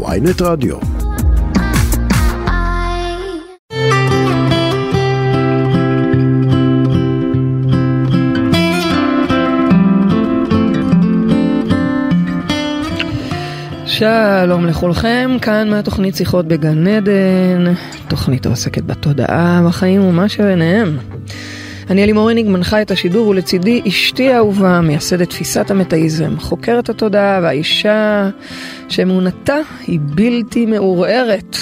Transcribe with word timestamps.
ויינט 0.00 0.42
רדיו. 0.42 0.76
שלום 13.86 14.66
לכולכם, 14.66 15.36
כאן 15.42 15.70
מהתוכנית 15.70 16.16
שיחות 16.16 16.48
בגן 16.48 16.86
עדן, 16.86 17.72
תוכנית 18.08 18.46
העוסקת 18.46 18.82
בתודעה, 18.84 19.62
בחיים 19.68 20.04
ומה 20.04 20.28
שביניהם. 20.28 20.96
אני 21.90 22.04
אלימור 22.04 22.30
הניג 22.30 22.48
מנחה 22.48 22.82
את 22.82 22.90
השידור 22.90 23.28
ולצידי 23.28 23.82
אשתי 23.88 24.32
האהובה, 24.32 24.80
מייסדת 24.80 25.30
תפיסת 25.30 25.70
המטאיזם, 25.70 26.38
חוקרת 26.40 26.88
התודעה 26.88 27.40
והאישה 27.42 28.28
שאמונתה 28.88 29.56
היא 29.86 29.98
בלתי 30.02 30.66
מעורערת. 30.66 31.56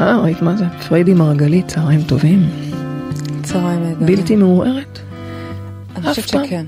אה, 0.00 0.20
ראית 0.22 0.42
מה 0.42 0.56
זה? 0.56 0.64
פריידי 0.88 1.14
מרגלית, 1.14 1.68
צהריים 1.68 2.02
טובים. 2.02 2.48
צהריים 3.42 3.82
נהדרים. 3.82 4.06
בלתי 4.06 4.36
מעורערת? 4.36 4.98
אני 5.96 6.06
חושבת. 6.08 6.28
שכן. 6.28 6.64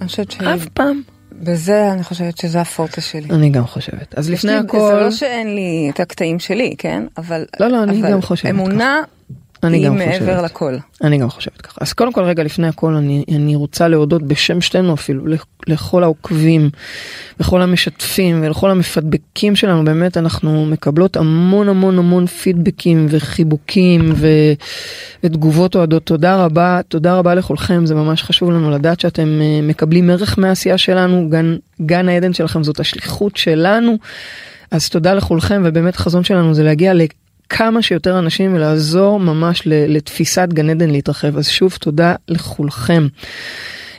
אני 0.00 0.08
חושבת 0.08 0.30
ש... 0.30 0.36
אף 0.40 0.64
פעם. 0.74 1.00
בזה 1.42 1.92
אני 1.92 2.04
חושבת 2.04 2.38
שזה 2.38 2.60
הפורטה 2.60 3.00
שלי. 3.00 3.28
אני 3.30 3.50
גם 3.50 3.66
חושבת. 3.66 4.14
אז 4.18 4.30
לפני 4.30 4.50
לי- 4.52 4.56
הכל, 4.56 4.78
זה 4.94 5.00
לא 5.00 5.10
שאין 5.10 5.54
לי 5.54 5.90
את 5.94 6.00
הקטעים 6.00 6.38
שלי, 6.38 6.74
כן? 6.78 7.02
אבל... 7.18 7.44
לא, 7.60 7.68
לא, 7.68 7.82
אני 7.82 8.00
אבל 8.00 8.10
גם 8.12 8.22
חושבת 8.22 8.50
אמונה 8.50 9.00
אני 9.62 9.76
היא 9.78 9.86
גם 9.86 9.96
מעבר 9.96 10.18
חושבת. 10.18 10.44
לכל. 10.44 10.76
אני 11.04 11.18
גם 11.18 11.30
חושבת 11.30 11.60
ככה. 11.60 11.78
אז 11.80 11.92
קודם 11.92 12.12
כל 12.12 12.22
רגע 12.24 12.42
לפני 12.42 12.68
הכל 12.68 12.94
אני, 12.94 13.24
אני 13.34 13.56
רוצה 13.56 13.88
להודות 13.88 14.22
בשם 14.22 14.60
שתינו 14.60 14.94
אפילו 14.94 15.26
לכ- 15.26 15.46
לכל 15.66 16.02
העוקבים, 16.02 16.70
לכל 17.40 17.62
המשתפים 17.62 18.40
ולכל 18.44 18.70
המפדבקים 18.70 19.56
שלנו 19.56 19.84
באמת 19.84 20.16
אנחנו 20.16 20.66
מקבלות 20.66 21.16
המון 21.16 21.68
המון 21.68 21.98
המון 21.98 22.26
פידבקים 22.26 23.06
וחיבוקים 23.10 24.12
ו, 24.16 24.28
ותגובות 25.24 25.76
אוהדות. 25.76 26.04
תודה 26.04 26.44
רבה, 26.44 26.80
תודה 26.88 27.14
רבה 27.14 27.34
לכולכם, 27.34 27.86
זה 27.86 27.94
ממש 27.94 28.22
חשוב 28.22 28.50
לנו 28.50 28.70
לדעת 28.70 29.00
שאתם 29.00 29.40
אה, 29.40 29.60
מקבלים 29.62 30.10
ערך 30.10 30.38
מהעשייה 30.38 30.78
שלנו, 30.78 31.28
גן, 31.30 31.56
גן 31.82 32.08
העדן 32.08 32.32
שלכם 32.32 32.64
זאת 32.64 32.80
השליחות 32.80 33.36
שלנו. 33.36 33.98
אז 34.70 34.88
תודה 34.88 35.14
לכולכם 35.14 35.62
ובאמת 35.64 35.94
החזון 35.94 36.24
שלנו 36.24 36.54
זה 36.54 36.62
להגיע 36.62 36.92
לכמה 37.46 37.82
שיותר 37.82 38.18
אנשים 38.18 38.54
ולעזור 38.54 39.20
ממש 39.20 39.62
לתפיסת 39.66 40.48
גן 40.52 40.70
עדן 40.70 40.90
להתרחב 40.90 41.38
אז 41.38 41.48
שוב 41.48 41.76
תודה 41.80 42.14
לכולכם. 42.28 43.06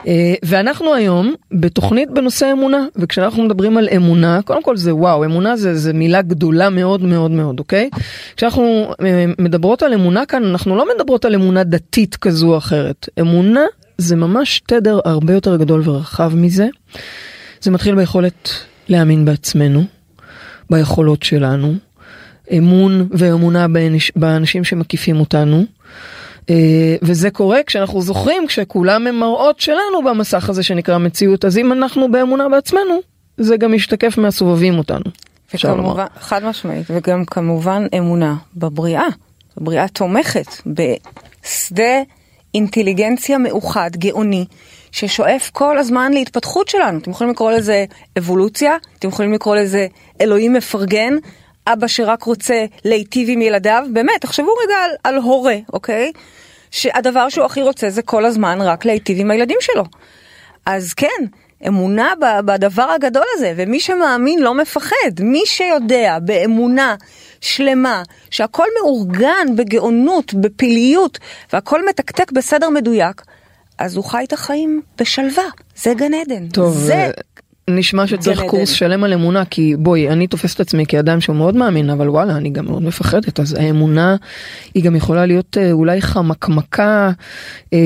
אה, 0.07 0.33
ואנחנו 0.43 0.93
היום 0.93 1.33
בתוכנית 1.51 2.11
בנושא 2.11 2.51
אמונה 2.51 2.85
וכשאנחנו 2.95 3.43
מדברים 3.43 3.77
על 3.77 3.89
אמונה 3.95 4.41
קודם 4.41 4.63
כל 4.63 4.77
זה 4.77 4.95
וואו 4.95 5.25
אמונה 5.25 5.57
זה, 5.57 5.75
זה 5.75 5.93
מילה 5.93 6.21
גדולה 6.21 6.69
מאוד 6.69 7.01
מאוד 7.01 7.31
מאוד 7.31 7.59
אוקיי 7.59 7.89
כשאנחנו 8.37 8.93
אה, 9.01 9.25
מדברות 9.39 9.83
על 9.83 9.93
אמונה 9.93 10.25
כאן 10.25 10.45
אנחנו 10.45 10.75
לא 10.75 10.85
מדברות 10.95 11.25
על 11.25 11.35
אמונה 11.35 11.63
דתית 11.63 12.15
כזו 12.15 12.53
או 12.53 12.57
אחרת 12.57 13.09
אמונה 13.19 13.65
זה 13.97 14.15
ממש 14.15 14.61
תדר 14.67 14.99
הרבה 15.05 15.33
יותר 15.33 15.57
גדול 15.57 15.89
ורחב 15.89 16.31
מזה. 16.35 16.67
זה 17.61 17.71
מתחיל 17.71 17.95
ביכולת 17.95 18.49
להאמין 18.89 19.25
בעצמנו 19.25 19.83
ביכולות 20.69 21.23
שלנו, 21.23 21.73
אמון 22.57 23.07
ואמונה 23.11 23.67
באנש, 23.67 24.11
באנשים 24.15 24.63
שמקיפים 24.63 25.19
אותנו. 25.19 25.65
אה, 26.49 26.95
וזה 27.01 27.29
קורה 27.29 27.63
כשאנחנו 27.63 28.01
זוכרים 28.01 28.47
כשכולם 28.47 29.07
הם 29.07 29.19
מראות 29.19 29.59
שלנו 29.59 30.03
במסך 30.05 30.49
הזה 30.49 30.63
שנקרא 30.63 30.97
מציאות, 30.97 31.45
אז 31.45 31.57
אם 31.57 31.71
אנחנו 31.71 32.11
באמונה 32.11 32.49
בעצמנו, 32.49 32.99
זה 33.37 33.57
גם 33.57 33.73
משתקף 33.73 34.17
מהסובבים 34.17 34.77
אותנו. 34.77 35.05
וכמובן, 35.53 36.05
חד 36.19 36.43
משמעית, 36.43 36.85
וגם 36.89 37.25
כמובן 37.25 37.87
אמונה 37.97 38.35
בבריאה. 38.55 39.07
בריאה 39.57 39.87
תומכת 39.87 40.47
בשדה 40.65 42.01
אינטליגנציה 42.53 43.37
מאוחד, 43.37 43.89
גאוני, 43.95 44.45
ששואף 44.91 45.49
כל 45.53 45.77
הזמן 45.77 46.13
להתפתחות 46.13 46.67
שלנו. 46.67 46.99
אתם 46.99 47.11
יכולים 47.11 47.33
לקרוא 47.33 47.51
לזה 47.51 47.85
אבולוציה, 48.17 48.77
אתם 48.99 49.07
יכולים 49.07 49.33
לקרוא 49.33 49.55
לזה 49.55 49.87
אלוהים 50.21 50.53
מפרגן, 50.53 51.13
אבא 51.73 51.87
שרק 51.87 52.23
רוצה 52.23 52.65
להיטיב 52.85 53.29
עם 53.31 53.41
ילדיו. 53.41 53.85
באמת, 53.93 54.21
תחשבו 54.21 54.51
רגע 54.63 54.75
על, 54.75 54.91
על 55.03 55.17
הורה, 55.17 55.55
אוקיי? 55.73 56.11
שהדבר 56.71 57.29
שהוא 57.29 57.45
הכי 57.45 57.61
רוצה 57.61 57.89
זה 57.89 58.01
כל 58.01 58.25
הזמן 58.25 58.61
רק 58.61 58.85
להיטיב 58.85 59.19
עם 59.19 59.31
הילדים 59.31 59.57
שלו. 59.61 59.83
אז 60.65 60.93
כן, 60.93 61.25
אמונה 61.67 62.13
בדבר 62.45 62.83
הגדול 62.83 63.25
הזה, 63.33 63.53
ומי 63.57 63.79
שמאמין 63.79 64.39
לא 64.39 64.53
מפחד. 64.53 65.11
מי 65.19 65.41
שיודע 65.45 66.17
באמונה 66.19 66.95
שלמה 67.41 68.03
שהכל 68.31 68.67
מאורגן 68.81 69.55
בגאונות, 69.55 70.33
בפלאיות, 70.33 71.19
והכל 71.53 71.85
מתקתק 71.89 72.31
בסדר 72.31 72.69
מדויק, 72.69 73.21
אז 73.77 73.95
הוא 73.95 74.03
חי 74.03 74.23
את 74.23 74.33
החיים 74.33 74.81
בשלווה. 74.97 75.43
זה 75.75 75.93
גן 75.93 76.13
עדן. 76.13 76.47
טוב, 76.47 76.77
זה... 76.77 77.11
נשמע 77.69 78.07
שצריך 78.07 78.41
קורס. 78.41 78.69
שלם 78.69 79.03
על 79.03 79.13
אמונה 79.13 79.45
כי 79.45 79.75
בואי 79.79 80.09
אני 80.09 80.27
תופסת 80.27 80.55
את 80.55 80.61
עצמי 80.61 80.85
כאדם 80.85 81.21
שהוא 81.21 81.35
מאוד 81.35 81.55
מאמין 81.55 81.89
אבל 81.89 82.09
וואלה 82.09 82.37
אני 82.37 82.49
גם 82.49 82.65
מאוד 82.65 82.83
מפחדת 82.83 83.39
אז 83.39 83.53
האמונה 83.59 84.15
היא 84.73 84.83
גם 84.83 84.95
יכולה 84.95 85.25
להיות 85.25 85.57
אה, 85.57 85.71
אולי 85.71 86.01
חמקמקה 86.01 87.11
אה, 87.73 87.79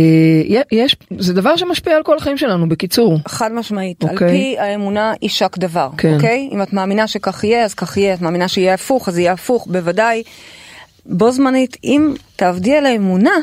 יש 0.72 0.96
זה 1.18 1.34
דבר 1.34 1.56
שמשפיע 1.56 1.96
על 1.96 2.04
כל 2.04 2.18
החיים 2.18 2.38
שלנו 2.38 2.70
בקיצור 2.70 3.20
חד 3.28 3.52
משמעית, 3.52 4.04
אוקיי. 4.04 4.28
על 4.28 4.34
פי 4.34 4.56
האמונה 4.60 5.14
יישק 5.22 5.58
דבר, 5.58 5.90
כן. 5.98 6.14
אוקיי? 6.14 6.50
אם 6.52 6.62
את 6.62 6.74
מאמינה 6.74 7.08
שכך 7.08 7.44
יהיה, 7.44 7.66
אז 7.66 7.74
כך 7.74 7.98
יהיה, 7.98 8.14
את 8.14 8.22
מאמינה 8.22 8.48
שיהיה 8.48 8.74
הפוך, 8.74 9.10
אז 9.10 9.18
יהיה 9.18 9.32
הפוך, 9.34 9.68
בוודאי. 9.68 10.24
בו 11.06 11.32
זמנית, 11.32 11.78
אם 11.84 12.14
תעבדי 12.36 12.76
על 12.76 12.86
האמונה, 12.86 13.36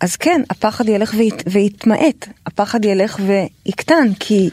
אז 0.00 0.16
כן, 0.16 0.42
הפחד 0.50 0.88
ילך 0.88 1.14
וית, 1.16 1.42
ויתמעט, 1.46 2.28
הפחד 2.46 2.84
ילך 2.84 3.20
ויקטן, 3.26 4.08
כי, 4.20 4.50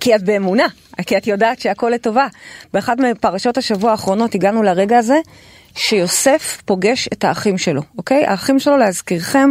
כי 0.00 0.14
את 0.14 0.22
באמונה, 0.22 0.66
כי 1.06 1.16
את 1.16 1.26
יודעת 1.26 1.60
שהכל 1.60 1.90
לטובה. 1.94 2.26
באחת 2.72 2.98
מפרשות 2.98 3.58
השבוע 3.58 3.90
האחרונות 3.90 4.34
הגענו 4.34 4.62
לרגע 4.62 4.98
הזה, 4.98 5.18
שיוסף 5.74 6.62
פוגש 6.64 7.08
את 7.12 7.24
האחים 7.24 7.58
שלו, 7.58 7.82
אוקיי? 7.98 8.26
האחים 8.26 8.58
שלו, 8.58 8.76
להזכירכם, 8.76 9.50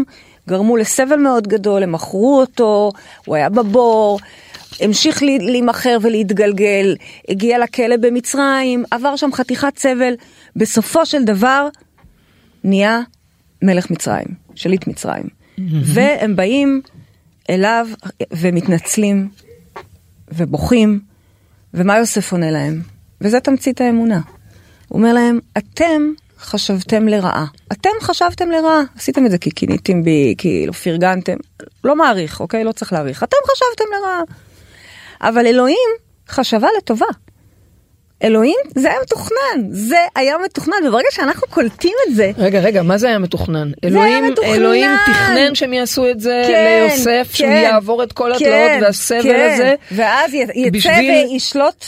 גרמו 0.49 0.77
לסבל 0.77 1.15
מאוד 1.15 1.47
גדול, 1.47 1.83
הם 1.83 1.91
מכרו 1.91 2.39
אותו, 2.39 2.91
הוא 3.25 3.35
היה 3.35 3.49
בבור, 3.49 4.19
המשיך 4.79 5.23
להימכר 5.23 5.97
ולהתגלגל, 6.01 6.95
הגיע 7.29 7.59
לכלא 7.59 7.97
במצרים, 7.97 8.83
עבר 8.91 9.15
שם 9.15 9.29
חתיכת 9.33 9.77
סבל, 9.77 10.13
בסופו 10.55 11.05
של 11.05 11.23
דבר 11.23 11.67
נהיה 12.63 12.99
מלך 13.61 13.91
מצרים, 13.91 14.27
שליט 14.55 14.87
מצרים. 14.87 15.23
והם 15.83 16.35
באים 16.35 16.81
אליו 17.49 17.87
ומתנצלים 18.31 19.29
ובוכים, 20.31 20.99
ומה 21.73 21.97
יוסף 21.97 22.31
עונה 22.31 22.51
להם? 22.51 22.81
וזה 23.21 23.39
תמצית 23.39 23.81
האמונה. 23.81 24.21
הוא 24.87 24.97
אומר 24.97 25.13
להם, 25.13 25.39
אתם 25.57 26.01
חשבתם 26.39 27.07
לרעה. 27.07 27.45
אתם 27.71 27.89
חשבתם 28.01 28.51
לרעה. 28.51 28.81
עשיתם 28.95 29.25
את 29.25 29.31
זה 29.31 29.37
כי 29.37 29.51
קיניתם 29.51 30.03
בי, 30.03 30.35
כאילו 30.37 30.73
פרגנתם. 30.73 31.37
לא 31.83 31.95
מעריך, 31.95 32.39
אוקיי? 32.39 32.63
לא 32.63 32.71
צריך 32.71 32.93
להעריך. 32.93 33.23
אתם 33.23 33.37
חשבתם 33.51 33.83
לרעה. 33.97 34.21
אבל 35.21 35.45
אלוהים 35.45 35.89
חשבה 36.29 36.67
לטובה. 36.77 37.05
אלוהים 38.23 38.55
זה 38.75 38.89
היה 38.89 38.97
מתוכנן, 39.01 39.35
זה 39.71 39.97
היה 40.15 40.35
מתוכנן, 40.45 40.87
וברגע 40.87 41.07
שאנחנו 41.11 41.47
קולטים 41.47 41.93
את 42.07 42.15
זה, 42.15 42.31
רגע 42.37 42.59
רגע 42.59 42.81
מה 42.83 42.97
זה 42.97 43.07
היה 43.07 43.19
מתוכנן 43.19 43.71
היה 43.83 43.91
אלוהים 43.91 44.25
מתוכנן. 44.31 44.53
אלוהים 44.53 44.91
תכנן 45.05 45.55
שהם 45.55 45.73
יעשו 45.73 46.09
את 46.11 46.19
זה 46.19 46.43
כן, 46.47 46.81
ליוסף 46.89 47.29
שהוא 47.33 47.47
כן, 47.49 47.61
יעבור 47.63 48.03
את 48.03 48.13
כל 48.13 48.31
התלאות 48.33 48.51
כן, 48.53 48.79
והסבל 48.81 49.21
כן. 49.23 49.49
הזה 49.53 49.75
ואז 49.91 50.33
יצא 50.33 50.69
בשביל- 50.71 51.11
וישלוט 51.31 51.85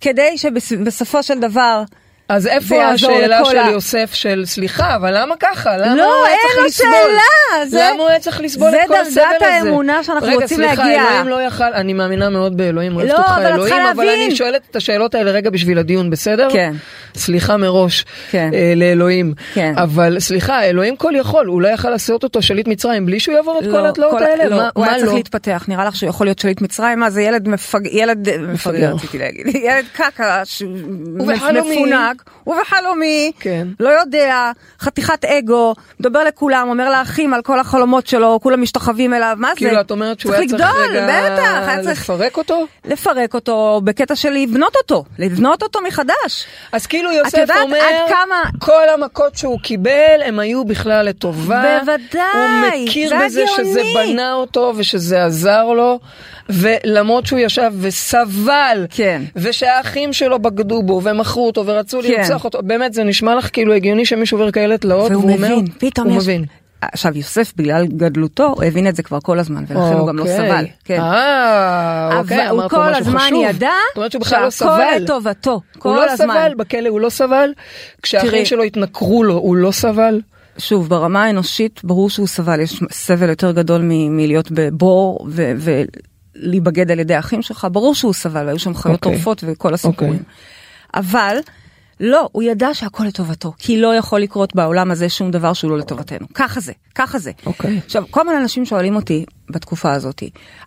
כדי 0.00 0.38
שבסופו 0.38 1.22
של 1.22 1.40
דבר 1.40 1.82
אז 2.30 2.46
איפה 2.46 2.84
השאלה 2.84 3.44
של 3.44 3.58
ה- 3.58 3.70
יוסף 3.70 4.10
של 4.14 4.42
סליחה 4.46 4.96
אבל 4.96 5.20
למה 5.22 5.34
ככה 5.40 5.76
למה 5.76 5.94
לא, 5.94 6.04
הוא 6.04 6.24
היה 6.26 6.34
אין 6.34 6.38
צריך 6.42 6.58
לו 6.58 6.64
לסבול 6.64 6.88
שאלה, 6.90 7.66
זה- 7.66 7.88
למה 7.92 8.02
הוא 8.02 8.08
היה 8.08 8.18
צריך 8.20 8.40
לסבול 8.40 8.70
זה 8.70 8.82
את 8.82 8.88
כל 8.88 8.94
הסבל 8.94 9.06
הזה 9.06 9.20
דרגת 9.40 9.64
האמונה 9.66 10.04
שאנחנו 10.04 10.26
רגע, 10.28 10.34
רוצים 10.36 10.56
סליחה, 10.56 10.82
להגיע. 10.84 11.02
אלוהים 11.10 11.28
לא 11.28 11.42
יכל 11.42 11.64
אני 11.74 11.92
מאמינה 11.92 12.28
מאוד 12.30 12.56
באלוהים 12.56 12.96
אוהבת 12.96 13.10
לא, 13.10 13.16
אותך 13.18 13.30
אבל 13.36 13.46
את 13.46 13.52
אלוהים 13.54 13.74
אבל 13.94 14.04
להבין. 14.04 14.22
אני 14.26 14.36
שואלת 14.36 14.62
את 14.70 14.76
השאלות 14.76 15.14
האלה 15.14 15.30
רגע 15.30 15.50
בשביל 15.50 15.78
הדיון 15.78 16.10
בסדר 16.10 16.48
כן. 16.52 16.72
סליחה 17.16 17.56
מראש 17.56 18.04
כן. 18.30 18.50
אה, 18.54 18.72
לאלוהים 18.76 19.34
כן. 19.54 19.74
אבל 19.76 20.16
סליחה 20.20 20.62
אלוהים 20.64 20.96
כל 20.96 21.12
יכול 21.16 21.46
הוא 21.46 21.62
לא 21.62 21.68
יכל 21.68 21.90
לעשות 21.90 22.22
אותו 22.24 22.42
שליט 22.42 22.66
מצרים 22.68 23.06
בלי 23.06 23.20
שהוא 23.20 23.34
יעבור 23.36 23.58
את 23.64 23.70
כל 23.70 23.86
התלאות 23.86 24.22
האלה 24.22 24.44
לא, 24.48 24.56
מה 24.56 24.68
הוא 24.74 24.84
מה 24.84 24.90
היה 24.90 24.98
צריך 24.98 25.10
לא 25.10 25.16
להתפתח, 25.16 25.64
נראה 25.68 25.84
לך 25.84 25.96
שהוא 25.96 26.08
יכול 26.10 26.26
להיות 26.26 26.38
שליט 26.38 26.60
מצרים? 26.60 26.98
מה 27.00 27.10
זה 27.10 27.22
ילד 27.22 27.48
מפג... 27.48 27.80
ילד 27.92 28.18
מפגר 28.38 28.52
מפגר. 28.52 28.94
רציתי 28.94 29.18
להגיד, 29.18 29.46
ילד 29.66 29.84
קקה 29.92 30.42
ש- 30.44 30.62
ובחלומי. 32.46 33.32
כן. 33.40 33.68
לא 33.80 33.88
יודע, 33.88 34.50
חתיכת 34.80 35.24
אגו, 35.24 35.74
מדבר 36.00 36.24
לכולם, 36.24 36.68
אומר 36.68 36.90
לאחים 36.90 37.34
על 37.34 37.42
כל 37.42 37.60
החלומות 37.60 38.06
שלו, 38.06 38.38
כולם 38.42 38.62
משתחווים 38.62 39.14
אליו, 39.14 39.34
מה 39.38 39.48
זה? 39.48 39.56
כאילו 39.56 39.80
את 39.80 39.90
אומרת 39.90 40.20
שהוא 40.20 40.32
היה 40.34 40.48
צריך 40.48 40.60
לגדול, 40.60 40.82
רגע 40.90 41.06
בטח, 41.06 41.68
היה 41.68 41.82
צריך 41.82 42.00
לפרק 42.00 42.36
אותו? 42.36 42.66
לפרק 42.84 43.34
אותו 43.34 43.80
בקטע 43.84 44.16
של 44.16 44.30
לבנות 44.30 44.76
אותו, 44.76 45.04
לבנות 45.18 45.62
אותו 45.62 45.78
מחדש. 45.86 46.44
אז 46.72 46.86
כאילו 46.86 47.10
את 47.10 47.14
יוסף 47.16 47.38
יודעת 47.38 47.56
אומר, 47.62 47.76
עד 47.78 48.08
כמה- 48.08 48.50
כל 48.58 48.88
המכות 48.94 49.36
שהוא 49.36 49.60
קיבל 49.60 50.20
הם 50.24 50.38
היו 50.38 50.64
בכלל 50.64 51.06
לטובה. 51.06 51.78
בוודאי, 51.80 52.22
הוא 52.34 52.82
מכיר 52.84 53.08
זה 53.08 53.16
בזה 53.24 53.44
שזה 53.56 53.80
הגאוני. 53.80 54.12
בנה 54.12 54.32
אותו 54.32 54.72
ושזה 54.76 55.24
עזר 55.24 55.64
לו, 55.64 55.98
ולמרות 56.48 57.26
שהוא 57.26 57.38
ישב 57.38 57.72
וסבל, 57.80 58.86
כן. 58.90 59.22
ושהאחים 59.36 60.12
שלו 60.12 60.38
בגדו 60.38 60.82
בו 60.82 61.00
ומכרו 61.04 61.46
אותו 61.46 61.66
ורצו 61.66 62.00
כן. 62.02 62.08
לרצוח 62.18 62.44
אותו, 62.44 62.58
באמת 62.62 62.94
זה 62.94 63.04
נשמע 63.04 63.34
לך 63.34 63.48
כאילו 63.52 63.74
הגיוני 63.74 64.06
שמישהו 64.06 64.38
עובר 64.38 64.50
כאלה 64.50 64.78
תלאות, 64.78 65.10
והוא 65.10 65.30
מבין, 65.30 65.66
פתאום 65.78 66.08
הוא 66.08 66.16
יש... 66.16 66.22
מבין. 66.22 66.44
עכשיו 66.82 67.18
יוסף 67.18 67.52
בגלל 67.56 67.86
גדלותו 67.86 68.46
הוא 68.46 68.64
הבין 68.64 68.88
את 68.88 68.96
זה 68.96 69.02
כבר 69.02 69.18
כל 69.20 69.38
הזמן 69.38 69.64
ולכן 69.68 69.96
הוא 69.96 70.08
גם 70.08 70.18
לא 70.18 70.22
אוקיי. 70.22 70.36
סבל. 70.36 70.64
כן. 70.84 71.00
אה, 71.00 72.18
אוקיי, 72.18 72.50
אבל 72.50 72.60
הוא 72.60 72.68
כל 72.68 72.94
הזמן 72.94 73.18
חשוב. 73.20 73.44
ידע 73.44 73.70
לא 73.96 74.06
שהכל. 74.50 74.80
לטובתו, 75.00 75.50
הוא 75.50 75.60
כל 75.78 75.88
לא 75.88 76.10
הזמן. 76.10 76.26
סבל, 76.34 76.52
בכלא 76.56 76.88
הוא 76.88 77.00
לא 77.00 77.08
סבל, 77.10 77.50
כשהאחים. 78.02 78.44
שלו 78.44 78.62
התנכרו 78.62 79.24
לו, 79.24 79.34
הוא 79.34 79.56
לא 79.56 79.70
סבל. 79.70 80.20
שוב, 80.58 80.88
ברמה 80.88 81.24
האנושית 81.24 81.80
ברור 81.84 82.10
שהוא 82.10 82.26
סבל, 82.26 82.60
יש 82.60 82.80
סבל 82.90 83.28
יותר 83.28 83.52
גדול 83.52 83.80
מ- 83.84 84.16
מלהיות 84.16 84.48
בבור 84.50 85.26
ו- 85.30 85.52
ולהיבגד 86.36 86.90
על 86.90 86.98
ידי 87.00 87.14
האחים 87.14 87.42
שלך, 87.42 87.66
ברור 87.72 87.94
שהוא 87.94 88.12
סבל, 88.12 88.46
והיו 88.46 88.58
שם 88.58 88.74
חיות 88.74 88.94
אוקיי. 88.94 89.12
טורפות 89.12 89.44
וכל 89.46 89.74
הסיפורים. 89.74 90.12
אוקיי. 90.12 90.24
אבל, 90.94 91.36
לא, 92.00 92.28
הוא 92.32 92.42
ידע 92.42 92.68
שהכל 92.74 93.04
לטובתו, 93.04 93.52
כי 93.58 93.80
לא 93.80 93.94
יכול 93.94 94.20
לקרות 94.20 94.54
בעולם 94.54 94.90
הזה 94.90 95.08
שום 95.08 95.30
דבר 95.30 95.52
שהוא 95.52 95.70
לא 95.70 95.78
לטובתנו. 95.78 96.26
ככה 96.34 96.60
זה, 96.60 96.72
ככה 96.94 97.18
זה. 97.18 97.30
אוקיי. 97.46 97.80
עכשיו, 97.86 98.04
כל 98.10 98.26
מיני 98.26 98.38
אנשים 98.38 98.64
שואלים 98.64 98.96
אותי 98.96 99.24
בתקופה 99.50 99.92
הזאת, 99.92 100.22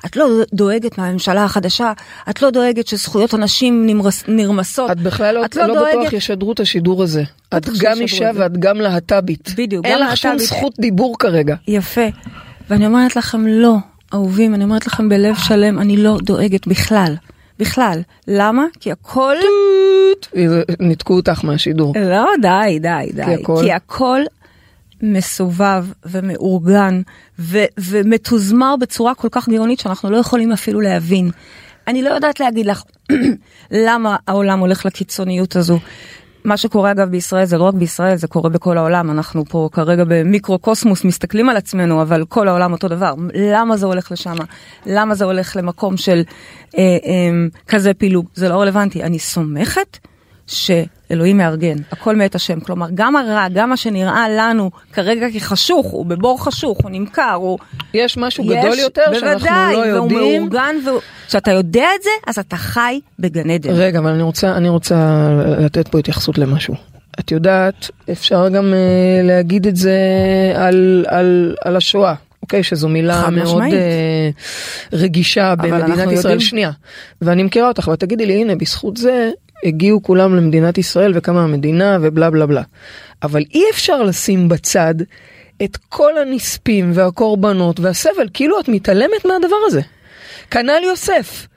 את 0.06 0.15
לא 0.15 0.25
דואגת 0.53 0.97
מהממשלה 0.97 1.44
החדשה, 1.44 1.94
את 2.30 2.41
לא 2.41 2.50
דואגת 2.50 2.88
שזכויות 2.88 3.33
הנשים 3.33 3.85
נמרס, 3.85 4.24
נרמסות, 4.27 4.91
את 4.91 5.00
בכלל 5.01 5.35
לא, 5.35 5.45
את 5.45 5.56
לא, 5.56 5.68
דואגת- 5.68 5.97
בטוח 6.00 6.13
ישדרו 6.13 6.51
את 6.51 6.59
השידור 6.59 7.03
הזה. 7.03 7.24
את 7.57 7.69
בטח 7.69 7.71
גם 7.81 8.01
אישה 8.01 8.29
את. 8.31 8.36
ואת 8.38 8.57
גם 8.57 8.77
להט"בית. 8.81 9.50
בדיוק, 9.57 9.86
אין 9.86 10.00
לך 10.00 10.18
שום 10.18 10.31
להט"בית. 10.31 10.47
זכות 10.50 10.74
דיבור 10.79 11.15
כרגע. 11.19 11.56
יפה. 11.68 12.06
ואני 12.69 12.86
אומרת 12.86 13.15
לכם, 13.15 13.47
לא, 13.47 13.75
אהובים, 14.13 14.56
אני 14.56 14.63
אומרת 14.63 14.88
לכם 14.88 15.09
בלב 15.09 15.36
שלם, 15.36 15.79
אני 15.79 15.97
לא 15.97 16.18
דואגת 16.24 16.68
בכלל. 16.68 17.15
בכלל. 17.59 18.01
למה? 18.27 18.65
כי 18.79 18.91
הכל... 18.91 19.35
ניתקו 20.79 21.13
אותך 21.13 21.45
מהשידור. 21.45 21.94
לא, 22.00 22.25
די, 22.41 22.79
די, 22.79 23.11
די. 23.13 23.23
כי 23.25 23.33
הכל- 23.33 23.57
כי 23.63 23.71
הכל 23.71 24.21
מסובב 25.01 25.85
ומאורגן 26.05 27.01
ו- 27.39 27.65
ומתוזמר 27.77 28.75
בצורה 28.79 29.15
כל 29.15 29.27
כך 29.31 29.50
גאונית 29.50 29.79
שאנחנו 29.79 30.09
לא 30.09 30.17
יכולים 30.17 30.51
אפילו 30.51 30.81
להבין. 30.81 31.31
אני 31.88 32.01
לא 32.01 32.09
יודעת 32.09 32.39
להגיד 32.39 32.65
לך 32.65 32.83
למה 33.71 34.15
העולם 34.27 34.59
הולך 34.59 34.85
לקיצוניות 34.85 35.55
הזו. 35.55 35.79
מה 36.45 36.57
שקורה 36.57 36.92
אגב 36.92 37.10
בישראל 37.10 37.45
זה 37.45 37.57
לא 37.57 37.63
רק 37.63 37.74
בישראל 37.74 38.16
זה 38.16 38.28
קורה 38.28 38.50
בכל 38.50 38.78
העולם. 38.78 39.12
אנחנו 39.12 39.45
פה 39.45 39.69
כרגע 39.72 40.04
במיקרו-קוסמוס 40.07 41.06
מסתכלים 41.06 41.50
על 41.50 41.57
עצמנו 41.57 42.01
אבל 42.01 42.25
כל 42.30 42.48
העולם 42.48 42.72
אותו 42.72 42.88
דבר. 42.88 43.13
למה 43.34 43.78
זה 43.78 43.86
הולך 43.86 44.12
לשם? 44.12 44.36
למה 44.86 45.16
זה 45.16 45.25
הולך 45.25 45.56
למקום 45.56 45.98
של 45.98 46.22
אה, 46.78 46.81
אה, 46.81 47.48
כזה 47.68 47.94
פילוג? 47.94 48.25
זה 48.36 48.50
לא 48.50 48.62
רלוונטי. 48.62 49.04
אני 49.04 49.19
סומכת 49.19 49.98
שאלוהים 50.48 51.38
מארגן, 51.38 51.75
הכל 51.92 52.16
מאת 52.16 52.36
השם. 52.36 52.60
כלומר, 52.60 52.88
גם 52.94 53.16
הרע, 53.16 53.48
גם 53.54 53.69
מה 53.69 53.78
שנראה 53.78 54.25
לנו 54.30 54.72
כרגע 54.94 55.28
כחשוך, 55.34 55.86
הוא 55.88 56.06
בבור 56.06 56.44
חשוך, 56.44 56.78
הוא 56.84 56.92
נמכר, 56.92 57.34
הוא... 57.34 57.60
יש 57.94 58.18
משהו 58.18 58.44
גדול 58.44 58.80
יותר 58.80 59.01
שאנחנו 59.13 59.28
לא 59.28 59.34
בוודאי, 59.34 59.74
יודעים. 59.74 59.95
והוא 59.95 60.12
מאורגן, 60.12 60.75
וכשאתה 61.25 61.51
יודע 61.51 61.88
את 61.98 62.04
זה, 62.04 62.10
אז 62.28 62.40
אתה 62.40 62.57
חי 62.57 63.00
בגן 63.19 63.50
עדן. 63.50 63.69
רגע, 63.74 64.00
אבל 64.00 64.12
אני 64.12 64.24
רוצה, 64.24 64.51
אני 64.51 64.69
רוצה 64.69 65.28
לתת 65.60 65.88
פה 65.88 66.00
התייחסות 66.00 66.38
למשהו. 66.38 66.74
את 67.19 67.31
יודעת, 67.31 67.89
אפשר 68.12 68.50
גם 68.50 68.74
uh, 68.74 69.28
להגיד 69.28 69.68
את 69.68 69.75
זה 69.75 69.98
על, 70.56 71.06
על, 71.07 71.56
על 71.62 71.75
השואה. 71.75 72.13
אוקיי, 72.42 72.63
שזו 72.63 72.89
מילה 72.89 73.30
מאוד 73.30 73.63
uh, 73.63 73.75
רגישה 74.94 75.56
במדינת 75.56 75.98
ישראל. 75.98 76.16
יודעים- 76.16 76.39
שנייה. 76.39 76.72
ואני 77.22 77.44
מכירה 77.44 77.68
אותך, 77.68 77.88
ותגידי 77.94 78.25
לי, 78.25 78.34
הנה, 78.42 78.56
בזכות 78.56 78.98
זה 78.98 79.31
הגיעו 79.63 80.04
כולם 80.04 80.36
למדינת 80.36 80.77
ישראל 80.77 81.12
וקמה 81.15 81.44
המדינה 81.44 81.98
ובלה 82.01 82.30
בלה 82.30 82.45
בלה. 82.45 82.62
אבל 83.24 83.44
אי 83.54 83.63
אפשר 83.71 84.04
לשים 84.04 84.50
בצד 84.50 84.95
את 85.63 85.77
כל 85.89 86.18
הנספים 86.18 86.92
והקורבנות 86.94 87.80
והסבל, 87.80 88.27
כאילו 88.33 88.60
את 88.60 88.69
מתעלמת 88.69 89.25
מהדבר 89.25 89.56
הזה. 89.68 89.81
כנ"ל 90.51 90.83
יוסף. 90.83 91.48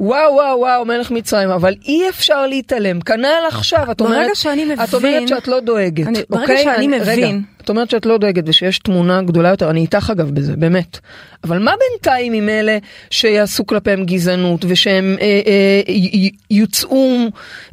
וואו 0.00 0.32
וואו 0.34 0.58
וואו 0.60 0.84
מלך 0.84 1.10
מצרים 1.10 1.50
אבל 1.50 1.74
אי 1.84 2.08
אפשר 2.08 2.46
להתעלם. 2.46 3.00
כנ"ל 3.00 3.26
עכשיו 3.48 3.90
את 3.90 4.02
ברגע 4.02 4.14
אומרת 4.14 4.36
שאני 4.36 4.64
את 4.74 4.94
אומרת 4.94 5.04
מבין- 5.14 5.28
שאת 5.28 5.48
לא 5.48 5.60
דואגת 5.60 6.06
אני- 6.06 6.18
ברגע 6.30 6.42
אוקיי? 6.42 6.62
שאני 6.64 6.86
אני- 6.86 6.98
רגע, 6.98 7.12
מבין- 7.12 7.42
את 7.64 7.68
אומרת 7.68 7.90
שאת 7.90 8.06
לא 8.06 8.18
דואגת 8.18 8.44
ושיש 8.46 8.78
תמונה 8.78 9.22
גדולה 9.22 9.48
יותר 9.48 9.70
אני 9.70 9.80
איתך 9.80 10.10
אגב 10.12 10.30
בזה 10.30 10.56
באמת. 10.56 10.98
אבל 11.44 11.58
מה 11.58 11.72
בינתיים 11.90 12.32
עם 12.32 12.48
אלה 12.48 12.78
שיעשו 13.10 13.66
כלפיהם 13.66 14.04
גזענות 14.04 14.64
ושהם 14.68 15.16
אה, 15.20 15.40
אה, 15.46 16.28
יוצאו 16.50 17.16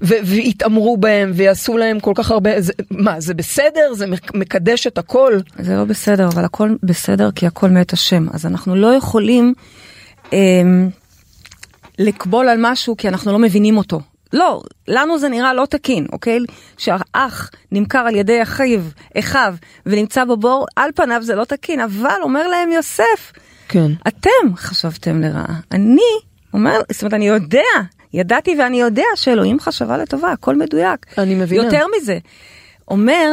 ו- 0.02 0.16
ויתעמרו 0.24 0.98
בהם 0.98 1.32
ויעשו 1.36 1.78
להם 1.78 2.00
כל 2.00 2.12
כך 2.16 2.32
הרבה 2.32 2.62
זה, 2.62 2.74
מה 2.92 3.20
זה 3.20 3.34
בסדר? 3.34 3.94
זה 3.94 4.08
מק- 4.08 4.36
מקדש 4.36 4.88
את 4.88 4.98
הכל? 4.98 5.38
זה 5.60 5.76
לא 5.76 5.84
בסדר, 5.84 6.28
אבל 6.28 6.46
הכל 6.46 6.70
בסדר 6.84 7.30
כי 7.36 7.48
הכל 7.48 7.70
מאת 7.70 7.94
השם. 7.94 8.26
אז 8.34 8.46
אנחנו 8.46 8.76
לא 8.76 8.94
יכולים 8.96 9.54
אמ, 10.34 10.90
לקבול 12.00 12.50
על 12.50 12.58
משהו 12.62 12.98
כי 12.98 13.08
אנחנו 13.08 13.32
לא 13.32 13.40
מבינים 13.40 13.78
אותו. 13.78 14.00
לא, 14.34 14.62
לנו 14.88 15.20
זה 15.20 15.30
נראה 15.30 15.54
לא 15.54 15.66
תקין, 15.66 16.08
אוקיי? 16.12 16.40
שהאח 16.78 17.52
נמכר 17.72 18.00
על 18.00 18.16
ידי 18.16 18.42
אחיו, 18.42 18.82
אחיו, 19.20 19.56
ונמצא 19.86 20.26
בבור, 20.26 20.66
על 20.76 20.92
פניו 20.96 21.22
זה 21.24 21.36
לא 21.36 21.46
תקין, 21.46 21.80
אבל 21.80 22.20
אומר 22.24 22.48
להם 22.48 22.72
יוסף, 22.72 23.34
כן 23.68 23.92
אתם 24.08 24.56
חשבתם 24.56 25.22
לרעה. 25.22 25.60
אני 25.72 26.02
אומר, 26.54 26.82
זאת 26.92 27.02
אומרת, 27.02 27.14
אני 27.14 27.28
יודע, 27.28 27.62
ידעתי 28.14 28.56
ואני 28.60 28.80
יודע 28.80 29.04
שאלוהים 29.16 29.60
חשבה 29.60 29.98
לטובה, 29.98 30.32
הכל 30.32 30.56
מדויק. 30.56 31.06
אני 31.18 31.36
מבינה. 31.36 31.64
יותר 31.64 31.86
מזה, 31.98 32.18
אומר, 32.88 33.30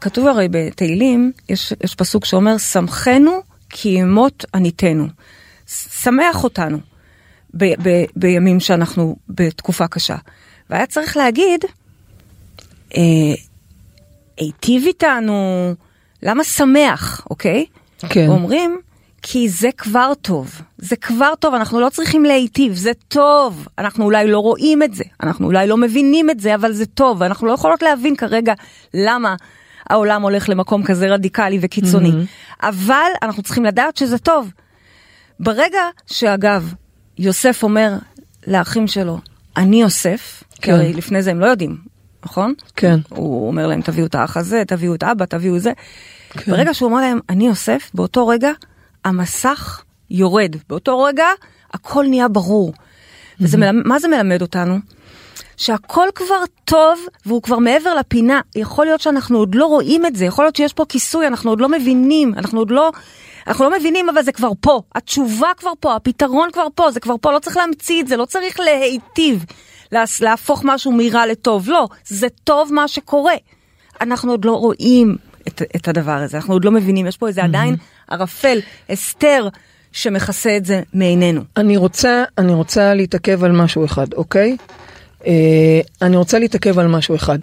כתוב 0.00 0.26
הרי 0.26 0.48
בתהילים, 0.50 1.32
יש, 1.48 1.72
יש 1.84 1.94
פסוק 1.94 2.24
שאומר, 2.24 2.58
שמחנו 2.58 3.40
כי 3.70 3.88
ימות 3.88 4.44
עניתנו. 4.54 5.06
שמח 6.02 6.44
אותנו 6.44 6.78
ב, 7.56 7.64
ב, 7.88 8.04
בימים 8.16 8.60
שאנחנו 8.60 9.16
בתקופה 9.28 9.88
קשה. 9.88 10.16
והיה 10.70 10.86
צריך 10.86 11.16
להגיד, 11.16 11.64
אה, 12.96 13.02
היטיב 14.36 14.86
איתנו, 14.86 15.74
למה 16.22 16.44
שמח, 16.44 17.26
אוקיי? 17.30 17.66
כן. 18.08 18.28
אומרים, 18.28 18.80
כי 19.22 19.48
זה 19.48 19.68
כבר 19.78 20.12
טוב, 20.22 20.60
זה 20.78 20.96
כבר 20.96 21.32
טוב, 21.40 21.54
אנחנו 21.54 21.80
לא 21.80 21.88
צריכים 21.88 22.24
להיטיב, 22.24 22.74
זה 22.74 22.92
טוב. 23.08 23.68
אנחנו 23.78 24.04
אולי 24.04 24.26
לא 24.26 24.38
רואים 24.38 24.82
את 24.82 24.94
זה, 24.94 25.04
אנחנו 25.22 25.46
אולי 25.46 25.66
לא 25.66 25.76
מבינים 25.76 26.30
את 26.30 26.40
זה, 26.40 26.54
אבל 26.54 26.72
זה 26.72 26.86
טוב, 26.86 27.20
ואנחנו 27.20 27.46
לא 27.46 27.52
יכולות 27.52 27.82
להבין 27.82 28.16
כרגע 28.16 28.54
למה 28.94 29.34
העולם 29.90 30.22
הולך 30.22 30.48
למקום 30.48 30.82
כזה 30.82 31.06
רדיקלי 31.06 31.58
וקיצוני. 31.60 32.10
Mm-hmm. 32.10 32.66
אבל 32.66 33.10
אנחנו 33.22 33.42
צריכים 33.42 33.64
לדעת 33.64 33.96
שזה 33.96 34.18
טוב. 34.18 34.50
ברגע 35.40 35.80
שאגב, 36.06 36.72
יוסף 37.18 37.62
אומר 37.62 37.94
לאחים 38.46 38.86
שלו, 38.86 39.18
אני 39.56 39.80
יוסף, 39.80 40.42
כי 40.54 40.62
כן. 40.62 40.72
הרי 40.72 40.92
לפני 40.92 41.22
זה 41.22 41.30
הם 41.30 41.40
לא 41.40 41.46
יודעים, 41.46 41.76
נכון? 42.24 42.54
כן. 42.76 43.00
הוא 43.08 43.48
אומר 43.48 43.66
להם, 43.66 43.82
תביאו 43.82 44.06
את 44.06 44.14
האח 44.14 44.36
הזה, 44.36 44.62
תביאו 44.66 44.94
את 44.94 45.02
אבא, 45.02 45.24
תביאו 45.24 45.58
זה. 45.58 45.72
כן. 46.30 46.52
ברגע 46.52 46.74
שהוא 46.74 46.90
אומר 46.90 47.00
להם, 47.00 47.20
אני 47.28 47.46
יוסף, 47.46 47.90
באותו 47.94 48.26
רגע 48.26 48.50
המסך 49.04 49.82
יורד. 50.10 50.56
באותו 50.68 51.02
רגע 51.02 51.26
הכל 51.72 52.06
נהיה 52.08 52.28
ברור. 52.28 52.72
וזה 53.40 53.58
מלמד, 53.58 53.86
מה 53.86 53.98
זה 53.98 54.08
מלמד 54.08 54.42
אותנו? 54.42 54.78
שהכל 55.56 56.08
כבר 56.14 56.42
טוב 56.64 56.98
והוא 57.26 57.42
כבר 57.42 57.58
מעבר 57.58 57.94
לפינה. 57.94 58.40
יכול 58.56 58.86
להיות 58.86 59.00
שאנחנו 59.00 59.38
עוד 59.38 59.54
לא 59.54 59.66
רואים 59.66 60.06
את 60.06 60.16
זה, 60.16 60.24
יכול 60.24 60.44
להיות 60.44 60.56
שיש 60.56 60.72
פה 60.72 60.84
כיסוי, 60.88 61.26
אנחנו 61.26 61.50
עוד 61.50 61.60
לא 61.60 61.68
מבינים, 61.68 62.34
אנחנו 62.34 62.58
עוד 62.58 62.70
לא... 62.70 62.92
אנחנו 63.46 63.64
לא 63.70 63.78
מבינים, 63.78 64.08
אבל 64.08 64.22
זה 64.22 64.32
כבר 64.32 64.50
פה. 64.60 64.80
התשובה 64.94 65.48
כבר 65.56 65.70
פה, 65.80 65.96
הפתרון 65.96 66.48
כבר 66.52 66.66
פה, 66.74 66.90
זה 66.90 67.00
כבר 67.00 67.14
פה, 67.20 67.32
לא 67.32 67.38
צריך 67.38 67.56
להמציא 67.56 68.02
את 68.02 68.08
זה, 68.08 68.16
לא 68.16 68.24
צריך 68.24 68.60
להיטיב, 68.60 69.44
לה- 69.92 70.04
להפוך 70.20 70.62
משהו 70.64 70.92
מרע 70.92 71.26
לטוב. 71.26 71.68
לא, 71.68 71.88
זה 72.06 72.26
טוב 72.44 72.72
מה 72.72 72.88
שקורה. 72.88 73.34
אנחנו 74.00 74.30
עוד 74.30 74.44
לא 74.44 74.52
רואים 74.52 75.16
את, 75.48 75.62
את 75.76 75.88
הדבר 75.88 76.12
הזה, 76.12 76.36
אנחנו 76.36 76.52
עוד 76.54 76.64
לא 76.64 76.70
מבינים, 76.70 77.06
יש 77.06 77.16
פה 77.16 77.28
איזה 77.28 77.44
עדיין 77.44 77.76
ערפל, 78.08 78.58
הסתר, 78.90 79.48
שמכסה 79.92 80.56
את 80.56 80.64
זה 80.64 80.82
מעינינו. 80.92 81.40
אני 81.56 81.76
רוצה, 81.76 82.24
אני 82.38 82.54
רוצה 82.54 82.94
להתעכב 82.94 83.44
על 83.44 83.52
משהו 83.52 83.84
אחד, 83.84 84.12
אוקיי? 84.12 84.56
אה, 85.26 85.32
אני 86.02 86.16
רוצה 86.16 86.38
להתעכב 86.38 86.78
על 86.78 86.86
משהו 86.88 87.14
אחד. 87.14 87.38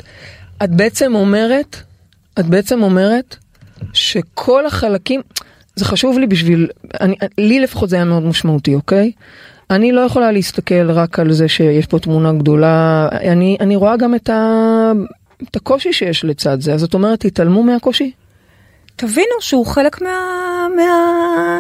את 0.64 0.70
בעצם 0.70 1.16
אומרת, 1.16 1.76
את 2.40 2.46
בעצם 2.46 2.84
אומרת 2.84 3.36
שכל 3.94 4.66
החלקים, 4.66 5.22
זה 5.76 5.86
חשוב 5.86 6.20
לי 6.20 6.28
בשביל, 6.28 6.68
אני, 7.02 7.16
לי 7.38 7.60
לפחות 7.60 7.90
זה 7.90 7.96
היה 7.96 8.06
מאוד 8.06 8.24
משמעותי, 8.24 8.76
אוקיי? 8.76 9.12
אני 9.70 9.92
לא 9.92 10.02
יכולה 10.02 10.32
להסתכל 10.32 10.92
רק 10.92 11.20
על 11.20 11.32
זה 11.32 11.48
שיש 11.48 11.86
פה 11.86 12.00
תמונה 12.00 12.34
גדולה, 12.34 13.08
אני, 13.12 13.58
אני 13.60 13.76
רואה 13.76 13.98
גם 13.98 14.16
את, 14.16 14.30
ה, 14.30 14.92
את 15.50 15.56
הקושי 15.56 15.94
שיש 15.94 16.26
לצד 16.26 16.62
זה, 16.62 16.74
אז 16.74 16.84
את 16.84 16.94
אומרת, 16.94 17.20
תתעלמו 17.20 17.64
מהקושי? 17.64 18.12
תבינו 18.96 19.34
שהוא 19.40 19.66
חלק 19.66 20.02
מה... 20.02 20.18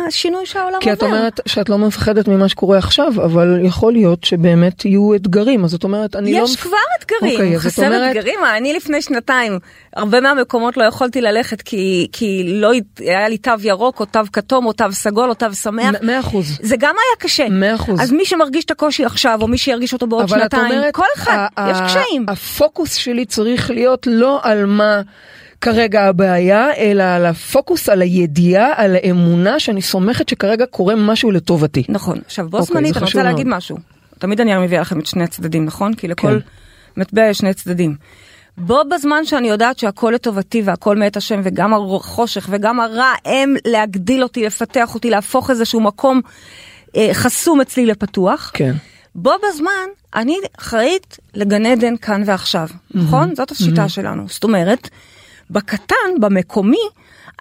מהשינוי 0.06 0.46
שהעולם 0.46 0.80
כי 0.82 0.90
עובר. 0.90 1.06
את 1.06 1.12
אומרת 1.12 1.40
שאת 1.46 1.70
לא 1.70 1.78
מפחדת 1.78 2.28
ממה 2.28 2.50
שקורה 2.50 2.78
עכשיו, 2.78 3.08
אבל 3.26 3.60
יכול 3.64 3.94
להיות 3.94 4.24
שבאמת 4.24 4.86
יהיו 4.86 5.16
אתגרים, 5.16 5.64
אז 5.64 5.74
את 5.74 5.84
אומרת, 5.84 6.16
אני 6.16 6.34
לא... 6.34 6.44
יש 6.44 6.56
כבר 6.56 6.78
אתגרים, 7.00 7.34
אוקיי, 7.34 7.56
אז 7.56 7.62
את 7.66 7.72
חסר 7.72 7.86
אומרת- 7.86 8.18
אתגרים, 8.18 8.40
אני 8.58 8.74
לפני 8.74 9.02
שנתיים, 9.02 9.60
הרבה 9.96 10.22
מהמקומות 10.22 10.78
לא 10.78 10.84
יכולתי 10.84 11.22
ללכת 11.22 11.62
כי, 11.62 12.08
כי 12.12 12.44
לא 12.48 12.72
היה 13.00 13.30
לי 13.30 13.38
תו 13.38 13.52
ירוק 13.64 14.00
או 14.00 14.06
תו 14.06 14.20
כתום 14.34 14.66
או 14.66 14.74
תו 14.74 14.86
סגול 14.92 15.30
או 15.30 15.34
תו 15.34 15.54
שמח. 15.54 15.96
מאה 16.02 16.20
אחוז. 16.20 16.58
זה 16.62 16.76
גם 16.80 16.96
היה 16.96 17.20
קשה. 17.20 17.50
מאה 17.50 17.76
אחוז. 17.76 18.02
אז 18.02 18.12
מי 18.12 18.26
שמרגיש 18.26 18.66
את 18.66 18.72
הקושי 18.72 19.06
עכשיו 19.06 19.40
או 19.42 19.48
מי 19.48 19.58
שירגיש 19.58 19.94
אותו 19.94 20.08
בעוד 20.08 20.28
שנתיים, 20.30 20.72
אומרת, 20.72 20.94
כל 20.94 21.04
אחד, 21.16 21.46
יש 21.70 21.78
קשיים. 21.86 22.26
הפוקוס 22.28 22.94
שלי 22.96 23.26
צריך 23.26 23.72
להיות 23.72 24.08
לא 24.12 24.40
על 24.44 24.66
מה 24.66 25.02
כרגע 25.64 26.04
הבעיה, 26.04 26.76
אלא 26.78 27.04
על 27.04 27.26
הפוקוס, 27.26 27.90
על 27.90 28.02
הידיעה, 28.02 28.74
על 28.76 28.96
האמונה 28.96 29.60
שאני 29.60 29.82
סומכת 29.82 30.30
שכרגע 30.30 30.66
קורה 30.66 30.96
משהו 30.96 31.32
לטובתי. 31.32 31.84
נכון. 31.90 32.20
עכשיו 32.26 32.50
בו 32.50 32.58
אוקיי, 32.58 32.74
זמנית 32.74 32.98
אני 32.98 33.06
רוצה 33.06 33.24
להגיד 33.24 33.48
מאוד. 33.48 33.58
משהו. 33.58 33.78
תמיד 34.20 34.42
אני 34.42 34.58
מביאה 34.58 34.82
לכם 34.82 35.00
את 35.00 35.06
שני 35.06 35.24
הצדדים, 35.24 35.66
נכון? 35.66 35.94
כי 35.94 36.08
לכל 36.08 36.40
כן. 36.40 37.02
מטבע 37.02 37.22
יש 37.22 37.38
שני 37.38 37.54
צדדים. 37.54 37.96
בו 38.58 38.82
בזמן 38.92 39.26
שאני 39.26 39.50
יודעת 39.50 39.80
שהכל 39.80 40.12
לטובתי 40.16 40.62
והכל 40.62 40.98
מאת 40.98 41.18
השם 41.18 41.42
וגם 41.44 41.74
החושך 41.74 42.48
וגם 42.50 42.80
הרע 42.80 43.14
הם 43.26 43.56
להגדיל 43.68 44.24
אותי, 44.24 44.46
לפתח 44.46 44.96
אותי, 44.96 45.10
להפוך 45.10 45.50
איזשהו 45.50 45.82
מקום 45.82 46.22
אה, 46.96 47.10
חסום 47.14 47.62
אצלי 47.62 47.86
לפתוח. 47.86 48.52
כן. 48.54 48.74
בו 49.16 49.32
בזמן 49.48 49.88
אני 50.16 50.38
אחראית 50.60 51.18
לגן 51.34 51.66
עדן 51.66 51.98
כאן 51.98 52.24
ועכשיו, 52.26 52.68
נכון? 52.94 53.36
זאת 53.36 53.52
השיטה 53.52 53.90
שלנו. 53.90 54.24
זאת 54.28 54.44
אומרת, 54.44 54.90
בקטן, 55.54 56.20
במקומי, 56.20 56.90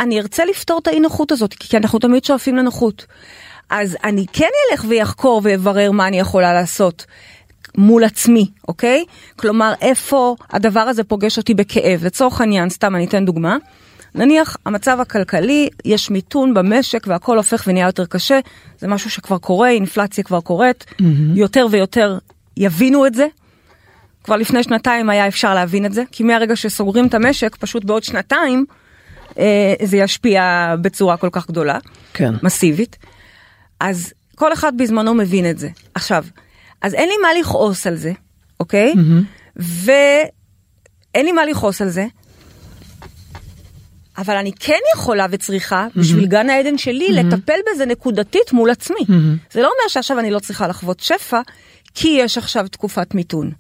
אני 0.01 0.21
ארצה 0.21 0.45
לפתור 0.45 0.79
את 0.79 0.87
האי 0.87 1.01
נוחות 1.01 1.33
הזאת, 1.33 1.55
כי 1.55 1.77
אנחנו 1.77 1.99
תמיד 1.99 2.25
שואפים 2.25 2.57
לנוחות. 2.57 3.07
אז 3.71 3.97
אני 4.05 4.27
כן 4.33 4.49
אלך 4.71 4.85
ויחקור 4.89 5.41
ויברר 5.45 5.91
מה 5.91 6.09
אני 6.09 6.21
יכולה 6.21 6.53
לעשות 6.53 7.07
מול 7.77 8.05
עצמי, 8.05 8.51
אוקיי? 8.69 9.05
כלומר, 9.37 9.73
איפה 9.81 10.37
הדבר 10.51 10.81
הזה 10.81 11.05
פוגש 11.05 11.39
אותי 11.39 11.55
בכאב. 11.55 12.05
לצורך 12.05 12.41
העניין, 12.41 12.71
סתם 12.71 12.97
אני 12.97 13.07
אתן 13.07 13.25
דוגמה. 13.25 13.57
נניח 14.15 14.57
המצב 14.67 15.01
הכלכלי, 15.01 15.69
יש 15.85 16.11
מיתון 16.11 16.55
במשק 16.55 17.07
והכל 17.07 17.37
הופך 17.37 17.65
ונהיה 17.67 17.87
יותר 17.87 18.07
קשה, 18.07 18.41
זה 18.79 18.89
משהו 18.89 19.11
שכבר 19.11 19.39
קורה, 19.39 19.71
אינפלציה 19.71 20.25
כבר 20.25 20.41
קורית, 20.41 20.85
יותר 21.35 21.67
ויותר 21.71 22.19
יבינו 22.57 23.07
את 23.07 23.15
זה. 23.15 23.27
כבר 24.25 24.37
לפני 24.37 24.63
שנתיים 24.63 25.11
היה 25.11 25.29
אפשר 25.29 25.55
להבין 25.55 25.87
את 25.87 25.93
זה, 25.93 26.03
כי 26.13 26.23
מהרגע 26.23 26.57
שסוגרים 26.57 27.07
את 27.07 27.15
המשק, 27.15 27.57
פשוט 27.57 27.85
בעוד 27.85 28.05
שנתיים 28.05 28.65
אה, 29.39 29.75
זה 29.83 29.97
ישפיע 29.97 30.75
בצורה 30.81 31.17
כל 31.17 31.29
כך 31.33 31.49
גדולה, 31.49 31.79
כן. 32.15 32.35
מסיבית. 32.43 32.97
אז 33.81 34.13
כל 34.35 34.53
אחד 34.53 34.73
בזמנו 34.77 35.15
מבין 35.15 35.51
את 35.51 35.59
זה. 35.59 35.69
עכשיו, 35.95 36.25
אז 36.83 36.95
אין 36.95 37.09
לי 37.09 37.15
מה 37.23 37.29
לכעוס 37.41 37.87
על 37.87 37.97
זה, 37.97 38.13
אוקיי? 38.61 38.93
ואין 39.57 41.27
לי 41.27 41.33
מה 41.33 41.47
לכעוס 41.47 41.83
על 41.83 41.89
זה, 41.89 42.07
אבל 44.19 44.37
אני 44.37 44.53
כן 44.61 44.79
יכולה 44.95 45.27
וצריכה, 45.31 45.87
בשביל 45.97 46.27
גן 46.27 46.51
העדן 46.51 46.79
שלי, 46.79 47.09
לטפל 47.13 47.59
בזה 47.73 47.87
נקודתית 47.87 48.53
מול 48.53 48.71
עצמי. 48.71 49.05
זה 49.53 49.63
לא 49.63 49.67
אומר 49.67 49.89
שעכשיו 49.89 50.19
אני 50.19 50.31
לא 50.31 50.39
צריכה 50.39 50.69
לחוות 50.69 51.01
שפע, 51.01 51.41
כי 51.95 52.09
יש 52.09 52.39
עכשיו 52.39 52.69
תקופת 52.69 53.15
מיתון. 53.15 53.53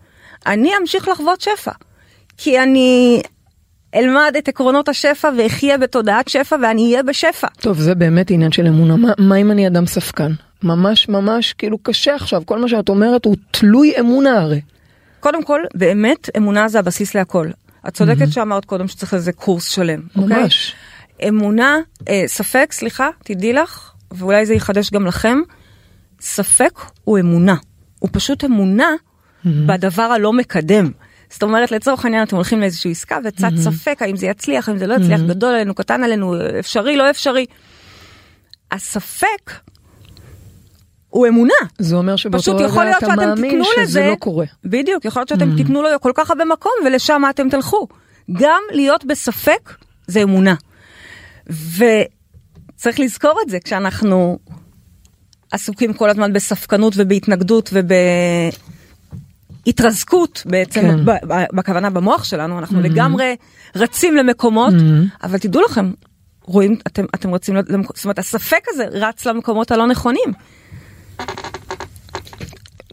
אני 0.46 0.70
אמשיך 0.80 1.08
לחוות 1.08 1.40
שפע, 1.40 1.72
כי 2.36 2.62
אני 2.62 3.22
אלמד 3.94 4.34
את 4.38 4.48
עקרונות 4.48 4.88
השפע 4.88 5.30
ואחיה 5.38 5.78
בתודעת 5.78 6.28
שפע 6.28 6.56
ואני 6.62 6.86
אהיה 6.86 7.02
בשפע. 7.02 7.46
טוב, 7.60 7.80
זה 7.80 7.94
באמת 7.94 8.30
עניין 8.30 8.52
של 8.52 8.66
אמונה. 8.66 8.96
מה, 8.96 9.12
מה 9.18 9.36
אם 9.36 9.50
אני 9.50 9.66
אדם 9.66 9.86
ספקן? 9.86 10.32
ממש 10.62 11.08
ממש 11.08 11.52
כאילו 11.52 11.78
קשה 11.78 12.14
עכשיו, 12.14 12.42
כל 12.46 12.58
מה 12.58 12.68
שאת 12.68 12.88
אומרת 12.88 13.24
הוא 13.24 13.36
תלוי 13.50 13.92
אמונה 14.00 14.40
הרי. 14.40 14.60
קודם 15.20 15.44
כל, 15.44 15.60
באמת, 15.74 16.28
אמונה 16.36 16.68
זה 16.68 16.78
הבסיס 16.78 17.14
להכל. 17.14 17.50
את 17.88 17.94
צודקת 17.94 18.32
שאמרת 18.32 18.64
קודם 18.64 18.88
שצריך 18.88 19.14
לזה 19.14 19.32
קורס 19.32 19.68
שלם, 19.68 20.00
אוקיי? 20.16 20.42
ממש. 20.42 20.74
אמונה, 21.28 21.78
אה, 22.08 22.22
ספק, 22.26 22.72
סליחה, 22.72 23.08
תדעי 23.24 23.52
לך, 23.52 23.92
ואולי 24.10 24.46
זה 24.46 24.54
יחדש 24.54 24.90
גם 24.90 25.06
לכם, 25.06 25.38
ספק 26.20 26.80
הוא 27.04 27.18
אמונה. 27.18 27.56
הוא 27.98 28.10
פשוט 28.12 28.44
אמונה 28.44 28.90
בדבר 29.44 30.02
הלא 30.02 30.32
מקדם. 30.32 30.90
זאת 31.30 31.42
אומרת, 31.42 31.70
לצורך 31.70 32.04
העניין 32.04 32.22
אתם 32.22 32.36
הולכים 32.36 32.60
לאיזושהי 32.60 32.90
עסקה 32.90 33.18
וצד 33.24 33.50
ספק 33.56 34.02
האם 34.02 34.16
זה 34.16 34.26
יצליח, 34.26 34.68
האם 34.68 34.78
זה 34.78 34.86
לא 34.86 34.94
יצליח, 34.94 35.20
גדול 35.20 35.54
עלינו, 35.54 35.74
קטן 35.74 36.04
עלינו, 36.04 36.34
אפשרי, 36.58 36.96
לא 36.96 37.10
אפשרי. 37.10 37.46
הספק 38.72 39.52
הוא 41.08 41.26
אמונה. 41.26 41.54
זה 41.78 41.96
אומר 41.96 42.16
שבאותו 42.16 42.56
רגע 42.56 42.98
אתה 42.98 43.06
שאתם 43.06 43.16
מאמין 43.16 43.62
שזה 43.64 43.82
לזה, 43.82 44.08
לא 44.10 44.14
קורה. 44.14 44.46
בדיוק, 44.64 45.04
יכול 45.04 45.20
להיות 45.20 45.28
שאתם 45.28 45.56
תיתנו 45.56 45.82
לו 45.82 45.88
כל 46.00 46.12
כך 46.14 46.30
הרבה 46.30 46.44
מקום 46.44 46.72
ולשם 46.86 47.22
אתם 47.30 47.48
תלכו. 47.48 47.88
גם 48.32 48.60
להיות 48.72 49.04
בספק 49.04 49.74
זה 50.06 50.22
אמונה. 50.22 50.54
וצריך 51.46 53.00
לזכור 53.00 53.40
את 53.44 53.50
זה 53.50 53.60
כשאנחנו 53.60 54.38
עסוקים 55.50 55.92
כל 55.92 56.10
הזמן 56.10 56.32
בספקנות 56.32 56.92
ובהתנגדות 56.96 57.70
ובהתרזקות 59.62 60.42
בעצם, 60.46 60.80
כן. 60.80 61.04
ב- 61.04 61.32
ב- 61.32 61.56
בכוונה 61.56 61.90
במוח 61.90 62.24
שלנו, 62.24 62.58
אנחנו 62.58 62.80
לגמרי 62.80 63.36
רצים 63.76 64.16
למקומות, 64.16 64.74
אבל 65.22 65.38
תדעו 65.38 65.62
לכם, 65.62 65.92
רואים, 66.44 66.76
אתם, 66.86 67.04
אתם 67.14 67.34
רצים, 67.34 67.56
למקומות, 67.56 67.96
זאת 67.96 68.04
אומרת, 68.04 68.18
הספק 68.18 68.64
הזה 68.68 68.84
רץ 68.90 69.26
למקומות 69.26 69.70
הלא 69.70 69.86
נכונים. 69.86 70.32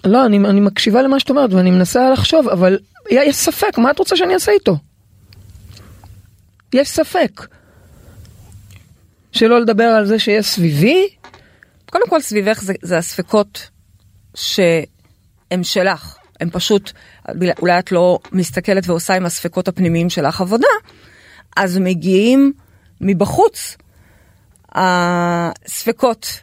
לא, 0.05 0.25
אני, 0.25 0.37
אני 0.37 0.59
מקשיבה 0.59 1.01
למה 1.01 1.19
שאת 1.19 1.29
אומרת 1.29 1.53
ואני 1.53 1.71
מנסה 1.71 2.09
לחשוב, 2.09 2.49
אבל 2.49 2.79
יש 3.11 3.35
ספק, 3.35 3.77
מה 3.77 3.91
את 3.91 3.99
רוצה 3.99 4.15
שאני 4.15 4.33
אעשה 4.33 4.51
איתו? 4.51 4.77
יש 6.73 6.89
ספק. 6.89 7.47
שלא 9.31 9.61
לדבר 9.61 9.83
על 9.83 10.05
זה 10.05 10.19
שיש 10.19 10.45
סביבי, 10.45 11.07
קודם 11.89 12.09
כל 12.09 12.21
סביבך 12.21 12.61
זה, 12.61 12.73
זה 12.81 12.97
הספקות 12.97 13.69
שהם 14.35 15.63
שלך, 15.63 16.18
הם 16.39 16.49
פשוט, 16.49 16.91
אולי 17.61 17.79
את 17.79 17.91
לא 17.91 18.19
מסתכלת 18.31 18.89
ועושה 18.89 19.15
עם 19.15 19.25
הספקות 19.25 19.67
הפנימיים 19.67 20.09
שלך 20.09 20.41
עבודה, 20.41 20.67
אז 21.57 21.77
מגיעים 21.77 22.53
מבחוץ 23.01 23.77
הספקות. 24.75 26.41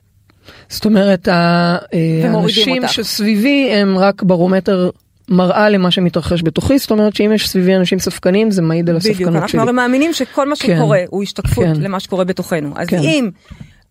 זאת 0.68 0.84
אומרת, 0.84 1.28
ה- 1.28 1.76
ומורידים 2.24 2.82
האנשים. 2.82 3.04
שסביבי 3.04 3.70
הם 3.72 3.98
רק 3.98 4.22
ברומטר 4.22 4.90
מראה 5.28 5.68
למה 5.68 5.90
שמתרחש 5.90 6.42
בתוכי, 6.42 6.78
זאת 6.78 6.90
אומרת 6.90 7.16
שאם 7.16 7.32
יש 7.34 7.48
סביבי 7.48 7.76
אנשים 7.76 7.98
ספקנים 7.98 8.50
זה 8.50 8.62
מעיד 8.62 8.90
על 8.90 8.98
בדיוק, 8.98 9.14
הספקנות 9.14 9.34
אנחנו 9.34 9.48
שלי. 9.48 9.60
הרי 9.60 9.72
מאמינים 9.72 10.12
שכל 10.12 10.48
מה 10.48 10.56
כן. 10.56 10.76
שקורה 10.76 11.00
הוא 11.08 11.22
השתקפות 11.22 11.64
כן. 11.64 11.80
למה 11.80 12.00
שקורה 12.00 12.24
בתוכנו. 12.24 12.72
אז 12.76 12.88
כן. 12.88 12.98
אם 12.98 13.30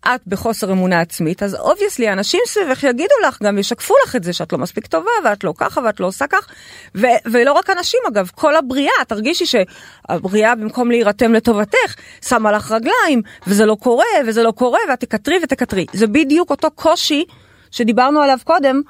את 0.00 0.20
בחוסר 0.26 0.72
אמונה 0.72 1.00
עצמית, 1.00 1.42
אז 1.42 1.54
obviously 1.54 2.12
אנשים 2.12 2.40
סביבך 2.46 2.82
יגידו 2.82 3.14
לך, 3.28 3.42
גם 3.42 3.58
ישקפו 3.58 3.94
לך 4.04 4.16
את 4.16 4.24
זה 4.24 4.32
שאת 4.32 4.52
לא 4.52 4.58
מספיק 4.58 4.86
טובה, 4.86 5.10
ואת 5.24 5.44
לא 5.44 5.54
ככה, 5.56 5.80
ואת 5.84 6.00
לא 6.00 6.06
עושה 6.06 6.26
כך. 6.26 6.46
ו- 6.94 7.06
ולא 7.32 7.52
רק 7.52 7.70
אנשים 7.70 8.00
אגב, 8.08 8.30
כל 8.34 8.56
הבריאה, 8.56 9.04
תרגישי 9.08 9.44
שהבריאה 9.46 10.54
במקום 10.54 10.90
להירתם 10.90 11.32
לטובתך, 11.32 11.94
שמה 12.28 12.52
לך 12.52 12.72
רגליים, 12.72 13.22
וזה 13.46 13.66
לא 13.66 13.74
קורה, 13.74 14.04
וזה 14.26 14.42
לא 14.42 14.50
קורה, 14.50 14.80
ואת 14.88 15.00
תקטרי 15.00 15.36
ותקטרי. 15.42 15.86
זה 15.92 16.06
בדיוק 16.06 16.50
אותו 16.50 16.70
קושי 16.70 17.24
שדיברנו 17.70 18.20
עליו 18.20 18.38
קודם. 18.44 18.80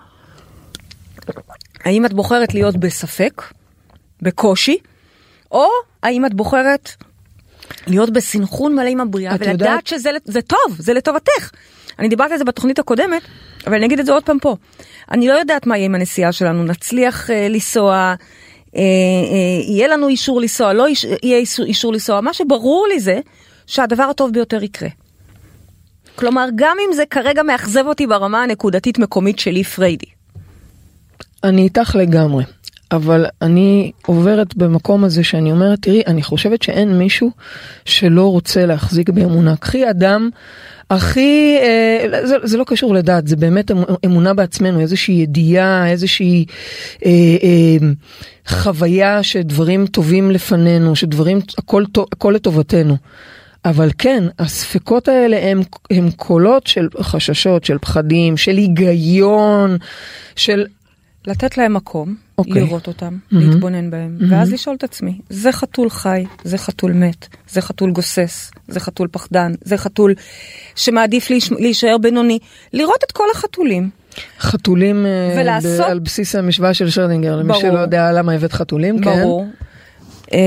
האם 1.84 2.06
את 2.06 2.12
בוחרת 2.12 2.54
להיות 2.54 2.76
בספק, 2.76 3.42
בקושי, 4.22 4.78
או 5.50 5.68
האם 6.02 6.26
את 6.26 6.34
בוחרת 6.34 6.90
להיות 7.86 8.10
בסנכרון 8.10 8.74
מלא 8.74 8.88
עם 8.88 9.00
הבריאה 9.00 9.32
ולדעת 9.34 9.52
יודעת- 9.52 9.86
שזה 9.86 10.10
זה 10.24 10.42
טוב, 10.42 10.76
זה 10.78 10.94
לטובתך. 10.94 11.50
אני 11.98 12.08
דיברתי 12.08 12.32
על 12.32 12.38
זה 12.38 12.44
בתוכנית 12.44 12.78
הקודמת, 12.78 13.22
אבל 13.66 13.74
אני 13.74 13.86
אגיד 13.86 13.98
את 13.98 14.06
זה 14.06 14.12
עוד 14.12 14.22
פעם 14.22 14.38
פה. 14.38 14.56
אני 15.10 15.28
לא 15.28 15.32
יודעת 15.32 15.66
מה 15.66 15.76
יהיה 15.76 15.86
עם 15.86 15.94
הנסיעה 15.94 16.32
שלנו, 16.32 16.64
נצליח 16.64 17.30
אה, 17.30 17.48
לנסוע, 17.48 17.94
אה, 17.96 18.14
אה, 18.76 18.82
יהיה 19.68 19.88
לנו 19.88 20.08
אישור 20.08 20.40
לנסוע, 20.40 20.72
לא 20.72 20.86
איש, 20.86 21.06
יהיה 21.22 21.38
אישור, 21.38 21.66
אישור 21.66 21.92
לנסוע, 21.92 22.20
מה 22.20 22.34
שברור 22.34 22.86
לי 22.92 23.00
זה 23.00 23.20
שהדבר 23.66 24.02
הטוב 24.02 24.32
ביותר 24.32 24.62
יקרה. 24.62 24.88
כלומר, 26.14 26.48
גם 26.54 26.76
אם 26.88 26.94
זה 26.94 27.04
כרגע 27.10 27.42
מאכזב 27.42 27.86
אותי 27.86 28.06
ברמה 28.06 28.42
הנקודתית 28.42 28.98
מקומית 28.98 29.38
שלי 29.38 29.64
פריידי. 29.64 30.06
אני 31.44 31.62
איתך 31.62 31.96
לגמרי. 31.98 32.44
אבל 32.92 33.26
אני 33.42 33.92
עוברת 34.06 34.56
במקום 34.56 35.04
הזה 35.04 35.24
שאני 35.24 35.52
אומרת, 35.52 35.78
תראי, 35.82 36.02
אני 36.06 36.22
חושבת 36.22 36.62
שאין 36.62 36.98
מישהו 36.98 37.30
שלא 37.84 38.32
רוצה 38.32 38.66
להחזיק 38.66 39.10
באמונה. 39.10 39.56
קחי 39.56 39.90
אדם 39.90 40.30
הכי, 40.90 41.56
אה, 41.62 42.26
זה, 42.26 42.36
זה 42.42 42.58
לא 42.58 42.64
קשור 42.66 42.94
לדת, 42.94 43.26
זה 43.26 43.36
באמת 43.36 43.70
אמ- 43.70 43.94
אמונה 44.04 44.34
בעצמנו, 44.34 44.80
איזושהי 44.80 45.14
ידיעה, 45.14 45.90
איזושהי 45.90 46.44
אה, 47.04 47.10
אה, 47.42 47.88
חוויה 48.48 49.22
שדברים 49.22 49.86
טובים 49.86 50.30
לפנינו, 50.30 50.96
שדברים, 50.96 51.38
הכל, 51.58 51.84
הכל 52.12 52.32
לטובתנו. 52.36 52.96
אבל 53.64 53.90
כן, 53.98 54.24
הספקות 54.38 55.08
האלה 55.08 55.50
הם, 55.50 55.60
הם 55.90 56.10
קולות 56.10 56.66
של 56.66 56.88
חששות, 57.00 57.64
של 57.64 57.78
פחדים, 57.78 58.36
של 58.36 58.56
היגיון, 58.56 59.76
של... 60.36 60.66
לתת 61.26 61.58
להם 61.58 61.74
מקום, 61.74 62.14
אוקיי. 62.38 62.52
לראות 62.52 62.86
אותם, 62.88 63.16
להתבונן 63.32 63.90
בהם, 63.90 64.18
ואז 64.30 64.52
לשאול 64.52 64.76
את 64.76 64.84
עצמי, 64.84 65.18
זה 65.30 65.52
חתול 65.52 65.90
חי, 65.90 66.24
זה 66.44 66.58
חתול 66.58 66.92
מת, 66.92 67.26
זה 67.50 67.60
חתול 67.60 67.90
גוסס, 67.90 68.50
זה 68.68 68.80
חתול 68.80 69.08
פחדן, 69.12 69.52
זה 69.64 69.76
חתול 69.76 70.14
שמעדיף 70.76 71.30
להיש- 71.30 71.52
להישאר 71.52 71.96
בינוני, 72.00 72.38
לראות 72.72 73.04
את 73.06 73.12
כל 73.12 73.24
החתולים. 73.34 73.90
חתולים 74.40 75.06
אה, 75.06 75.36
ולעשות- 75.40 75.80
ב- 75.86 75.90
על 75.90 75.98
בסיס 75.98 76.34
המשוואה 76.34 76.74
של 76.74 76.90
שרדינגר, 76.90 77.36
למי 77.36 77.48
ברור. 77.48 77.60
שלא 77.60 77.78
יודע 77.78 78.12
למה 78.12 78.32
הבאת 78.32 78.52
חתולים, 78.52 79.02
כן? 79.02 79.22
ברור. 79.22 79.46
אה, 80.32 80.38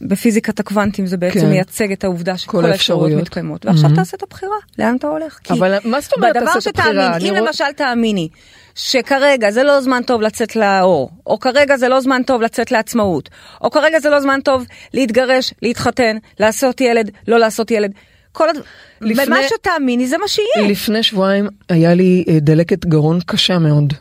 בפיזיקת 0.00 0.60
הקוונטים 0.60 1.06
זה 1.06 1.16
בעצם 1.16 1.40
כן. 1.40 1.48
מייצג 1.48 1.92
את 1.92 2.04
העובדה 2.04 2.38
שכל 2.38 2.52
כל 2.62 2.64
האפשרויות. 2.70 3.20
מתקיימות. 3.22 3.66
ועכשיו. 3.66 3.90
תעשה 3.94 4.16
את 4.16 4.22
הבחירה, 4.22 4.56
לאן 4.78 4.96
אתה 4.96 5.06
הולך? 5.06 5.38
אבל 5.50 5.78
מה 5.84 6.00
זאת 6.00 6.12
אומרת 6.16 6.36
תעשה 6.36 6.70
את 6.70 6.78
הבחירה? 6.78 7.16
אם 7.18 7.34
למשל 7.34 7.64
תאמיני 7.76 8.28
שכרגע 8.74 9.50
זה 9.50 9.62
לא 9.62 9.80
זמן 9.80 10.02
טוב 10.06 10.20
לצאת 10.22 10.56
לאור, 10.56 11.10
או 11.26 11.38
כרגע 11.40 11.76
זה 11.76 11.88
לא 11.88 12.00
זמן 12.00 12.22
טוב 12.26 12.42
לצאת 12.42 12.72
לעצמאות, 12.72 13.28
או 13.60 13.70
כרגע 13.70 14.00
זה 14.00 14.10
לא 14.10 14.20
זמן 14.20 14.40
טוב 14.44 14.64
להתגרש, 14.94 15.54
להתחתן, 15.62 16.16
לעשות 16.40 16.80
ילד, 16.80 17.10
לא 17.28 17.38
לעשות 17.38 17.70
ילד. 17.70 17.90
כל 18.32 18.48
הד... 18.50 18.56
לפני- 19.00 19.26
במה 19.26 19.36
שתאמיני 19.48 20.06
זה 20.06 20.18
מה 20.18 20.28
שיהיה. 20.28 20.68
לפני 20.70 21.02
שבועיים 21.02 21.46
היה 21.68 21.94
לי 21.94 22.24
אה, 22.28 22.38
דלקת 22.40 22.86
גרון 22.86 23.18
קשה 23.26 23.58
מאוד. 23.58 23.92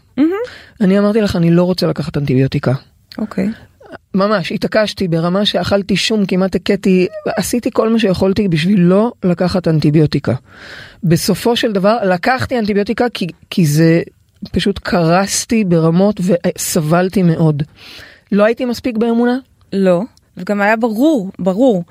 אני 0.81 0.99
אמרתי 0.99 1.21
לך, 1.21 1.35
אני 1.35 1.51
לא 1.51 1.63
רוצה 1.63 1.87
לקחת 1.87 2.17
אנטיביוטיקה. 2.17 2.73
אוקיי. 3.17 3.49
ממש, 4.13 4.51
התעקשתי 4.51 5.07
ברמה 5.07 5.45
שאכלתי 5.45 5.95
שום, 5.95 6.25
כמעט 6.25 6.55
הכיתי, 6.55 7.07
עשיתי 7.37 7.69
כל 7.73 7.89
מה 7.89 7.99
שיכולתי 7.99 8.47
בשביל 8.47 8.79
לא 8.79 9.11
לקחת 9.23 9.67
אנטיביוטיקה. 9.67 10.33
בסופו 11.03 11.55
של 11.55 11.71
דבר 11.71 11.97
לקחתי 12.03 12.59
אנטיביוטיקה 12.59 13.05
כי, 13.13 13.27
כי 13.49 13.65
זה 13.65 14.01
פשוט 14.51 14.79
קרסתי 14.79 15.63
ברמות 15.63 16.19
וסבלתי 16.23 17.23
מאוד. 17.23 17.63
לא 18.31 18.43
הייתי 18.43 18.65
מספיק 18.65 18.97
באמונה? 18.97 19.37
לא, 19.73 20.01
וגם 20.37 20.61
היה 20.61 20.75
ברור, 20.75 21.31
ברור, 21.39 21.83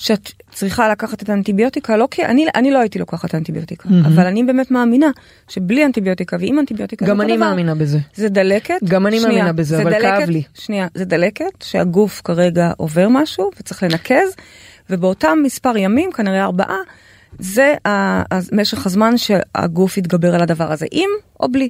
שאת 0.00 0.32
צריכה 0.52 0.88
לקחת 0.88 1.22
את 1.22 1.28
האנטיביוטיקה, 1.28 1.96
לא 1.96 2.08
כי 2.10 2.24
אני, 2.24 2.46
אני 2.54 2.70
לא 2.70 2.78
הייתי 2.78 2.98
לוקחת 2.98 3.34
אנטיביוטיקה, 3.34 3.88
מהמם. 3.88 4.06
אבל 4.06 4.26
אני 4.26 4.44
באמת 4.44 4.70
מאמינה 4.70 5.10
שבלי 5.48 5.84
אנטיביוטיקה 5.84 6.36
ועם 6.40 6.58
אנטיביוטיקה 6.58 7.06
גם 7.06 7.20
אני 7.20 7.36
דבר. 7.36 7.48
מאמינה 7.48 7.74
בזה. 7.74 7.98
זה 8.14 8.28
דלקת, 8.28 8.74
גם 8.84 9.06
אני 9.06 9.20
שנייה, 9.20 9.34
מאמינה 9.34 9.52
בזה, 9.52 9.76
זה 9.76 9.82
אבל 9.82 9.90
דלקת, 9.90 10.18
כאב 10.18 10.30
לי. 10.30 10.42
שנייה, 10.54 10.86
זה 10.94 11.04
דלקת 11.04 11.62
שהגוף 11.62 12.20
כרגע 12.24 12.72
עובר 12.76 13.08
משהו 13.10 13.50
וצריך 13.60 13.82
לנקז, 13.82 14.34
ובאותם 14.90 15.38
מספר 15.42 15.76
ימים, 15.76 16.12
כנראה 16.12 16.44
ארבעה, 16.44 16.78
זה 17.38 17.74
משך 18.52 18.86
הזמן 18.86 19.14
שהגוף 19.16 19.98
יתגבר 19.98 20.34
על 20.34 20.42
הדבר 20.42 20.72
הזה, 20.72 20.86
עם 20.90 21.10
או 21.40 21.48
בלי. 21.48 21.68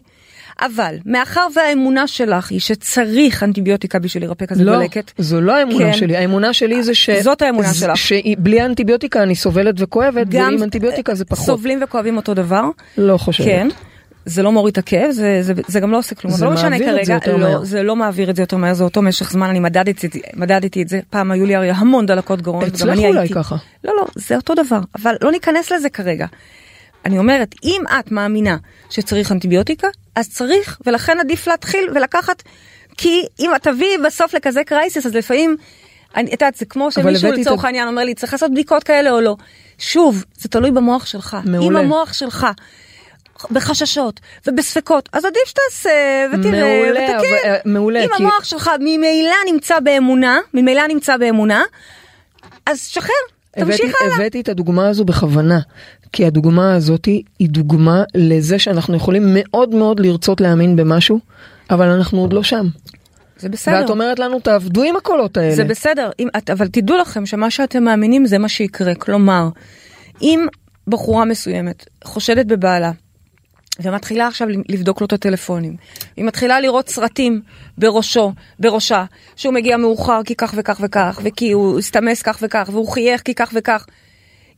אבל 0.60 0.96
מאחר 1.06 1.46
והאמונה 1.56 2.06
שלך 2.06 2.50
היא 2.50 2.60
שצריך 2.60 3.42
אנטיביוטיקה 3.42 3.98
בשביל 3.98 4.24
לרפא 4.24 4.46
כזה 4.46 4.64
לא, 4.64 4.78
דלקת, 4.78 5.12
זו 5.18 5.40
לא 5.40 5.56
האמונה 5.56 5.84
כן. 5.84 5.92
שלי, 5.92 6.16
האמונה 6.16 6.52
שלי 6.52 6.82
זה 6.82 6.94
ש... 6.94 7.10
זאת 7.10 7.42
האמונה 7.42 7.74
שלך. 7.74 7.96
שבלי 7.96 8.62
אנטיביוטיקה 8.64 9.22
אני 9.22 9.34
סובלת 9.34 9.74
וכואבת, 9.78 10.26
ועם 10.30 10.62
אנטיביוטיקה 10.62 11.14
זה 11.14 11.24
פחות. 11.24 11.46
סובלים 11.46 11.80
וכואבים 11.82 12.16
אותו 12.16 12.34
דבר, 12.34 12.64
לא 12.98 13.16
חושבת. 13.16 13.46
כן. 13.46 13.68
זה 14.26 14.42
לא 14.42 14.52
מוריד 14.52 14.72
את 14.72 14.78
הכאב, 14.78 15.10
זה, 15.10 15.38
זה, 15.42 15.52
זה 15.68 15.80
גם 15.80 15.90
לא 15.90 15.98
עושה 15.98 16.14
כלום, 16.14 16.32
זה 16.34 16.44
לא 16.44 16.50
משנה 16.50 16.78
זה 16.78 16.84
כרגע, 16.84 17.18
מהר. 17.38 17.54
לא, 17.54 17.64
זה 17.64 17.82
לא 17.82 17.96
מעביר 17.96 18.30
את 18.30 18.36
זה 18.36 18.42
יותר 18.42 18.56
מהר, 18.56 18.74
זה 18.74 18.84
אותו 18.84 19.02
משך 19.02 19.30
זמן, 19.30 19.48
אני 19.48 19.60
מדדתי, 19.60 20.08
זה- 20.12 20.18
מדדתי 20.36 20.82
את 20.82 20.88
זה, 20.88 21.00
פעם 21.10 21.30
היו 21.30 21.46
לי 21.46 21.54
הרי 21.56 21.70
המון 21.70 22.06
דלקות 22.06 22.42
גרון, 22.42 22.64
אצלך 22.64 22.98
אולי 22.98 23.18
הייתי. 23.18 23.34
ככה. 23.34 23.56
לא, 23.84 23.92
לא, 23.96 24.06
זה 24.14 24.36
אותו 24.36 24.54
דבר, 24.54 24.80
אבל 25.02 25.14
לא 25.22 25.30
ניכנס 25.30 25.72
לזה 25.72 25.88
כרגע. 25.90 26.26
אני 27.04 27.18
אומרת, 27.18 27.54
אם 27.64 27.82
את 28.00 28.10
מאמינה 28.12 28.56
שצריך 28.90 29.32
אנטיביוטיקה, 29.32 29.88
אז 30.14 30.28
צריך, 30.30 30.78
ולכן 30.86 31.20
עדיף 31.20 31.46
להתחיל 31.48 31.90
ולקחת, 31.94 32.42
כי 32.96 33.22
אם 33.40 33.54
את 33.56 33.62
תביאי 33.62 33.98
בסוף 34.06 34.34
לכזה 34.34 34.64
קרייסיס, 34.64 35.06
אז 35.06 35.14
לפעמים, 35.14 35.56
אני- 36.16 36.26
את 36.28 36.42
יודעת, 36.42 36.54
זה 36.54 36.64
כמו 36.64 36.92
שמישהו 36.92 37.08
לצורך 37.32 37.64
העניין 37.64 37.88
אומר 37.88 38.04
לי, 38.04 38.14
צריך 38.14 38.32
לעשות 38.32 38.50
בדיקות 38.50 38.82
כאלה 38.84 39.10
או 39.10 39.20
לא. 39.20 39.36
שוב, 39.78 40.24
זה 40.38 40.48
תלוי 40.48 40.70
במוח 40.70 41.06
שלך. 41.06 41.36
מעולה. 41.44 41.66
אם 41.80 41.84
המוח 41.84 42.12
שלך 42.12 42.46
בחששות 43.50 44.20
ובספקות, 44.46 45.08
אז 45.12 45.24
עדיף 45.24 45.42
שתעשה 45.46 45.90
ותראה 46.32 46.50
מעולה, 46.50 47.00
ותקן. 47.00 47.16
אבל, 47.18 47.26
אה, 47.44 47.56
מעולה, 47.64 48.00
אם 48.04 48.08
כי- 48.16 48.22
המוח 48.22 48.44
שלך 48.44 48.70
ממילא 48.80 49.34
נמצא 49.52 49.80
באמונה, 49.80 50.38
ממילא 50.54 50.86
נמצא 50.88 51.16
באמונה, 51.16 51.62
אז 52.66 52.80
שחרר, 52.86 53.08
תמשיך 53.50 53.80
הבאתי, 53.80 54.04
הלאה. 54.04 54.14
הבאתי 54.16 54.40
את 54.40 54.48
הדוגמה 54.48 54.88
הזו 54.88 55.04
בכוונה, 55.04 55.58
כי 56.12 56.26
הדוגמה 56.26 56.74
הזאת 56.74 57.04
היא 57.04 57.24
דוגמה 57.48 58.02
לזה 58.14 58.58
שאנחנו 58.58 58.96
יכולים 58.96 59.22
מאוד 59.26 59.74
מאוד 59.74 60.00
לרצות 60.00 60.40
להאמין 60.40 60.76
במשהו, 60.76 61.20
אבל 61.70 61.88
אנחנו 61.88 62.20
עוד 62.20 62.32
לא 62.32 62.42
שם. 62.42 62.66
זה 63.38 63.48
בסדר. 63.48 63.74
ואת 63.80 63.90
אומרת 63.90 64.18
לנו 64.18 64.40
תעבדו 64.40 64.82
עם 64.82 64.96
הקולות 64.96 65.36
האלה. 65.36 65.54
זה 65.54 65.64
בסדר, 65.64 66.10
אם, 66.18 66.28
אבל 66.52 66.68
תדעו 66.68 66.98
לכם 66.98 67.26
שמה 67.26 67.50
שאתם 67.50 67.82
מאמינים 67.84 68.26
זה 68.26 68.38
מה 68.38 68.48
שיקרה. 68.48 68.94
כלומר, 68.94 69.48
אם 70.22 70.46
בחורה 70.88 71.24
מסוימת 71.24 71.86
חושדת 72.04 72.46
בבעלה, 72.46 72.92
ומתחילה 73.82 74.26
עכשיו 74.26 74.48
לבדוק 74.68 75.00
לו 75.00 75.06
את 75.06 75.12
הטלפונים, 75.12 75.76
היא 76.16 76.24
מתחילה 76.24 76.60
לראות 76.60 76.88
סרטים 76.88 77.40
בראשו, 77.78 78.32
בראשה, 78.58 79.04
שהוא 79.36 79.54
מגיע 79.54 79.76
מאוחר 79.76 80.20
כי 80.24 80.34
כך 80.34 80.54
וכך 80.56 80.80
וכך, 80.82 81.20
וכי 81.22 81.52
הוא 81.52 81.78
הסתמס 81.78 82.22
כך 82.22 82.38
וכך, 82.42 82.68
והוא 82.72 82.88
חייך 82.88 83.22
כי 83.22 83.34
כך 83.34 83.50
וכך. 83.54 83.86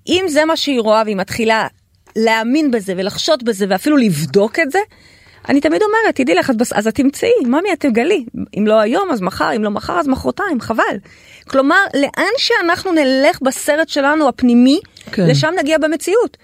אם 0.09 0.25
זה 0.29 0.45
מה 0.45 0.57
שהיא 0.57 0.81
רואה 0.81 1.03
והיא 1.05 1.17
מתחילה 1.17 1.67
להאמין 2.17 2.71
בזה 2.71 2.95
ולחשוד 2.97 3.45
בזה 3.45 3.67
ואפילו 3.69 3.97
לבדוק 3.97 4.59
את 4.59 4.71
זה, 4.71 4.79
אני 5.49 5.61
תמיד 5.61 5.83
אומרת, 5.83 6.15
תדעי 6.15 6.35
לך, 6.35 6.51
אז 6.75 6.87
את 6.87 6.95
תמצאי, 6.95 7.33
ממי 7.45 7.73
את 7.73 7.81
תגלי. 7.81 8.25
אם 8.59 8.67
לא 8.67 8.81
היום 8.81 9.11
אז 9.11 9.21
מחר, 9.21 9.57
אם 9.57 9.65
לא 9.65 9.71
מחר 9.71 9.99
אז 9.99 10.09
מחרתיים, 10.09 10.61
חבל. 10.61 10.97
כלומר, 11.49 11.85
לאן 11.95 12.33
שאנחנו 12.39 12.93
נלך 12.93 13.43
בסרט 13.43 13.89
שלנו 13.89 14.29
הפנימי, 14.29 14.81
כן. 15.13 15.27
לשם 15.27 15.53
נגיע 15.61 15.79
במציאות. 15.79 16.37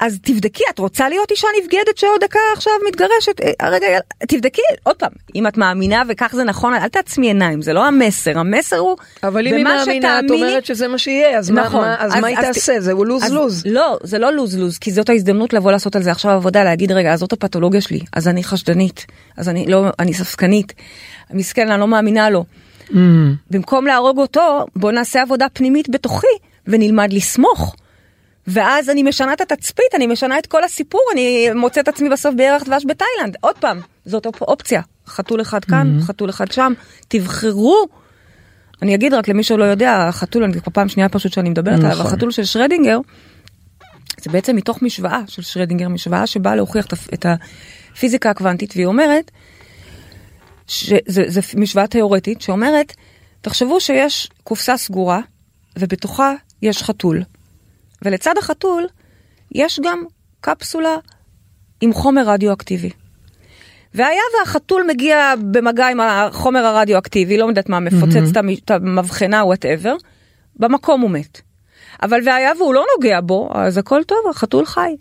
אז 0.00 0.18
תבדקי, 0.22 0.62
את 0.70 0.78
רוצה 0.78 1.08
להיות 1.08 1.30
אישה 1.30 1.48
נבגדת 1.62 1.96
שעוד 1.98 2.20
דקה 2.20 2.38
עכשיו 2.56 2.72
מתגרשת? 2.88 3.40
אה, 3.40 3.50
הרגע, 3.60 3.86
תבדקי, 4.28 4.62
עוד 4.82 4.96
פעם, 4.96 5.10
אם 5.34 5.46
את 5.46 5.56
מאמינה 5.56 6.02
וכך 6.08 6.32
זה 6.34 6.44
נכון, 6.44 6.74
אל 6.74 6.88
תעצמי 6.88 7.26
עיניים, 7.26 7.62
זה 7.62 7.72
לא 7.72 7.86
המסר, 7.86 8.38
המסר 8.38 8.76
הוא, 8.78 8.96
אבל 9.22 9.46
אם 9.46 9.54
היא 9.54 9.64
מאמינה, 9.64 10.20
את 10.20 10.30
אומרת 10.30 10.64
שזה 10.66 10.88
מה 10.88 10.98
שיהיה, 10.98 11.38
אז 11.38 11.50
נכון. 11.50 11.80
מה 11.80 11.96
אז 11.98 12.14
מה 12.20 12.26
היא 12.26 12.38
אז- 12.38 12.44
תעשה? 12.44 12.80
זה 12.80 12.92
לוז 12.92 13.24
אז- 13.24 13.32
לוז. 13.32 13.62
לא, 13.66 13.98
זה 14.02 14.18
לא 14.18 14.32
לוז 14.32 14.58
לוז, 14.58 14.78
כי 14.78 14.92
זאת 14.92 15.08
ההזדמנות 15.08 15.52
לבוא 15.52 15.72
לעשות 15.72 15.96
על 15.96 16.02
זה 16.02 16.10
עכשיו 16.10 16.30
עבודה, 16.30 16.64
להגיד 16.64 16.92
רגע, 16.92 17.12
אז 17.12 17.20
זאת 17.20 17.32
הפתולוגיה 17.32 17.80
שלי, 17.80 18.00
אז 18.12 18.28
אני 18.28 18.44
חשדנית, 18.44 19.06
אז 19.36 19.48
אני 19.48 19.66
לא, 19.66 19.84
אני 19.98 20.14
ספקנית, 20.14 20.72
מסכן, 21.30 21.70
אני 21.70 21.80
לא 21.80 21.86
מאמינה 21.88 22.30
לו. 22.30 22.44
Mm. 22.88 22.94
במקום 23.50 23.86
להרוג 23.86 24.18
אותו, 24.18 24.66
בוא 24.76 24.92
נעשה 24.92 25.22
עבודה 25.22 25.46
פנימית 25.52 25.88
בתוכי 25.90 26.26
ונלמד 26.66 27.12
לסמוך. 27.12 27.76
ואז 28.50 28.90
אני 28.90 29.02
משנה 29.02 29.32
את 29.32 29.40
התצפית, 29.40 29.94
אני 29.94 30.06
משנה 30.06 30.38
את 30.38 30.46
כל 30.46 30.64
הסיפור, 30.64 31.00
אני 31.12 31.48
מוצאת 31.54 31.88
עצמי 31.88 32.08
בסוף 32.08 32.34
בירח 32.34 32.62
דבש 32.62 32.84
בתאילנד. 32.88 33.36
עוד 33.40 33.58
פעם, 33.58 33.80
זאת 34.04 34.26
אופ- 34.26 34.42
אופציה. 34.42 34.80
חתול 35.06 35.40
אחד 35.40 35.64
כאן, 35.64 35.98
חתול 36.02 36.30
אחד 36.30 36.52
שם, 36.52 36.72
תבחרו. 37.08 37.86
אני 38.82 38.94
אגיד 38.94 39.14
רק 39.14 39.28
למי 39.28 39.42
שלא 39.42 39.64
יודע, 39.64 40.06
החתול, 40.08 40.44
אני 40.44 40.52
כבר 40.52 40.72
פעם 40.72 40.88
שנייה 40.88 41.08
פשוט 41.08 41.32
שאני 41.32 41.50
מדברת 41.50 41.78
עליו, 41.78 41.90
נכון. 41.92 42.06
החתול 42.06 42.30
של 42.30 42.44
שרדינגר, 42.44 42.98
זה 44.20 44.30
בעצם 44.30 44.56
מתוך 44.56 44.82
משוואה 44.82 45.20
של 45.26 45.42
שרדינגר, 45.42 45.88
משוואה 45.88 46.26
שבאה 46.26 46.56
להוכיח 46.56 46.86
את 46.86 46.92
הפ- 46.92 47.14
את 47.14 47.26
הפיזיקה 47.92 48.30
הקוונטית, 48.30 48.72
והיא 48.76 48.86
אומרת, 48.86 49.30
זה 51.06 51.40
משוואה 51.56 51.86
תיאורטית 51.86 52.40
שאומרת, 52.42 52.94
תחשבו 53.40 53.80
שיש 53.80 54.28
קופסה 54.44 54.76
סגורה 54.76 55.20
ובתוכה 55.78 56.34
יש 56.62 56.82
חתול, 56.82 57.22
ולצד 58.02 58.38
החתול 58.38 58.86
יש 59.52 59.80
גם 59.84 60.04
קפסולה 60.40 60.96
עם 61.80 61.92
חומר 61.92 62.22
רדיואקטיבי. 62.28 62.90
והיה 63.94 64.20
והחתול 64.40 64.84
מגיע 64.88 65.34
במגע 65.50 65.88
עם 65.88 66.00
החומר 66.00 66.64
הרדיואקטיבי, 66.66 67.36
לא 67.36 67.44
יודעת 67.44 67.68
מה, 67.68 67.80
מפוצץ 67.80 68.36
המ- 68.36 68.48
את 68.64 68.70
המבחנה, 68.70 69.44
וואטאבר, 69.44 69.94
במקום 70.56 71.00
הוא 71.00 71.10
מת. 71.10 71.40
אבל 72.02 72.20
והיה 72.26 72.52
והוא 72.58 72.74
לא 72.74 72.84
נוגע 72.96 73.20
בו, 73.20 73.50
אז 73.54 73.78
הכל 73.78 74.04
טוב, 74.04 74.18
החתול 74.30 74.66
חי. 74.66 74.96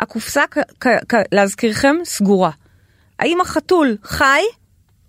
הקופסה, 0.00 0.42
כ- 0.80 0.86
כ- 1.08 1.14
להזכירכם, 1.32 1.96
סגורה. 2.04 2.50
האם 3.18 3.40
החתול 3.40 3.96
חי 4.02 4.40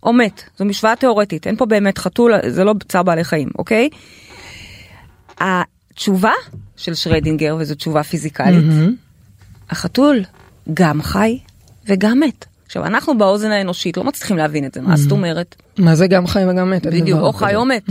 או 0.03 0.13
מת. 0.13 0.41
זו 0.57 0.65
משוואה 0.65 0.95
תיאורטית, 0.95 1.47
אין 1.47 1.55
פה 1.55 1.65
באמת 1.65 1.97
חתול, 1.97 2.33
זה 2.49 2.63
לא 2.63 2.73
צער 2.89 3.03
בעלי 3.03 3.23
חיים, 3.23 3.49
אוקיי? 3.57 3.89
התשובה 5.95 6.31
של 6.77 6.93
שרדינגר, 6.93 7.55
וזו 7.59 7.75
תשובה 7.75 8.03
פיזיקלית, 8.03 8.65
החתול 9.69 10.23
גם 10.73 11.01
חי 11.01 11.39
וגם 11.87 12.19
מת. 12.19 12.45
עכשיו, 12.65 12.85
אנחנו 12.85 13.17
באוזן 13.17 13.51
האנושית 13.51 13.97
לא 13.97 14.03
מצליחים 14.03 14.37
להבין 14.37 14.65
את 14.65 14.73
זה, 14.73 14.81
מה 14.81 14.97
זאת 14.97 15.11
אומרת? 15.11 15.55
מה 15.77 15.95
זה 15.95 16.07
גם 16.07 16.27
חי 16.27 16.43
וגם 16.49 16.69
מת? 16.69 16.85
בדיוק, 16.85 17.19
דבר 17.19 17.27
או 17.27 17.33
חי. 17.33 17.55
או 17.55 17.65
מת. 17.65 17.83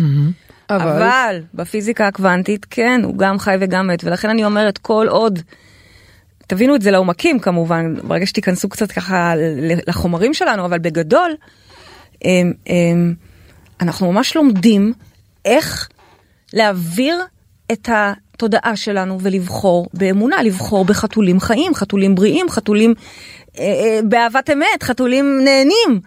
אבל, 0.71 1.03
אבל 1.03 1.41
בפיזיקה 1.55 2.07
הקוונטית, 2.07 2.67
כן, 2.71 3.01
הוא 3.05 3.19
גם 3.19 3.39
חי 3.39 3.57
וגם 3.61 3.87
מת, 3.87 4.05
ולכן 4.05 4.31
אני 4.31 4.45
אומרת, 4.45 4.79
כל 4.79 5.07
עוד, 5.11 5.39
תבינו 6.47 6.75
את 6.75 6.83
זה 6.83 6.91
לעומקים 6.91 7.39
כמובן, 7.39 7.95
ברגע 8.03 8.27
שתיכנסו 8.27 8.69
קצת 8.69 8.93
ככה 8.93 9.35
לחומרים 9.87 10.35
שלנו, 10.35 10.65
אבל 10.65 10.79
בגדול, 10.79 11.35
הם, 12.23 12.53
הם, 12.67 13.15
אנחנו 13.81 14.13
ממש 14.13 14.37
לומדים 14.37 14.93
איך 15.45 15.89
להעביר 16.53 17.17
את 17.73 17.89
התודעה 17.93 18.77
שלנו 18.77 19.19
ולבחור 19.21 19.87
באמונה, 19.95 20.43
לבחור 20.43 20.85
בחתולים 20.85 21.41
חיים, 21.41 21.75
חתולים 21.75 22.15
בריאים, 22.15 22.51
חתולים 22.51 22.95
אה, 23.59 23.65
אה, 23.65 24.01
באהבת 24.09 24.51
אמת, 24.51 24.83
חתולים 24.83 25.41
נהנים. 25.45 26.01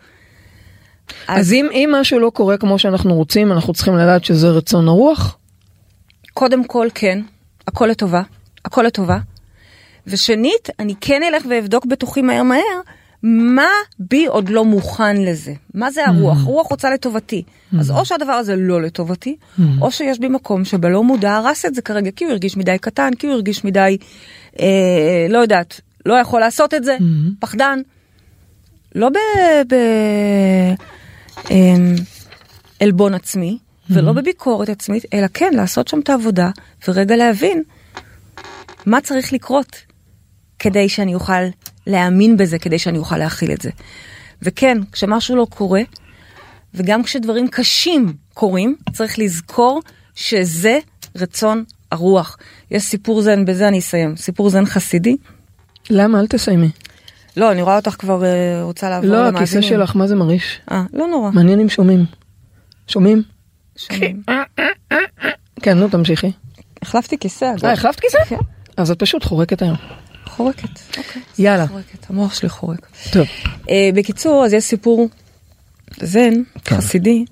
אז 1.28 1.54
אם, 1.54 1.68
אם 1.72 1.90
משהו 2.02 2.20
לא 2.20 2.30
קורה 2.30 2.58
כמו 2.58 2.80
שאנחנו 2.80 3.16
רוצים, 3.16 3.52
אנחנו 3.52 3.74
צריכים 3.74 3.96
לדעת 3.96 4.26
שזה 4.26 4.48
רצון 4.50 4.88
הרוח? 4.88 5.38
קודם 6.34 6.64
כל 6.64 6.88
כן, 6.96 7.20
הכל 7.68 7.86
לטובה, 7.86 8.22
הכל 8.66 8.84
לטובה. 8.84 9.18
ושנית, 10.08 10.70
אני 10.80 10.94
כן 11.02 11.24
אלך 11.24 11.44
ואבדוק 11.50 11.86
בתוכי 11.86 12.22
מהר 12.22 12.44
מהר, 12.44 12.82
מה 13.24 13.70
בי 14.00 14.26
עוד 14.26 14.50
לא 14.50 14.66
מוכן 14.66 15.22
לזה? 15.22 15.54
מה 15.74 15.92
זה 15.92 16.06
הרוח? 16.06 16.38
הרוח 16.42 16.68
רוצה 16.68 16.90
לטובתי. 16.90 17.44
אז 17.80 17.92
או 17.92 18.06
שהדבר 18.06 18.32
הזה 18.32 18.56
לא 18.56 18.82
לטובתי, 18.82 19.36
או 19.82 19.92
שיש 19.92 20.20
בי 20.20 20.28
מקום 20.28 20.66
שבלא 20.66 21.04
מודע 21.04 21.36
הרס 21.36 21.66
את 21.66 21.76
זה 21.76 21.82
כרגע, 21.82 22.12
כי 22.12 22.26
הוא 22.26 22.32
הרגיש 22.32 22.58
מדי 22.58 22.78
קטן, 22.82 23.14
כי 23.20 23.28
הוא 23.28 23.34
הרגיש 23.34 23.66
מדי, 23.66 23.98
אה, 24.60 25.28
לא 25.30 25.38
יודעת, 25.38 25.82
לא 26.06 26.14
יכול 26.14 26.40
לעשות 26.40 26.74
את 26.74 26.84
זה, 26.84 26.98
פחדן. 27.40 27.80
לא 28.96 29.10
ב... 29.10 29.18
ב 29.68 29.76
אמ, 31.52 31.96
עלבון 32.80 33.14
עצמי, 33.14 33.58
ולא 33.90 34.12
בביקורת 34.14 34.70
עצמית, 34.70 35.06
אלא 35.14 35.28
כן, 35.34 35.54
לעשות 35.54 35.88
שם 35.88 36.00
את 36.00 36.10
העבודה, 36.10 36.50
ורגע 36.88 37.16
להבין 37.16 37.64
מה 38.86 39.02
צריך 39.02 39.34
לקרות 39.34 39.76
כדי 40.60 40.90
שאני 40.90 41.16
אוכל 41.16 41.44
להאמין 41.88 42.38
בזה, 42.38 42.60
כדי 42.60 42.80
שאני 42.80 42.98
אוכל 42.98 43.18
להכיל 43.18 43.52
את 43.52 43.62
זה. 43.62 43.70
וכן, 44.42 44.78
כשמשהו 44.92 45.36
לא 45.36 45.48
קורה, 45.50 45.82
וגם 46.74 47.04
כשדברים 47.04 47.48
קשים 47.48 48.14
קורים, 48.34 48.76
צריך 48.94 49.20
לזכור 49.20 49.82
שזה 50.16 50.80
רצון 51.16 51.64
הרוח. 51.92 52.38
יש 52.72 52.84
סיפור 52.84 53.22
זן, 53.22 53.46
בזה 53.46 53.68
אני 53.68 53.80
אסיים, 53.80 54.18
סיפור 54.18 54.50
זן 54.50 54.66
חסידי. 54.66 55.18
למה? 55.90 56.20
אל 56.20 56.28
תסיימי. 56.28 56.70
לא, 57.38 57.52
אני 57.52 57.62
רואה 57.62 57.76
אותך 57.76 57.96
כבר 58.00 58.24
אה, 58.26 58.64
רוצה 58.64 58.90
לעבור 58.90 59.10
לא, 59.10 59.18
למאזינים. 59.18 59.38
הכיסא 59.38 59.62
שלך, 59.62 59.96
מה 59.96 60.08
זה 60.08 60.16
מרעיש? 60.16 60.60
אה, 60.72 60.84
לא 60.94 61.08
נורא. 61.08 61.32
מעניין 61.32 61.60
אם 61.60 61.70
שומעים. 61.70 62.06
שומעים? 62.88 63.24
שומעים. 63.76 64.24
כן, 65.62 65.78
נו, 65.78 65.90
תמשיכי. 65.90 66.32
החלפתי 66.82 67.18
כיסא. 67.18 67.54
אה, 67.64 67.72
החלפת 67.72 68.00
כיסא? 68.00 68.18
כן. 68.30 68.38
אז 68.78 68.92
את 68.92 69.00
פשוט 69.00 69.24
חורקת 69.24 69.62
היום. 69.62 69.78
חורקת. 70.38 70.98
אוקיי. 70.98 71.22
יאללה. 71.40 71.68
חורקת, 71.68 72.10
המוח 72.10 72.34
שלי 72.34 72.50
חורק. 72.50 72.88
טוב. 73.12 73.28
אה, 73.70 73.90
בקיצור, 73.94 74.46
אז 74.46 74.54
יש 74.54 74.64
סיפור 74.64 75.10
זן, 76.02 76.34
כן. 76.64 76.76
חסידי, 76.76 77.26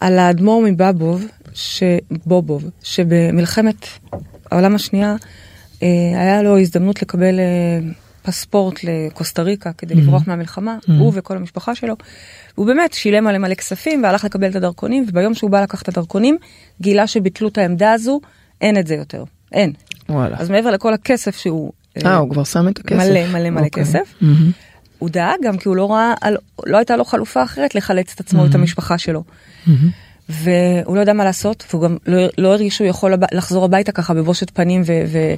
על 0.00 0.18
האדמו"ר 0.18 0.62
מבובוב, 0.64 1.24
שבובוב, 1.54 2.64
שבמלחמת 2.82 3.86
העולם 4.50 4.74
השנייה 4.74 5.16
אה, 5.82 5.88
היה 6.14 6.42
לו 6.42 6.58
הזדמנות 6.58 7.02
לקבל 7.02 7.38
אה, 7.40 7.78
פספורט 8.22 8.84
לקוסטה 8.84 9.42
ריקה 9.42 9.72
כדי 9.72 9.94
לברוח 9.94 10.22
מהמלחמה, 10.26 10.78
הוא 10.98 11.12
וכל 11.14 11.36
המשפחה 11.36 11.74
שלו. 11.74 11.94
הוא 12.54 12.66
באמת 12.66 12.92
שילם 12.92 13.24
מלא 13.24 13.38
מלא 13.38 13.54
כספים 13.54 14.02
והלך 14.02 14.24
לקבל 14.24 14.50
את 14.50 14.56
הדרכונים, 14.56 15.04
וביום 15.08 15.34
שהוא 15.34 15.50
בא 15.50 15.62
לקחת 15.62 15.82
את 15.82 15.88
הדרכונים, 15.88 16.38
גילה 16.80 17.06
שביטלו 17.06 17.48
את 17.48 17.58
העמדה 17.58 17.92
הזו, 17.92 18.20
אין 18.60 18.78
את 18.78 18.86
זה 18.86 18.94
יותר. 18.94 19.24
אין. 19.52 19.72
וואלה. 20.08 20.36
אז 20.38 20.50
מעבר 20.50 20.70
לכל 20.70 20.94
הכסף 20.94 21.36
שהוא... 21.36 21.72
אה, 22.04 22.16
הוא 22.16 22.30
כבר 22.30 22.44
שם 22.44 22.68
את 22.68 22.78
הכסף. 22.78 22.98
מלא 22.98 23.26
מלא 23.26 23.50
מלא 23.50 23.64
אוקיי. 23.64 23.84
כסף. 23.84 24.14
מהמם. 24.20 24.50
הוא 24.98 25.10
דאג 25.10 25.38
גם 25.42 25.58
כי 25.58 25.68
הוא 25.68 25.76
לא 25.76 25.92
ראה, 25.92 26.14
לא 26.66 26.76
הייתה 26.76 26.96
לו 26.96 27.04
חלופה 27.04 27.42
אחרת 27.42 27.74
לחלץ 27.74 28.12
את 28.14 28.20
עצמו 28.20 28.42
ואת 28.42 28.54
המשפחה 28.54 28.98
שלו. 28.98 29.22
והוא 30.28 30.96
לא 30.96 31.00
ידע 31.00 31.12
מה 31.12 31.24
לעשות, 31.24 31.64
והוא 31.70 31.82
גם 31.82 31.96
לא, 32.06 32.18
לא 32.38 32.52
הרגיש 32.52 32.76
שהוא 32.76 32.86
יכול 32.86 33.14
לחזור 33.32 33.64
הביתה 33.64 33.92
ככה 33.92 34.14
בבושת 34.14 34.50
פנים 34.50 34.82
ו- 34.86 35.28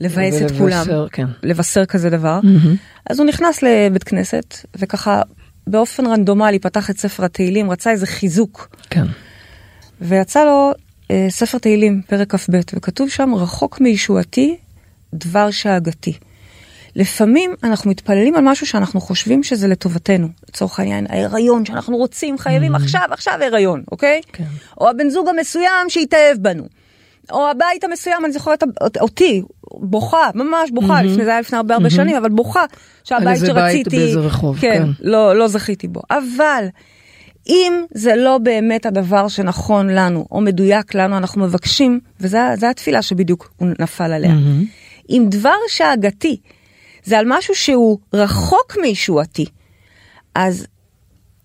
ולבאס 0.00 0.42
את 0.42 0.50
כולם. 0.58 0.84
כן. 1.12 1.26
לבשר 1.42 1.84
כזה 1.84 2.10
דבר. 2.10 2.40
אז 3.10 3.18
הוא 3.18 3.26
נכנס 3.26 3.62
לבית 3.62 4.04
כנסת, 4.04 4.56
וככה 4.76 5.22
באופן 5.66 6.06
רנדומלי 6.06 6.58
פתח 6.58 6.90
את 6.90 6.98
ספר 6.98 7.24
התהילים, 7.24 7.70
רצה 7.70 7.90
איזה 7.90 8.06
חיזוק. 8.06 8.76
כן. 8.90 9.04
ויצא 10.00 10.44
לו 10.44 10.72
אה, 11.10 11.26
ספר 11.30 11.58
תהילים, 11.58 12.02
פרק 12.06 12.34
כ"ב, 12.34 12.60
וכתוב 12.74 13.08
שם, 13.08 13.34
רחוק 13.34 13.80
מישועתי, 13.80 14.56
דבר 15.14 15.50
שאגתי. 15.50 16.18
לפעמים 16.96 17.54
אנחנו 17.62 17.90
מתפללים 17.90 18.34
על 18.34 18.44
משהו 18.44 18.66
שאנחנו 18.66 19.00
חושבים 19.00 19.42
שזה 19.42 19.68
לטובתנו. 19.68 20.28
לצורך 20.48 20.80
העניין, 20.80 21.06
ההיריון 21.08 21.64
שאנחנו 21.64 21.96
רוצים, 21.96 22.38
חייבים 22.38 22.74
עכשיו, 22.74 23.02
עכשיו 23.10 23.34
הריון, 23.42 23.82
אוקיי? 23.92 24.20
כן. 24.32 24.44
או 24.80 24.88
הבן 24.88 25.10
זוג 25.10 25.28
המסוים 25.28 25.88
שהתאהב 25.88 26.38
בנו. 26.38 26.64
או 27.32 27.48
הבית 27.50 27.84
המסוים, 27.84 28.24
אני 28.24 28.32
זוכרת 28.32 28.62
אותי, 29.00 29.42
בוכה, 29.72 30.30
ממש 30.34 30.70
בוכה, 30.70 31.02
לפני 31.02 31.24
זה 31.24 31.30
היה 31.30 31.40
לפני 31.40 31.56
הרבה 31.56 31.74
הרבה 31.74 31.90
שנים, 31.90 32.16
אבל 32.16 32.28
בוכה, 32.28 32.64
שהבית 33.04 33.28
איזה 33.28 33.54
בית 33.54 33.56
שרציתי, 33.56 33.96
באיזה 33.96 34.20
רחוב, 34.20 34.58
כן, 34.60 34.82
כן. 34.82 34.88
לא, 35.00 35.36
לא 35.36 35.48
זכיתי 35.48 35.88
בו. 35.88 36.00
אבל 36.10 36.64
אם 37.48 37.84
זה 37.94 38.16
לא 38.16 38.38
באמת 38.38 38.86
הדבר 38.86 39.28
שנכון 39.28 39.90
לנו, 39.90 40.26
או 40.30 40.40
מדויק 40.40 40.94
לנו, 40.94 41.16
אנחנו 41.16 41.44
מבקשים, 41.44 42.00
וזו 42.20 42.66
התפילה 42.70 43.02
שבדיוק 43.02 43.52
הוא 43.56 43.68
נפל 43.78 44.12
עליה. 44.12 44.32
אם 45.10 45.26
דבר 45.28 45.56
שאגתי 45.68 46.36
זה 47.04 47.18
על 47.18 47.24
משהו 47.28 47.54
שהוא 47.54 47.98
רחוק 48.12 48.76
מישועתי, 48.80 49.46
אז 50.34 50.66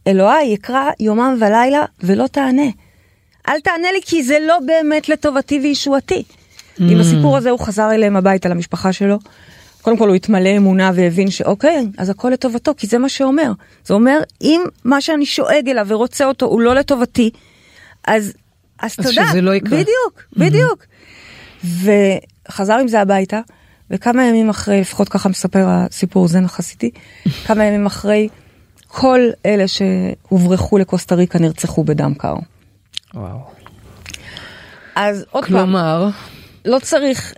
אלוהי 0.08 0.46
יקרא 0.46 0.90
יומם 1.00 1.38
ולילה 1.40 1.86
ולא 2.00 2.28
תענה. 2.28 2.68
אל 3.48 3.60
תענה 3.60 3.92
לי 3.92 4.00
כי 4.06 4.24
זה 4.24 4.38
לא 4.48 4.60
באמת 4.66 5.10
לטובתי 5.10 5.60
וישועתי. 5.60 6.24
עם 6.80 7.00
הסיפור 7.00 7.38
הזה 7.38 7.50
הוא 7.50 7.60
חזר 7.60 7.92
אליהם 7.92 8.16
הביתה 8.16 8.50
למשפחה 8.50 8.94
שלו. 8.94 9.20
קודם 9.82 9.98
כל 9.98 10.08
הוא 10.08 10.16
התמלא 10.16 10.58
אמונה 10.58 10.92
והבין 10.96 11.30
שאוקיי, 11.30 11.88
אז 11.98 12.10
הכל 12.10 12.30
לטובתו, 12.30 12.72
כי 12.78 12.88
זה 12.88 12.98
מה 12.98 13.10
שאומר. 13.10 13.52
זה 13.86 13.94
אומר, 13.94 14.20
אם 14.42 14.62
מה 14.84 15.02
שאני 15.02 15.26
שואג 15.26 15.70
אליו 15.70 15.86
ורוצה 15.90 16.26
אותו 16.26 16.46
הוא 16.46 16.62
לא 16.62 16.76
לטובתי, 16.76 17.30
אז, 18.08 18.34
אז, 18.80 18.92
אז 19.00 19.06
תודה. 19.06 19.28
שזה 19.30 19.42
לא 19.42 19.56
יקרה. 19.56 19.80
בדיוק, 19.80 20.24
בדיוק. 20.38 20.86
וחזר 22.50 22.74
עם 22.74 22.88
זה 22.88 23.02
הביתה, 23.02 23.40
וכמה 23.92 24.26
ימים 24.26 24.50
אחרי, 24.50 24.82
לפחות 24.82 25.10
ככה 25.10 25.30
מספר 25.30 25.66
הסיפור 25.68 26.28
זן 26.28 26.46
החסידי, 26.46 26.90
כמה 27.46 27.64
ימים 27.66 27.86
אחרי, 27.86 28.28
כל 28.88 29.20
אלה 29.46 29.66
שהוברחו 29.68 30.78
לקוסטה 30.78 31.16
ריקה 31.16 31.40
נרצחו 31.40 31.84
בדם 31.84 32.14
קר. 32.14 32.36
וואו. 33.14 33.38
אז 34.96 35.26
עוד 35.32 35.46
פעם, 35.46 35.54
כלומר, 35.54 36.10
לא 36.66 36.80
צריך, 36.80 37.34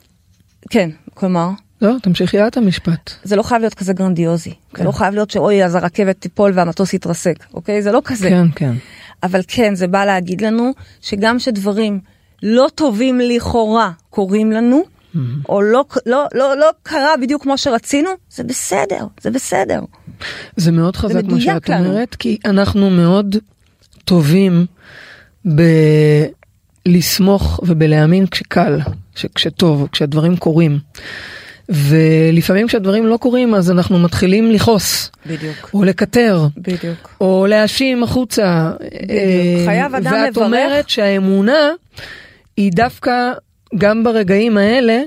כן, 0.70 0.90
כלומר, 1.14 1.50
לא, 1.82 1.96
תמשיכי 2.02 2.48
את 2.48 2.58
המשפט. 2.58 3.12
זה 3.24 3.36
לא 3.36 3.44
חייב 3.44 3.62
להיות 3.62 3.74
כזה 3.74 3.94
גרנדיוזי. 3.94 4.50
זה 4.50 4.78
כן. 4.78 4.86
לא 4.86 4.92
חייב 4.92 5.14
להיות 5.14 5.32
שאוי, 5.32 5.66
אז 5.66 5.76
הרכבת 5.76 6.22
תיפול 6.22 6.52
והמטוס 6.56 6.94
יתרסק, 6.94 7.46
אוקיי? 7.54 7.82
זה 7.82 7.92
לא 7.92 8.02
כזה. 8.06 8.30
כן, 8.30 8.48
כן. 8.56 8.74
אבל 9.24 9.42
כן, 9.48 9.76
זה 9.76 9.88
בא 9.88 10.06
להגיד 10.06 10.42
לנו 10.42 10.72
שגם 11.02 11.40
שדברים 11.40 12.00
לא 12.44 12.68
טובים 12.76 13.20
לכאורה 13.20 13.92
קורים 14.10 14.52
לנו, 14.52 14.84
או 15.50 15.62
לא, 15.62 15.86
לא, 16.06 16.26
לא, 16.34 16.58
לא 16.58 16.70
קרה 16.84 17.18
בדיוק 17.22 17.44
כמו 17.44 17.58
שרצינו, 17.58 18.10
זה 18.30 18.44
בסדר, 18.44 19.06
זה 19.22 19.32
בסדר. 19.32 19.80
זה 20.56 20.72
מאוד 20.72 20.96
חזק 20.96 21.24
מה 21.24 21.42
שאת 21.42 21.70
לנו. 21.70 21.90
אומרת, 21.90 22.16
כי 22.16 22.38
אנחנו 22.46 22.90
מאוד 22.90 23.36
טובים 24.06 24.66
בלסמוך 26.86 27.60
ובלהאמין 27.64 28.28
כשקל, 28.28 28.80
כשטוב, 29.36 29.88
כשהדברים 29.92 30.38
קורים. 30.38 30.80
ולפעמים 31.70 32.68
כשהדברים 32.68 33.08
לא 33.08 33.18
קורים 33.18 33.56
אז 33.56 33.72
אנחנו 33.72 34.00
מתחילים 34.00 34.52
לכעוס, 34.52 35.12
בדיוק. 35.26 35.70
או 35.74 35.84
לקטר, 35.84 36.48
בדיוק. 36.58 37.16
או 37.22 37.46
להאשים 37.50 38.04
החוצה. 38.04 38.72
אה, 39.10 39.64
חייב 39.66 39.96
אדם 39.96 40.14
ואת 40.14 40.30
לברך. 40.30 40.46
אומרת 40.46 40.90
שהאמונה 40.90 41.72
היא 42.58 42.72
דווקא 42.72 43.32
גם 43.78 44.04
ברגעים 44.04 44.58
האלה 44.58 45.02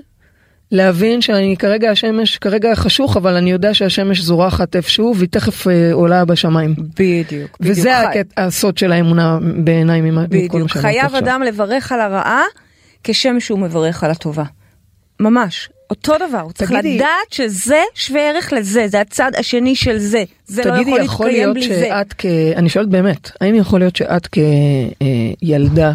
להבין 0.72 1.20
שאני 1.20 1.56
כרגע 1.58 1.90
השמש, 1.90 2.38
כרגע 2.38 2.74
חשוך, 2.74 3.16
אבל 3.16 3.34
אני 3.36 3.50
יודע 3.50 3.74
שהשמש 3.74 4.20
זורחת 4.20 4.76
איפשהו 4.76 5.14
והיא 5.16 5.28
תכף 5.28 5.68
אה, 5.68 5.92
עולה 5.92 6.24
בשמיים. 6.24 6.74
בדיוק. 6.98 7.56
וזה 7.60 7.80
בדיוק. 7.98 8.16
הקטע- 8.26 8.42
הסוד 8.46 8.78
של 8.78 8.92
האמונה 8.92 9.38
בעיניי 9.64 10.00
ממה- 10.00 10.22
מכל 10.22 10.28
בדיוק. 10.36 10.54
מה 10.54 10.68
שאמרת 10.68 10.82
חייב 10.84 11.04
עכשיו. 11.04 11.18
אדם 11.18 11.42
לברך 11.42 11.92
על 11.92 12.00
הרעה 12.00 12.42
כשם 13.04 13.40
שהוא 13.40 13.58
מברך 13.58 14.04
על 14.04 14.10
הטובה. 14.10 14.44
ממש. 15.20 15.68
אותו 15.90 16.14
דבר, 16.28 16.40
הוא 16.40 16.52
צריך 16.52 16.70
תגידי- 16.72 16.96
לדעת 16.96 17.08
שזה 17.30 17.80
שווה 17.94 18.20
ערך 18.30 18.52
לזה, 18.52 18.88
זה 18.88 19.00
הצד 19.00 19.30
השני 19.38 19.76
של 19.76 19.98
זה. 19.98 20.24
זה 20.46 20.64
לא 20.64 20.74
תגידי, 20.74 20.90
יכול 20.90 21.02
יכול 21.04 21.26
להתקיים 21.26 21.54
להיות 21.54 21.66
בלי 21.68 21.68
זה. 21.80 21.86
שאת 21.88 22.14
כ... 22.18 22.26
אני 22.56 22.68
שואלת 22.68 22.88
באמת, 22.88 23.30
האם 23.40 23.54
יכול 23.54 23.80
להיות 23.80 23.96
שאת 23.96 24.28
כילדה 25.40 25.92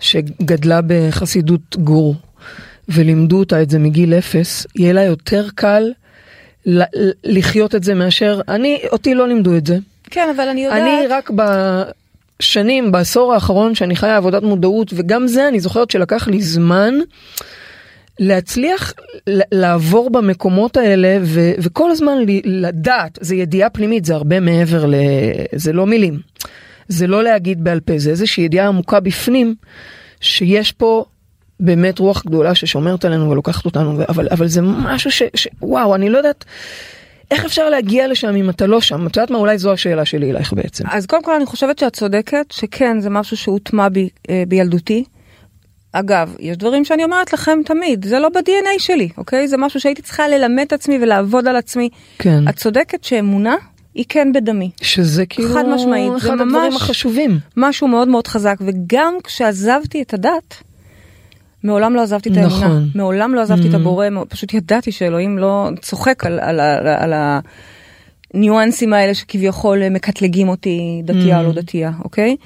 שגדלה 0.00 0.80
בחסידות 0.86 1.76
גור 1.76 2.14
ולימדו 2.88 3.38
אותה 3.38 3.62
את 3.62 3.70
זה 3.70 3.78
מגיל 3.78 4.14
אפס, 4.14 4.66
יהיה 4.76 4.92
לה 4.92 5.04
יותר 5.04 5.46
קל 5.54 5.92
לחיות 7.24 7.74
את 7.74 7.84
זה 7.84 7.94
מאשר 7.94 8.40
אני, 8.48 8.80
אותי 8.92 9.14
לא 9.14 9.28
לימדו 9.28 9.56
את 9.56 9.66
זה. 9.66 9.78
כן, 10.10 10.28
אבל 10.36 10.48
אני 10.48 10.64
יודעת... 10.64 10.82
אני 10.82 11.06
רק 11.06 11.30
בשנים, 12.40 12.92
בעשור 12.92 13.34
האחרון 13.34 13.74
שאני 13.74 13.96
חיה 13.96 14.16
עבודת 14.16 14.42
מודעות, 14.42 14.92
וגם 14.94 15.26
זה 15.26 15.48
אני 15.48 15.60
זוכרת 15.60 15.90
שלקח 15.90 16.28
לי 16.28 16.42
זמן 16.42 16.94
להצליח 18.18 18.92
לעבור 19.52 20.10
במקומות 20.10 20.76
האלה 20.76 21.18
ו- 21.22 21.52
וכל 21.58 21.90
הזמן 21.90 22.18
לדעת, 22.44 23.18
זה 23.20 23.34
ידיעה 23.36 23.70
פנימית, 23.70 24.04
זה 24.04 24.14
הרבה 24.14 24.40
מעבר 24.40 24.86
ל... 24.86 24.94
זה 25.54 25.72
לא 25.72 25.86
מילים, 25.86 26.20
זה 26.90 27.06
לא 27.06 27.22
להגיד 27.22 27.64
בעל 27.64 27.80
פה, 27.80 27.98
זה 27.98 28.10
איזושהי 28.10 28.44
ידיעה 28.44 28.68
עמוקה 28.68 29.00
בפנים, 29.00 29.54
שיש 30.20 30.72
פה 30.72 31.04
באמת 31.60 31.98
רוח 31.98 32.26
גדולה 32.26 32.54
ששומרת 32.54 33.04
עלינו 33.04 33.30
ולוקחת 33.30 33.64
אותנו, 33.64 34.02
אבל, 34.08 34.28
אבל 34.30 34.46
זה 34.46 34.62
משהו 34.62 35.10
ש, 35.10 35.22
ש... 35.34 35.48
וואו, 35.62 35.94
אני 35.94 36.10
לא 36.10 36.18
יודעת... 36.18 36.44
איך 37.30 37.44
אפשר 37.44 37.70
להגיע 37.70 38.08
לשם 38.08 38.36
אם 38.36 38.50
אתה 38.50 38.66
לא 38.66 38.80
שם? 38.80 39.06
את 39.06 39.16
יודעת 39.16 39.30
מה? 39.30 39.38
אולי 39.38 39.58
זו 39.58 39.72
השאלה 39.72 40.04
שלי 40.04 40.30
אלייך 40.30 40.52
בעצם. 40.52 40.84
אז 40.90 41.06
קודם 41.06 41.22
כל 41.22 41.34
אני 41.34 41.46
חושבת 41.46 41.78
שאת 41.78 41.92
צודקת, 41.92 42.46
שכן, 42.52 43.00
זה 43.00 43.10
משהו 43.10 43.36
שהוטמע 43.36 43.88
בי 43.88 44.08
אה, 44.30 44.42
בילדותי. 44.48 45.04
אגב, 45.92 46.34
יש 46.38 46.56
דברים 46.56 46.84
שאני 46.84 47.04
אומרת 47.04 47.32
לכם 47.32 47.58
תמיד, 47.64 48.04
זה 48.04 48.18
לא 48.18 48.28
ב-DNA 48.28 48.78
שלי, 48.78 49.08
אוקיי? 49.16 49.48
זה 49.48 49.56
משהו 49.56 49.80
שהייתי 49.80 50.02
צריכה 50.02 50.28
ללמד 50.28 50.64
את 50.66 50.72
עצמי 50.72 50.98
ולעבוד 51.02 51.48
על 51.48 51.56
עצמי. 51.56 51.88
כן. 52.18 52.48
את 52.48 52.56
צודקת 52.56 53.04
שאמונה 53.04 53.54
היא 53.94 54.04
כן 54.08 54.32
בדמי. 54.34 54.70
שזה 54.82 55.26
כאילו 55.26 55.54
חד 55.54 55.64
משמעית, 55.74 56.12
זה 56.12 56.16
אחד 56.18 56.40
הדברים 56.40 56.72
החשובים. 56.76 57.38
משהו 57.56 57.88
מאוד 57.88 58.08
מאוד 58.08 58.26
חזק, 58.26 58.56
וגם 58.60 59.14
כשעזבתי 59.24 60.02
את 60.02 60.14
הדת, 60.14 60.54
מעולם 61.62 61.94
לא 61.94 62.02
עזבתי 62.02 62.28
את 62.28 62.36
האמונה. 62.36 62.56
נכון. 62.66 62.88
מעולם 62.94 63.34
לא 63.34 63.40
עזבתי 63.40 63.68
את 63.68 63.72
Mhm. 63.72 63.76
הבורא, 63.76 64.06
פשוט 64.28 64.54
ידעתי 64.54 64.92
שאלוהים 64.92 65.38
לא 65.38 65.68
צוחק 65.82 66.26
על, 66.26 66.40
על, 66.40 66.60
על, 66.60 66.86
על 66.86 67.12
הניואנסים 68.34 68.92
האלה 68.92 69.14
שכביכול 69.14 69.88
מקטלגים 69.88 70.48
אותי 70.48 71.02
דתייה 71.04 71.38
או 71.40 71.44
לא 71.44 71.50
Mhm. 71.50 71.54
דתייה, 71.54 71.90
אוקיי? 72.04 72.36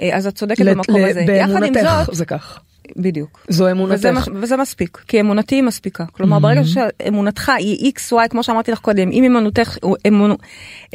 אה, 0.00 0.16
אז 0.16 0.26
את 0.26 0.34
צודקת 0.34 0.60
ל- 0.60 0.74
במקום 0.74 1.00
ל- 1.00 1.04
הזה. 1.10 1.20
יחד 1.20 1.62
עם 1.62 1.74
זאת, 2.06 2.14
זה 2.14 2.24
כך. 2.24 2.58
בדיוק. 2.96 3.44
זו 3.48 3.64
וזה, 3.64 3.70
אמונתך. 4.10 4.28
מש- 4.28 4.42
וזה 4.42 4.56
מספיק, 4.56 4.98
כי 5.08 5.20
אמונתי 5.20 5.54
היא 5.54 5.62
מספיקה. 5.62 6.04
כלומר, 6.12 6.36
Mhm. 6.36 6.40
ברגע 6.40 6.60
שאמונתך 6.64 7.48
היא 7.58 7.92
XY, 7.92 8.28
כמו 8.30 8.42
שאמרתי 8.42 8.72
לך 8.72 8.78
קודם, 8.78 9.10
אם 9.10 9.24
אמונתך, 9.24 9.76
אמונ... 10.08 10.30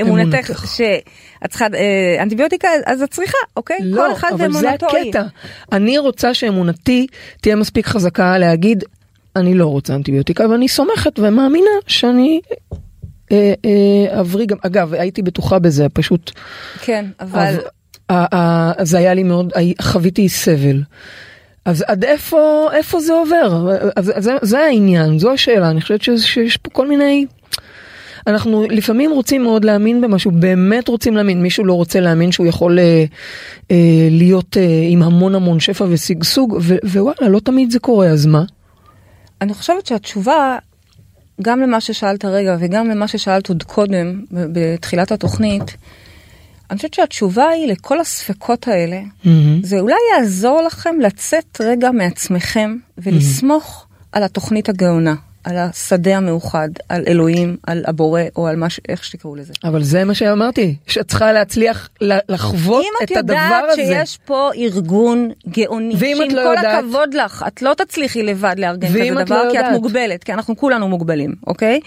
אמונתך. 0.02 0.36
אמונתך 0.50 0.66
שאת 0.76 1.50
צריכה 1.50 1.66
אה, 1.74 2.24
אנטיביוטיקה, 2.24 2.68
אז 2.86 3.02
את 3.02 3.12
צריכה, 3.12 3.38
אוקיי? 3.58 3.78
לא, 3.84 4.02
כל 4.02 4.14
אחד 4.14 4.30
אבל 4.34 4.52
זה 4.52 4.60
ואמונתו 4.60 4.88
היא. 4.96 5.10
הקטע. 5.10 5.24
אני 5.72 5.98
רוצה 5.98 6.34
שאמונתי 6.34 7.08
תהיה 7.42 7.56
מספיק 7.56 7.86
חזקה 7.88 8.38
להגיד, 8.38 8.84
אני 9.36 9.54
לא 9.54 9.66
רוצה 9.66 9.96
אנטיביוטיקה, 9.96 10.50
ואני 10.50 10.68
סומכת 10.68 11.20
ומאמינה 11.20 11.70
שאני 11.88 12.42
אה, 13.32 13.54
אה, 13.66 14.20
אבריא 14.20 14.46
גם, 14.46 14.58
אגב, 14.66 14.94
הייתי 14.94 15.22
בטוחה 15.22 15.60
בזה, 15.60 15.90
פשוט, 15.94 16.32
כן, 16.82 17.06
אבל... 17.20 17.56
זה 18.82 18.98
היה 18.98 19.14
לי 19.14 19.24
מאוד, 19.24 19.54
חוויתי 19.82 20.30
סבל. 20.30 20.82
אז 21.68 21.84
עד 21.88 22.06
איפה, 22.06 22.70
איפה 22.74 23.00
זה 23.00 23.14
עובר? 23.14 23.70
אז, 23.96 24.12
אז 24.16 24.30
זה, 24.42 24.60
העניין, 24.60 25.20
זו 25.20 25.32
השאלה, 25.32 25.70
אני 25.70 25.82
חושבת 25.82 26.02
שיש, 26.02 26.34
שיש 26.34 26.58
פה 26.58 26.70
כל 26.70 26.88
מיני... 26.88 27.26
אנחנו 28.28 28.66
לפעמים 28.70 29.12
רוצים 29.12 29.44
מאוד 29.44 29.66
להאמין 29.66 30.02
במשהו, 30.02 30.32
באמת 30.32 30.88
רוצים 30.88 31.16
להאמין, 31.16 31.42
מישהו 31.42 31.66
לא 31.66 31.74
רוצה 31.74 32.00
להאמין 32.00 32.32
שהוא 32.32 32.48
יכול 32.48 32.80
אה, 32.80 33.06
אה, 33.72 34.08
להיות 34.12 34.58
אה, 34.58 34.88
עם 34.90 35.04
המון 35.04 35.36
המון 35.36 35.60
שפע 35.60 35.86
ושגשוג, 35.90 36.60
ווואלה, 36.84 37.30
לא 37.30 37.40
תמיד 37.40 37.72
זה 37.72 37.80
קורה, 37.80 38.08
אז 38.08 38.26
מה? 38.26 38.44
אני 39.42 39.54
חושבת 39.54 39.86
שהתשובה, 39.86 40.58
גם 41.42 41.62
למה 41.62 41.82
ששאלת 41.82 42.26
רגע 42.26 42.58
וגם 42.60 42.90
למה 42.90 43.08
ששאלת 43.08 43.50
עוד 43.50 43.64
קודם, 43.64 44.22
בתחילת 44.32 45.12
התוכנית, 45.12 45.78
אני 46.72 46.78
חושבת 46.78 46.94
שהתשובה 46.94 47.50
היא 47.50 47.68
לכל 47.72 48.00
הספקות 48.00 48.68
האלה, 48.68 49.00
זה 49.64 49.80
אולי 49.80 49.96
יעזור 50.16 50.62
לכם 50.62 50.96
לצאת 51.02 51.62
רגע 51.62 51.92
מעצמכם 51.92 52.76
ולסמוך 52.98 53.86
על 54.12 54.24
התוכנית 54.24 54.70
הגאונה, 54.70 55.16
על 55.44 55.58
השדה 55.58 56.18
המאוחד, 56.18 56.70
על 56.90 57.04
אלוהים, 57.08 57.58
על 57.68 57.84
הבורא 57.88 58.22
או 58.36 58.48
על 58.48 58.56
מה 58.56 58.70
ש... 58.70 58.80
איך 58.90 59.04
שתקראו 59.04 59.36
לזה. 59.36 59.54
אבל 59.64 59.84
זה 59.84 60.04
מה 60.04 60.14
שאמרתי, 60.14 60.76
שאת 60.88 61.08
צריכה 61.08 61.32
להצליח 61.34 61.90
לחוות 62.30 62.84
אם 62.86 62.92
את 63.04 63.12
את 63.12 63.18
הדבר 63.18 63.34
יודעת 63.34 63.64
הזה. 63.74 63.82
שיש 64.04 64.18
פה 64.26 64.50
ארגון 64.56 65.30
גאוני, 65.50 65.94
ואם 65.98 66.18
שעם 66.18 66.28
את 66.30 66.34
לא 66.34 66.42
כל 66.44 66.54
יודעת- 66.58 66.84
הכבוד 66.84 67.14
לך, 67.14 67.46
את 67.48 67.62
לא 67.62 67.74
תצליחי 67.78 68.24
לבד 68.24 68.56
לארגן 68.58 68.88
כזה 68.88 69.22
את 69.22 69.26
דבר, 69.28 69.36
לא 69.44 69.52
כי 69.52 69.60
את 69.60 69.64
יודעת- 69.64 69.72
מוגבלת, 69.74 70.24
כי 70.24 70.34
אנחנו 70.34 70.58
כולנו 70.58 70.88
מוגבלים, 70.88 71.36
אוקיי? 71.48 71.80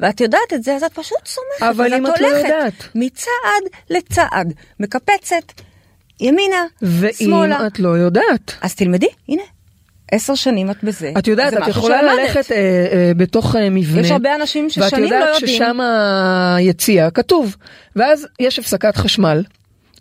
ואת 0.00 0.20
יודעת 0.20 0.52
את 0.54 0.62
זה, 0.64 0.74
אז 0.74 0.82
את 0.82 0.92
פשוט 0.92 1.26
סומכת, 1.26 1.76
אבל 1.76 1.94
אם 1.94 2.06
את 2.06 2.20
לא 2.20 2.26
יודעת. 2.26 2.88
מצעד 2.94 3.62
לצעד, 3.90 4.52
מקפצת, 4.80 5.52
ימינה, 6.20 6.64
ואם 6.82 7.12
שמאלה. 7.12 7.66
את 7.66 7.78
לא 7.78 7.88
יודעת. 7.88 8.54
אז 8.62 8.74
תלמדי, 8.74 9.08
הנה, 9.28 9.42
עשר 10.12 10.34
שנים 10.34 10.70
את 10.70 10.84
בזה. 10.84 11.12
את 11.18 11.26
יודעת, 11.26 11.54
את 11.54 11.68
יכולה 11.68 12.00
שלמדת. 12.00 12.18
ללכת 12.18 12.52
אה, 12.52 12.56
אה, 12.56 13.12
בתוך 13.16 13.56
אה, 13.56 13.70
מבנה. 13.70 14.00
יש 14.00 14.10
הרבה 14.10 14.34
אנשים 14.34 14.64
ואת 14.64 14.72
ששנים 14.72 15.10
לא 15.10 15.14
יודעת 15.14 15.34
יודעים. 15.34 15.56
ששם 15.56 15.78
היציאה 16.56 17.10
כתוב, 17.10 17.56
ואז 17.96 18.26
יש 18.40 18.58
הפסקת 18.58 18.96
חשמל, 18.96 19.42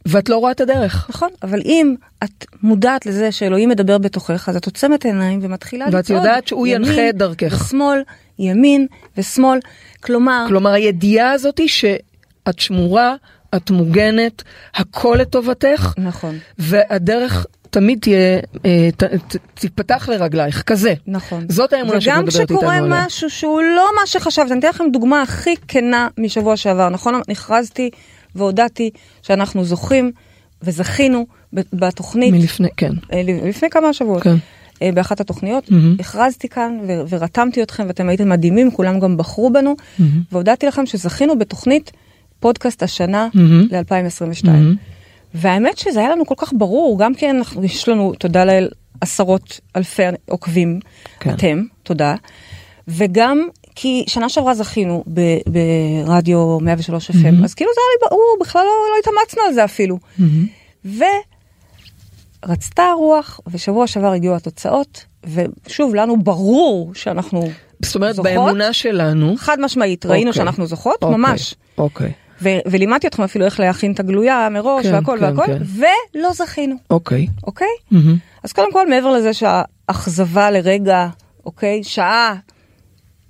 ואת 0.06 0.30
לא 0.30 0.38
רואה 0.38 0.52
את 0.52 0.62
הדרך. 0.62 1.10
נכון, 1.10 1.30
אבל 1.44 1.62
אם 1.66 1.96
את 2.24 2.46
מודעת 2.63 3.06
לזה 3.06 3.32
שאלוהים 3.32 3.70
מדבר 3.70 3.98
בתוכך, 3.98 4.50
אז 4.50 4.56
את 4.56 4.66
עוצמת 4.66 5.06
עיניים 5.06 5.39
ומתחילה 5.44 5.86
ואת 5.86 5.94
לצעוד. 5.94 6.20
יודעת 6.20 6.48
שהוא 6.48 6.68
ינחה 6.68 7.10
את 7.10 7.18
דרכך. 7.18 7.62
ושמאל, 7.66 8.04
ימין 8.39 8.88
ושמאל. 9.18 9.60
כלומר, 10.04 10.46
כלומר, 10.48 10.70
הידיעה 10.70 11.32
הזאת 11.32 11.58
היא 11.58 11.68
שאת 11.68 12.60
שמורה, 12.60 13.16
את 13.56 13.72
מוגנת, 13.72 14.44
הכל 14.76 15.18
לטובתך, 15.20 15.94
נכון, 15.98 16.38
והדרך 16.60 17.46
תמיד 17.70 18.00
תהיה, 18.02 18.39
אה, 18.66 18.89
ת, 18.98 19.04
ת, 19.04 19.36
תיפתח 19.54 20.10
לרגלייך, 20.12 20.62
כזה. 20.62 20.94
נכון. 21.08 21.46
זאת 21.50 21.74
האמונה 21.74 22.02
שאת 22.02 22.13
וגם 22.13 22.24
מדברת 22.24 22.42
איתנו 22.42 22.58
כשקורה 22.58 22.78
עליה. 22.78 23.06
משהו 23.06 23.30
שהוא 23.30 23.62
לא 23.62 23.89
מה 23.96 24.08
שחשבת, 24.08 24.52
אני 24.52 24.60
אתן 24.60 24.68
לכם 24.68 24.84
דוגמה 24.94 25.22
הכי 25.22 25.56
כנה 25.68 26.08
משבוע 26.18 26.58
שעבר, 26.58 26.89
נכון? 26.89 27.22
הכרזתי 27.30 27.89
והודעתי 28.36 28.89
שאנחנו 29.22 29.65
זוכים 29.65 30.12
וזכינו 30.62 31.26
בתוכנית, 31.54 32.34
מלפני, 32.34 32.67
כן. 32.78 32.91
אה, 33.13 33.22
לפני 33.26 33.69
כמה 33.69 33.93
שבועות. 33.93 34.24
כן. 34.24 34.36
אה, 34.82 34.91
באחת 34.91 35.19
התוכניות, 35.19 35.72
מהמם. 35.72 35.96
הכרזתי 36.00 36.50
כאן 36.50 36.80
ו- 36.88 37.02
ורתמתי 37.10 37.63
אתכם 37.63 37.84
ואתם 37.88 38.10
הייתם 38.10 38.30
מדהימים, 38.30 38.72
כולם 38.72 39.00
גם 39.00 39.17
בחרו 39.17 39.50
בנו, 39.54 39.76
מהמם. 40.00 40.22
והודעתי 40.32 40.67
לכם 40.67 40.86
שזכינו 40.86 41.39
בתוכנית 41.39 41.91
פודקאסט 42.39 42.84
השנה 42.84 43.28
מהמם. 43.34 43.67
ל-2022. 43.72 44.48
מהמם. 44.48 44.76
והאמת 45.34 45.78
שזה 45.78 46.00
היה 46.00 46.10
לנו 46.10 46.26
כל 46.26 46.36
כך 46.38 46.54
ברור, 46.58 47.00
גם 47.00 47.15
כי 47.15 47.30
אנחנו, 47.30 47.63
יש 47.63 47.89
לנו, 47.89 48.13
תודה 48.19 48.46
לאל, 48.46 48.69
עשרות 49.02 49.60
אלפי 49.76 50.04
עוקבים, 50.30 50.80
כן. 51.19 51.30
אתם, 51.30 51.63
תודה, 51.84 52.15
וגם 52.88 53.48
כי 53.76 54.04
שנה 54.08 54.30
שעברה 54.30 54.54
זכינו 54.54 55.04
ברדיו 55.48 56.60
103 56.62 57.12
FM, 57.12 57.18
מהמם. 57.24 57.44
אז 57.44 57.54
כאילו 57.54 57.72
זה 57.76 57.82
היה 57.82 57.88
לי 57.94 58.10
ברור, 58.10 58.38
בכלל 58.42 58.62
לא, 58.62 58.72
לא 58.92 58.96
התאמצנו 59.00 59.42
על 59.48 59.54
זה 59.54 59.64
אפילו. 59.64 59.98
מהמם. 60.18 60.46
ורצתה 62.46 62.84
הרוח, 62.84 63.40
ושבוע 63.48 63.88
שעבר 63.88 64.12
הגיעו 64.12 64.36
התוצאות, 64.36 65.06
ושוב, 65.68 65.96
לנו 65.96 66.20
ברור 66.20 66.92
שאנחנו 66.96 67.50
זאת 67.82 67.96
אומרת, 67.96 68.16
זוכות? 68.16 68.32
באמונה 68.32 68.74
שלנו, 68.74 69.36
חד 69.38 69.58
משמעית, 69.60 70.06
ראינו 70.06 70.30
אוקיי. 70.30 70.42
שאנחנו 70.42 70.66
זוכות, 70.66 71.04
אוקיי, 71.04 71.18
ממש. 71.18 71.56
אוקיי, 71.78 72.12
ו- 72.42 72.60
ולימדתי 72.66 73.08
אתכם 73.08 73.24
אפילו 73.24 73.46
איך 73.46 73.60
להכין 73.60 73.92
את 73.92 74.00
הגלויה 74.00 74.48
מראש 74.52 74.86
כן, 74.86 74.94
והכל 74.94 75.18
כן, 75.20 75.26
והכל, 75.26 75.46
כן. 75.46 75.62
ולא 76.16 76.34
זכינו, 76.34 76.76
אוקיי. 76.90 77.28
אוקיי? 77.44 77.68
מהמם. 77.92 78.18
אז 78.44 78.54
קודם 78.54 78.74
כל, 78.74 78.90
מעבר 78.90 79.12
לזה 79.12 79.34
שהאכזבה 79.34 80.52
לרגע, 80.52 81.08
אוקיי, 81.46 81.84
שעה 81.84 82.36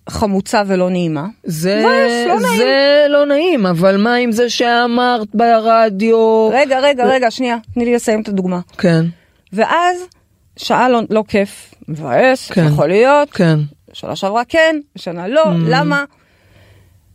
חמוצה 0.09 0.61
ולא 0.67 0.89
נעימה, 0.89 1.27
זה, 1.43 1.79
מבאס, 1.79 2.27
לא 2.27 2.39
נעים. 2.39 2.57
זה 2.57 3.05
לא 3.09 3.25
נעים, 3.25 3.65
אבל 3.65 3.97
מה 3.97 4.15
עם 4.15 4.31
זה 4.31 4.49
שאמרת 4.49 5.27
ברדיו? 5.33 6.49
רגע, 6.53 6.79
רגע, 6.79 7.05
רגע, 7.05 7.31
שנייה, 7.31 7.57
תני 7.73 7.85
לי 7.85 7.93
לסיים 7.93 8.21
את 8.21 8.27
הדוגמה. 8.27 8.59
כן, 8.77 9.05
ואז, 9.53 9.97
שעה 10.57 10.89
לא, 10.89 10.99
לא 11.09 11.23
כיף, 11.27 11.73
מבאס, 11.87 12.51
כן. 12.51 12.65
יכול 12.67 12.87
להיות, 12.87 13.31
כן. 13.31 13.59
שנה 13.93 14.15
שעברה 14.15 14.45
כן, 14.45 14.79
שנה 14.95 15.27
לא, 15.27 15.43
למה? 15.67 16.03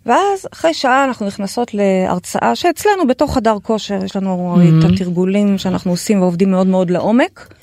ואז 0.06 0.46
אחרי 0.52 0.74
שעה 0.74 1.04
אנחנו 1.04 1.26
נכנסות 1.26 1.74
להרצאה 1.74 2.56
שאצלנו 2.56 3.06
בתוך 3.06 3.34
חדר 3.34 3.56
כושר 3.62 4.04
יש 4.04 4.16
לנו 4.16 4.52
הרי 4.54 4.68
את 4.68 4.84
התרגולים 4.92 5.58
שאנחנו 5.58 5.90
עושים 5.90 6.22
ועובדים 6.22 6.50
מאוד 6.50 6.66
מאוד 6.66 6.90
לעומק, 6.90 7.54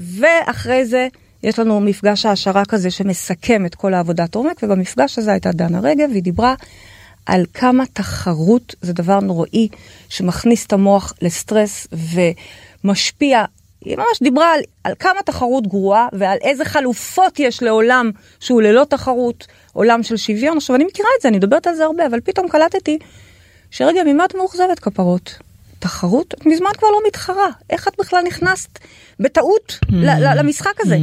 ואחרי 0.00 0.84
זה 0.84 1.08
יש 1.42 1.58
לנו 1.58 1.80
מפגש 1.80 2.26
העשרה 2.26 2.64
כזה 2.64 2.90
שמסכם 2.90 3.66
את 3.66 3.74
כל 3.74 3.94
העבודת 3.94 4.34
עומק, 4.34 4.60
ובמפגש 4.62 5.18
הזה 5.18 5.32
הייתה 5.32 5.52
דנה 5.52 5.80
רגב, 5.80 6.08
והיא 6.10 6.22
דיברה 6.22 6.54
על 7.26 7.44
כמה 7.54 7.84
תחרות 7.92 8.74
זה 8.82 8.92
דבר 8.92 9.20
נוראי 9.20 9.68
שמכניס 10.08 10.66
את 10.66 10.72
המוח 10.72 11.12
לסטרס 11.22 11.86
ומשפיע. 12.84 13.44
היא 13.84 13.96
ממש 13.96 14.22
דיברה 14.22 14.54
על, 14.54 14.60
על 14.84 14.94
כמה 14.98 15.22
תחרות 15.24 15.66
גרועה 15.66 16.08
ועל 16.12 16.38
איזה 16.42 16.64
חלופות 16.64 17.38
יש 17.38 17.62
לעולם 17.62 18.10
שהוא 18.40 18.62
ללא 18.62 18.84
תחרות, 18.88 19.46
עולם 19.72 20.02
של 20.02 20.16
שוויון. 20.16 20.56
עכשיו 20.56 20.76
אני 20.76 20.84
מכירה 20.84 21.08
את 21.16 21.22
זה, 21.22 21.28
אני 21.28 21.36
מדברת 21.36 21.66
על 21.66 21.74
זה 21.74 21.84
הרבה, 21.84 22.06
אבל 22.06 22.20
פתאום 22.20 22.48
קלטתי 22.48 22.98
שרגע, 23.70 24.02
ממה 24.06 24.24
את 24.24 24.34
מאוכזבת 24.34 24.78
כפרות? 24.78 25.38
תחרות? 25.82 26.34
את 26.34 26.46
מזמן 26.46 26.70
כבר 26.78 26.88
לא 26.88 26.98
מתחרה. 27.06 27.46
איך 27.70 27.88
את 27.88 27.92
בכלל 27.98 28.22
נכנסת 28.26 28.78
בטעות 29.20 29.78
ל- 29.90 30.38
למשחק 30.38 30.72
הזה? 30.80 30.96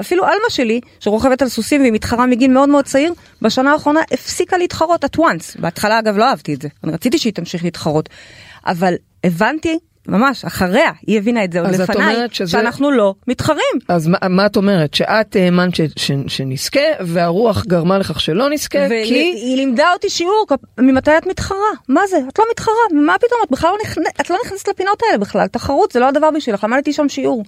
אפילו 0.00 0.24
עלמה 0.24 0.50
שלי, 0.50 0.80
שרוכבת 1.00 1.42
על 1.42 1.48
סוסים 1.48 1.80
והיא 1.80 1.92
מתחרה 1.92 2.26
מגיל 2.26 2.50
מאוד 2.50 2.68
מאוד 2.68 2.84
צעיר, 2.84 3.12
בשנה 3.42 3.72
האחרונה 3.72 4.00
הפסיקה 4.12 4.56
להתחרות 4.56 5.04
at 5.04 5.18
once. 5.18 5.60
בהתחלה 5.60 5.98
אגב 5.98 6.16
לא 6.16 6.24
אהבתי 6.24 6.54
את 6.54 6.62
זה, 6.62 6.68
אני 6.84 6.92
רציתי 6.92 7.18
שהיא 7.18 7.32
תמשיך 7.32 7.64
להתחרות. 7.64 8.08
אבל 8.66 8.94
הבנתי, 9.24 9.78
ממש, 10.08 10.44
אחריה, 10.44 10.90
היא 11.06 11.18
הבינה 11.18 11.44
את 11.44 11.52
זה 11.52 11.60
עוד 11.60 11.70
לפניי, 11.70 12.16
שזה- 12.30 12.50
שאנחנו 12.50 12.90
לא 12.90 13.14
מתחרים. 13.28 13.76
אז 13.88 14.08
מה, 14.08 14.18
מה 14.28 14.46
את 14.46 14.56
אומרת? 14.56 14.94
שאת 14.94 15.36
האמנת 15.36 15.74
ש, 15.74 15.80
ש, 15.96 16.10
שנזכה 16.26 16.80
והרוח 17.00 17.64
גרמה 17.66 17.98
לכך 17.98 18.20
שלא 18.20 18.50
נזכה 18.50 18.78
כי... 18.88 18.94
והיא 18.94 19.56
לימדה 19.56 19.92
אותי 19.92 20.08
שיעור, 20.10 20.46
ממתי 20.78 21.18
את 21.18 21.26
מתחרה? 21.26 21.58
מה 21.88 22.00
זה? 22.06 22.16
את 22.28 22.38
לא 22.38 22.44
מתחרה, 22.50 22.74
מה 22.92 23.14
פתאום? 23.18 23.40
את 23.46 23.50
בכלל 23.50 23.70
לא, 23.70 23.76
נכנ... 23.84 24.00
את 24.20 24.30
לא 24.30 24.36
נכנסת 24.46 24.68
לפינות 24.68 25.02
האלה 25.06 25.18
בכלל, 25.18 25.46
תחרות 25.46 25.92
זה 25.92 26.00
לא 26.00 26.08
הדבר 26.08 26.30
בשבילך, 26.30 26.64
למדתי 26.64 26.92
שם 26.92 27.08
שיעור. 27.08 27.42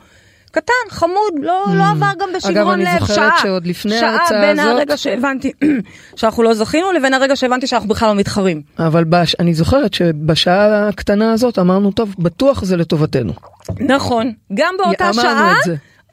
קטן, 0.50 0.72
חמוד, 0.90 1.12
לא, 1.42 1.64
לא 1.74 1.84
עבר 1.90 2.11
גם 2.18 2.28
בשיגעון 2.37 2.72
אני 2.74 2.84
לב, 2.84 3.00
זוכרת 3.00 3.16
שעה. 3.16 3.38
שעוד 3.42 3.66
לפני 3.66 3.98
שעה 4.00 4.11
ההרצאה 4.11 4.40
בין 4.40 4.58
הזאת- 4.61 4.72
הרגע 4.72 4.96
שהבנתי 4.96 5.52
שאנחנו 6.16 6.42
לא 6.42 6.54
זכינו 6.54 6.92
לבין 6.92 7.14
הרגע 7.14 7.37
שהבנתי 7.37 7.66
שאנחנו 7.66 7.88
בכלל 7.88 8.08
לא 8.08 8.14
מתחרים. 8.14 8.62
אבל 8.78 9.04
בש... 9.04 9.37
אני 9.40 9.54
זוכרת 9.54 9.94
שבשעה 9.94 10.88
הקטנה 10.88 11.32
הזאת 11.32 11.58
אמרנו, 11.58 11.90
טוב, 11.92 12.14
בטוח 12.18 12.64
זה 12.64 12.76
לטובתנו. 12.76 13.32
נכון, 13.80 14.32
גם 14.54 14.74
באותה 14.78 15.12
שעה. 15.12 15.52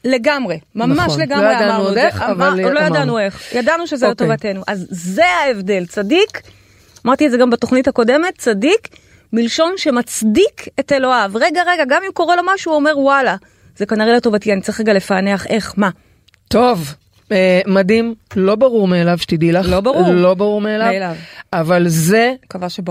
לגמרי, 0.05 0.59
ממש 0.75 0.97
נכון. 0.97 1.21
לגמרי 1.21 1.45
לא 1.45 1.65
אמרנו 1.65 1.89
את 1.89 1.93
זה, 1.93 2.01
איך, 2.07 2.21
אמר- 2.21 2.31
אבל 2.31 2.59
לא 2.61 2.79
אמרנו. 2.79 2.95
ידענו 2.95 3.19
איך, 3.19 3.53
ידענו 3.55 3.87
שזה 3.87 4.09
אוקיי. 4.09 4.27
לטובתנו, 4.27 4.61
אז 4.67 4.87
זה 4.89 5.23
ההבדל, 5.25 5.85
צדיק, 5.85 6.41
אמרתי 7.05 7.25
את 7.25 7.31
זה 7.31 7.37
גם 7.37 7.49
בתוכנית 7.49 7.87
הקודמת, 7.87 8.37
צדיק 8.37 8.87
מלשון 9.33 9.73
שמצדיק 9.77 10.67
את 10.79 10.91
אלוהיו, 10.91 11.31
רגע 11.35 11.61
רגע, 11.67 11.83
גם 11.87 12.01
אם 12.05 12.11
קורה 12.13 12.35
לו 12.35 12.41
משהו 12.53 12.71
הוא 12.71 12.79
אומר 12.79 12.99
וואלה, 12.99 13.35
זה 13.77 13.85
כנראה 13.85 14.15
לטובתי, 14.15 14.53
אני 14.53 14.61
צריך 14.61 14.79
רגע 14.79 14.93
לפענח 14.93 15.47
איך, 15.47 15.73
מה, 15.77 15.89
טוב, 16.47 16.95
אה, 17.31 17.61
מדהים, 17.67 18.15
לא 18.35 18.55
ברור 18.55 18.87
מאליו 18.87 19.17
שתדעי 19.17 19.51
לך. 19.51 19.65
לא 19.69 19.81
ברור. 19.81 20.13
לא 20.13 20.33
ברור 20.33 20.61
מאליו. 20.61 20.87
מאליו. 20.87 21.15
אבל 21.53 21.87
זה. 21.87 22.33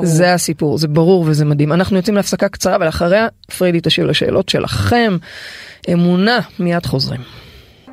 זה 0.02 0.34
הסיפור, 0.34 0.78
זה 0.78 0.88
ברור 0.88 1.24
וזה 1.26 1.44
מדהים. 1.44 1.72
אנחנו 1.72 1.96
יוצאים 1.96 2.16
להפסקה 2.16 2.48
קצרה 2.48 2.76
ולאחריה 2.80 3.28
פריידי 3.58 3.80
תשיב 3.82 4.04
לשאלות 4.04 4.48
שלכם. 4.48 5.16
אמונה, 5.92 6.38
מיד 6.58 6.86
חוזרים. 6.86 7.20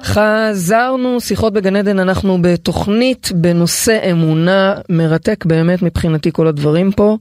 חזרנו, 0.04 1.22
שיחות 1.22 1.54
בגן 1.54 1.76
עדן, 1.76 2.00
אנחנו 2.00 2.38
בתוכנית 2.42 3.30
בנושא 3.36 4.12
אמונה, 4.12 4.76
מרתק 4.90 5.46
באמת 5.46 5.82
מבחינתי 5.82 6.30
כל 6.34 6.48
הדברים 6.48 6.92
פה. 6.92 7.18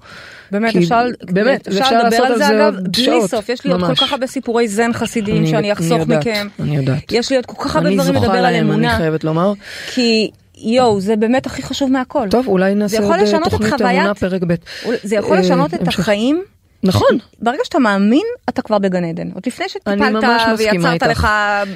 באמת, 0.50 0.72
כי- 0.72 0.78
אפשר, 0.78 1.00
באמת, 1.30 1.68
אפשר 1.68 1.80
אפשר 1.80 2.02
לדבר 2.04 2.16
על 2.22 2.38
זה 2.38 2.48
אגב 2.48 2.74
בלי 2.74 3.04
שעות, 3.04 3.30
סוף, 3.30 3.48
יש 3.48 3.64
לי 3.64 3.72
עוד 3.72 3.80
כל 3.80 3.86
ממש. 3.86 4.00
כך 4.00 4.12
הרבה 4.12 4.26
סיפורי 4.26 4.68
זן 4.68 4.92
חסידיים 4.92 5.36
אני- 5.36 5.46
שאני 5.46 5.58
אני 5.58 5.72
אחסוך 5.72 5.98
יודעת, 6.00 6.18
מכם, 6.26 6.48
אני 6.60 6.76
יודעת. 6.76 7.12
יש 7.12 7.30
לי 7.30 7.36
עוד 7.36 7.46
כל 7.46 7.64
כך 7.64 7.76
הרבה 7.76 7.88
אני 7.88 7.96
דברים 7.96 8.14
לדבר 8.14 8.30
על 8.30 8.42
להם, 8.42 8.54
אני 8.54 8.60
אמונה, 8.60 8.96
חייבת 8.96 9.24
לומר. 9.24 9.52
כי 9.86 10.30
יואו, 10.58 11.00
זה 11.00 11.16
באמת 11.16 11.46
הכי 11.46 11.62
חשוב 11.62 11.90
מהכל. 11.92 12.28
טוב, 12.30 12.46
אולי 12.48 12.74
נעשה 12.74 12.96
עוד 13.02 13.12
אה, 13.12 13.22
את 13.46 13.50
תוכנית 13.50 13.72
אמונה 13.80 14.14
פרק 14.14 14.42
ב'. 14.46 14.54
זה 15.02 15.16
יכול 15.16 15.36
אה, 15.36 15.42
לשנות 15.42 15.74
את 15.74 15.80
המשך. 15.80 16.00
החיים. 16.00 16.42
נכון. 16.82 17.18
ברגע 17.38 17.58
שאתה 17.64 17.78
מאמין, 17.78 18.26
אתה 18.48 18.62
כבר 18.62 18.78
בגן 18.78 19.04
עדן. 19.04 19.30
עוד 19.34 19.42
לפני 19.46 19.68
שטיפלת 19.68 20.58
ויצרת. 20.58 21.02
לך 21.02 21.28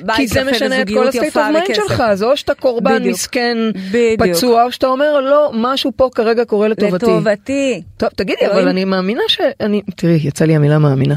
בית 0.05 0.17
כי 0.17 0.27
זה 0.27 0.45
משנה 0.45 0.83
את 0.83 0.89
כל 0.89 1.09
ה 1.09 1.13
state 1.13 1.37
of 1.37 1.47
mind. 1.53 1.75
שלך, 1.75 2.01
אז 2.01 2.23
או 2.23 2.37
שאתה 2.37 2.55
קורבן 2.55 2.99
בדיוק. 2.99 3.15
מסכן, 3.15 3.57
בדיוק. 3.93 4.37
פצוע, 4.37 4.65
או 4.65 4.73
שאתה 4.73 4.87
אומר 4.87 5.21
לא, 5.21 5.51
משהו 5.55 5.93
פה 5.97 6.09
כרגע 6.15 6.45
קורה 6.45 6.69
לטובתי. 6.69 7.07
לטובתי. 7.07 7.83
טוב, 7.97 8.09
תגידי. 8.09 8.47
אבל 8.47 8.69
אני 8.69 8.85
מאמינה 8.85 9.23
שאני, 9.29 9.83
תראי, 9.97 10.19
יצא 10.23 10.45
לי 10.45 10.57
המילה 10.57 10.79
מאמינה. 10.79 11.15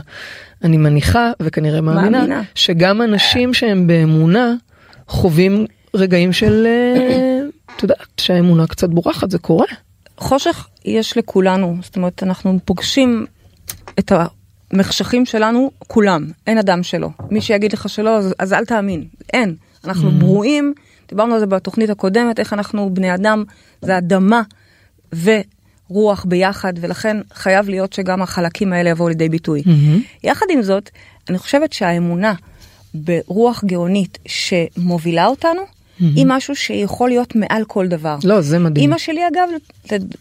אני 0.63 0.77
מניחה, 0.77 1.31
וכנראה 1.39 1.81
מאמינה, 1.81 2.17
מאמינה. 2.17 2.41
שגם 2.55 3.01
אנשים 3.01 3.53
שהם 3.53 3.87
באמונה, 3.87 4.53
חווים 5.07 5.65
רגעים 5.93 6.33
של, 6.33 6.67
אה, 6.67 7.39
את 7.75 7.83
יודעת, 7.83 8.07
שהאמונה 8.17 8.67
קצת 8.67 8.89
בורחת, 8.89 9.31
זה 9.31 9.37
קורה. 9.37 9.65
חושך 10.17 10.67
יש 10.85 11.17
לכולנו, 11.17 11.77
זאת 11.81 11.95
אומרת, 11.95 12.23
אנחנו 12.23 12.59
פוגשים 12.65 13.25
את 13.99 14.11
המחשכים 14.71 15.25
שלנו, 15.25 15.71
כולם, 15.87 16.25
אין 16.47 16.57
אדם 16.57 16.83
שלא. 16.83 17.09
מי 17.31 17.41
שיגיד 17.41 17.73
לך 17.73 17.89
שלא, 17.89 18.17
אז, 18.17 18.33
אז 18.39 18.53
אל 18.53 18.65
תאמין, 18.65 19.05
אין. 19.33 19.55
אנחנו 19.85 20.11
ברואים, 20.11 20.73
דיברנו 21.09 21.33
על 21.33 21.39
זה 21.39 21.45
בתוכנית 21.45 21.89
הקודמת, 21.89 22.39
איך 22.39 22.53
אנחנו 22.53 22.89
בני 22.93 23.15
אדם, 23.15 23.43
זה 23.81 23.97
אדמה 23.97 24.41
ורוח 25.89 26.25
ביחד, 26.25 26.73
ולכן 26.81 27.17
חייב 27.33 27.69
להיות 27.69 27.93
שגם 27.93 28.21
החלקים 28.21 28.73
האלה 28.73 28.89
יבואו 28.89 29.09
לידי 29.09 29.29
ביטוי. 29.29 29.63
יחד 30.23 30.45
עם 30.49 30.61
זאת, 30.61 30.89
אני 31.29 31.37
חושבת 31.37 31.73
שהאמונה 31.73 32.33
ברוח 32.93 33.63
גאונית 33.63 34.17
שמובילה 34.25 35.25
אותנו, 35.25 35.61
היא 35.99 36.25
משהו 36.27 36.55
שיכול 36.55 37.09
להיות 37.09 37.35
מעל 37.35 37.63
כל 37.65 37.87
דבר. 37.87 38.17
לא, 38.23 38.41
זה 38.41 38.59
מדהים. 38.59 38.83
אימא 38.83 38.97
שלי 38.97 39.21
אגב, 39.27 39.49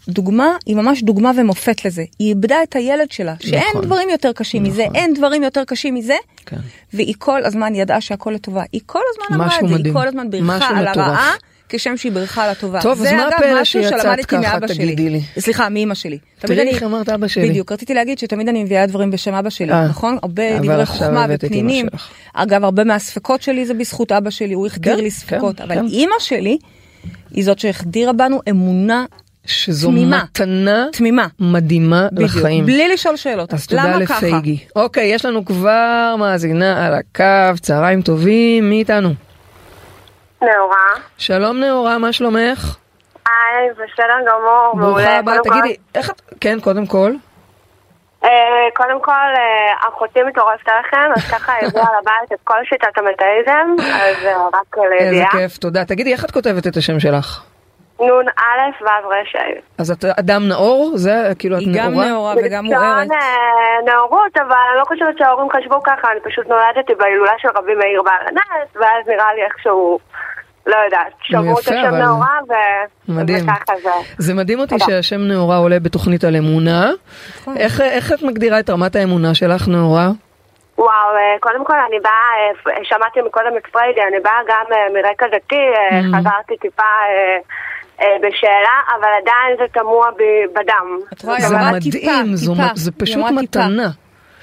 לדוגמה, 0.07 0.55
היא 0.65 0.75
ממש 0.75 1.03
דוגמה 1.03 1.31
ומופת 1.37 1.85
לזה. 1.85 2.03
היא 2.19 2.29
איבדה 2.29 2.63
את 2.63 2.75
הילד 2.75 3.11
שלה, 3.11 3.35
שאין 3.39 3.63
נכון. 3.69 3.85
דברים 3.85 4.09
יותר 4.09 4.31
קשים 4.33 4.63
מזה, 4.63 4.85
אין 4.95 5.13
דברים 5.13 5.43
יותר 5.43 5.63
קשים 5.63 5.95
מזה, 5.95 6.15
כן. 6.45 6.57
והיא 6.93 7.15
כל 7.17 7.45
הזמן 7.45 7.75
ידעה 7.75 8.01
שהכל 8.01 8.31
לטובה. 8.31 8.63
היא 8.71 8.81
כל 8.85 8.99
הזמן 9.13 9.35
אמרה 9.35 9.55
את 9.55 9.69
זה, 9.69 9.75
מדהים. 9.75 9.85
היא 9.85 9.93
כל 10.01 10.07
הזמן 10.07 10.29
בירכה 10.29 10.67
על. 10.67 10.87
הרעה. 10.87 11.33
כשם 11.69 11.97
שהיא 11.97 12.11
בירכה 12.11 12.43
על 12.43 12.49
הטובה. 12.49 12.81
טוב, 12.81 13.01
אז 13.01 13.11
מה 13.13 13.27
הפלא 13.27 13.63
שיצאת 13.63 14.25
ככה. 14.25 14.59
תגידי 14.67 15.09
לי? 15.09 15.21
סליחה, 15.39 15.69
מאמא 15.69 15.93
שלי. 15.95 16.17
תמיד 16.39 16.53
תראי 16.57 16.61
אני- 16.61 16.75
איך 16.75 16.83
אמרת 16.83 17.09
אבא 17.09 17.27
שלי. 17.27 17.49
בדיוק, 17.49 17.71
רציתי 17.71 17.93
להגיד 17.93 18.19
שתמיד 18.19 18.49
אני 18.49 18.63
מביאה 18.63 18.85
דברים 18.85 19.11
בשם 19.11 19.33
אבא 19.33 19.49
שלי, 19.49 19.71
אה, 19.73 19.87
נכון? 19.87 20.17
הרבה 20.23 20.59
דברי 20.59 20.85
חוכמה 20.85 21.25
ופנינים. 21.29 21.85
אגב, 22.33 22.63
הרבה 22.63 22.83
מהספקות 22.83 23.41
שלי 23.41 23.65
זה 23.65 23.73
בזכות 23.73 24.11
אבא 24.11 24.29
שלי, 24.29 24.53
הוא 24.53 24.67
החדיר 24.67 24.95
כן, 24.95 25.03
לי 25.03 25.11
ספקות. 25.11 25.57
כן, 25.57 25.63
אבל 25.63 25.75
כן. 25.75 25.85
אימא 25.85 26.15
שלי 26.19 26.57
היא 27.31 27.43
זאת 27.45 27.59
שהחדירה 27.59 28.13
בנו 28.13 28.39
אמונה 28.49 29.05
שזו 29.45 29.87
תמימה. 29.91 30.23
מתנה 30.23 30.85
תמימה. 30.91 31.27
מדהימה 31.39 32.07
בדיוק, 32.11 32.35
לחיים. 32.35 32.65
בלי 32.65 32.87
לשאול 32.93 33.15
שאלות. 33.15 33.53
אז 33.53 33.67
תודה 33.67 33.83
למה 33.95 34.05
ככה? 34.05 34.27
לפייגי. 34.27 34.57
אוקיי, 34.75 35.07
יש 35.13 35.25
לנו 35.25 35.45
כבר 35.45 36.15
מאזינה 36.19 36.85
על 36.87 36.93
הקו, 36.93 37.57
צהריים 37.61 38.01
טובים, 38.01 38.69
מי 38.69 38.79
איתנו? 38.79 39.09
נאורה. 40.41 40.93
שלום 41.17 41.59
נאורה, 41.59 41.97
מה 41.97 42.13
שלומך? 42.13 42.77
היי, 43.27 43.69
בסדר 43.71 44.13
גמור, 44.27 44.71
מעולה. 44.75 44.93
ברוכה 44.95 45.17
הבאה, 45.17 45.37
כל- 45.43 45.49
תגידי, 45.49 45.75
איך 45.95 46.09
את... 46.09 46.21
כן, 46.41 46.57
קודם 46.63 46.85
כל. 46.85 47.11
אה, 48.23 48.29
קודם 48.75 49.01
כל, 49.01 49.11
אה, 49.11 49.89
אחותי 49.89 50.19
מטורפת 50.23 50.67
עליכם, 50.69 51.11
אז 51.15 51.31
ככה 51.31 51.53
הביאה 51.61 51.67
לבית 52.01 52.31
את 52.33 52.39
כל 52.43 52.57
שיטת 52.69 52.97
המטאיזם, 52.97 53.75
אז 53.93 54.25
אה, 54.25 54.47
רק 54.47 54.77
איזה 54.93 55.05
לידיעה. 55.11 55.31
כיף, 55.31 55.57
תודה. 55.57 55.85
תגידי, 55.85 56.13
איך 56.13 56.25
את 56.25 56.31
כותבת 56.31 56.67
את 56.67 56.77
השם 56.77 56.99
שלך? 56.99 57.41
נון 57.99 58.25
א' 58.37 58.83
ו' 58.83 58.87
ר' 59.09 59.37
ה'. 59.37 59.81
אז 59.81 59.91
את 59.91 60.05
אדם 60.19 60.47
נאור? 60.47 60.91
זה 60.95 61.31
כאילו 61.39 61.55
את 61.55 61.61
היא 61.61 61.73
גם 61.77 61.91
נאורה? 61.91 62.05
נאורה 62.07 62.33
וגם 62.45 62.65
מוארת. 62.65 63.11
אה, 63.11 63.91
נאורות, 63.93 64.37
אבל 64.37 64.55
אני 64.71 64.79
לא 64.79 64.85
חושבת 64.85 65.17
שההורים 65.17 65.47
חשבו 65.51 65.83
ככה, 65.83 66.11
אני 66.11 66.19
פשוט 66.19 66.47
נולדתי 66.47 66.95
בהילולה 66.95 67.31
של 67.37 67.47
רבי 67.55 67.75
מאיר 67.75 68.01
בעל 68.03 68.27
הנס, 68.27 68.69
ואז 68.75 69.07
נראה 69.07 69.33
לי 69.33 69.41
איכשהו, 69.45 69.99
לא 70.65 70.75
יודעת, 70.85 71.13
שמעו 71.21 71.53
את 71.53 71.67
השם 71.67 71.73
אבל- 71.89 72.01
נאורה, 72.03 72.39
ו... 72.49 72.53
מדהים. 73.11 73.43
וככה 73.49 73.73
זה. 73.83 73.89
זה 74.17 74.33
מדהים 74.33 74.59
אותי. 74.59 74.75
שהשם 74.79 75.19
נאורה 75.21 75.57
עולה 75.57 75.79
בתוכנית 75.79 76.23
על 76.23 76.35
אמונה. 76.35 76.91
נכון. 77.41 77.57
איך 77.57 77.81
איך 77.81 78.13
את 78.13 78.23
מגדירה 78.23 78.59
את 78.59 78.69
רמת 78.69 78.95
האמונה 78.95 79.35
שלך, 79.35 79.67
נאורה? 79.67 80.07
וואו, 80.77 80.89
אה, 81.15 81.35
קודם 81.39 81.65
כל 81.65 81.73
אני 81.89 81.99
באה, 81.99 82.31
אה, 82.77 82.83
שמעתי 82.83 83.19
מקודם 83.21 83.57
את 83.57 83.67
פריידי, 83.71 84.01
אני 84.11 84.19
באה 84.19 84.39
גם 84.47 84.65
מרקע 84.93 85.25
דתי, 85.27 85.55
אה, 85.55 85.99
Mm. 85.99 86.17
חזרתי 86.19 86.57
טיפה 86.61 86.83
בשאלה, 87.99 88.75
אבל 88.99 89.07
עדיין 89.21 89.57
זה 89.57 89.63
תמוה 89.73 90.07
בדם. 90.53 90.87
זה 91.39 91.55
מדהים. 91.57 92.35
זה 92.75 92.91
פשוט. 92.91 93.17
מתנה. 93.31 93.89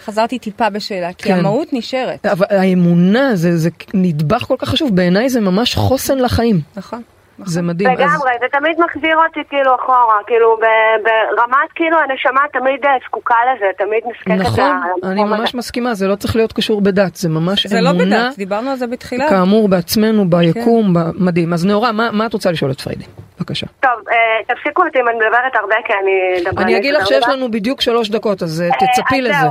חזרתי 0.05 0.39
טיפה 0.39 0.71
בשאלה, 0.71 1.13
כי 1.13 1.29
כן. 1.29 1.35
המהות 1.39 1.69
נשארת. 1.73 2.27
אבל 2.27 2.47
האמונה 2.51 3.31
זה, 3.35 3.57
זה 3.57 3.71
נדבך 3.95 4.43
כל 4.43 4.55
כך 4.59 4.69
חשוב, 4.69 4.97
בעיניי 4.97 5.29
זה 5.29 5.41
ממש 5.41 5.75
חוסן 5.75 6.19
לחיים. 6.19 6.61
נכון. 6.77 7.03
נכון. 7.39 7.53
זה 7.53 7.63
מדהים. 7.63 7.91
אז- 7.91 7.99
לגמרי, 7.99 8.31
זה 8.41 8.47
תמיד 8.53 8.77
מחזיר 8.81 9.17
אותי 9.29 9.41
כאילו 9.49 9.75
אחורה, 9.83 10.15
כאילו 10.27 10.57
ברמת 11.05 11.73
כאילו 11.75 11.97
הנשמה 11.99 12.41
תמיד 12.53 12.85
אה, 12.85 12.91
זקוקה 13.07 13.35
לזה, 13.57 13.65
תמיד 13.79 14.01
נזקקת 14.07 14.47
נכון, 14.51 14.71
למקום 14.71 15.11
אני 15.11 15.23
הזה. 15.23 15.31
ממש 15.35 15.55
מסכימה, 15.55 15.95
זה 15.95 16.09
לא 16.09 16.15
צריך 16.17 16.37
להיות 16.37 16.53
קשור 16.53 16.81
בדת, 16.81 17.17
זה 17.17 17.29
ממש 17.29 17.67
זה 17.67 17.81
לא 17.81 17.91
אמונה, 17.91 18.27
בדת, 18.29 18.37
דיברנו 18.39 18.71
על 18.71 18.77
זה 18.77 18.87
בתחילה. 18.87 19.29
כאמור 19.29 19.69
בעצמנו, 19.69 20.31
ביקום, 20.31 20.95
ב- 20.95 20.99
מדהים. 21.25 21.53
אז 21.53 21.67
נאורה, 21.67 21.93
מה 21.93 22.11
מה 22.13 22.27
את 22.27 22.33
רוצה 22.33 22.51
לשאול 22.51 22.71
את 22.71 22.81
פריידי? 22.81 23.05
בבקשה. 23.39 23.66
טוב, 23.80 24.09
אה, 24.11 24.55
תפסיקו 24.55 24.82
אותי 24.85 25.01
אם 25.01 25.09
אני 25.09 25.16
מדברת 25.16 25.57
הרבה, 25.57 25.74
כי 25.87 25.93
אני 25.93 26.43
אדבר... 26.49 26.62
אני 26.62 26.76
אגיד 26.76 26.95
לך 26.95 27.07
שיש. 27.07 27.24
לנו 27.28 27.51
בדיוק 27.51 27.80
שלוש 27.80 28.11
דקות, 28.11 28.43
אז 28.43 28.61
אה, 28.62 28.66
אה, 28.66 28.87
תצפי 28.87 29.20
לזה. 29.22 29.35
זהו, 29.41 29.51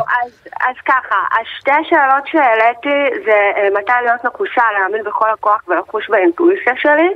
אז, 0.70 0.76
ככה, 0.86 1.16
השתי 1.42 1.72
השאלות 1.72 2.28
שהעליתי 2.28 2.96
זה 3.26 3.38
מתי 3.80 3.92
להיות 4.06 4.26
נחושה, 4.26 4.62
להאמין 4.80 5.04
בכל 5.04 5.30
הכוח 5.34 5.62
ולחוש 5.68 6.10
באינטואיציה 6.10 6.74
שלי, 6.78 7.10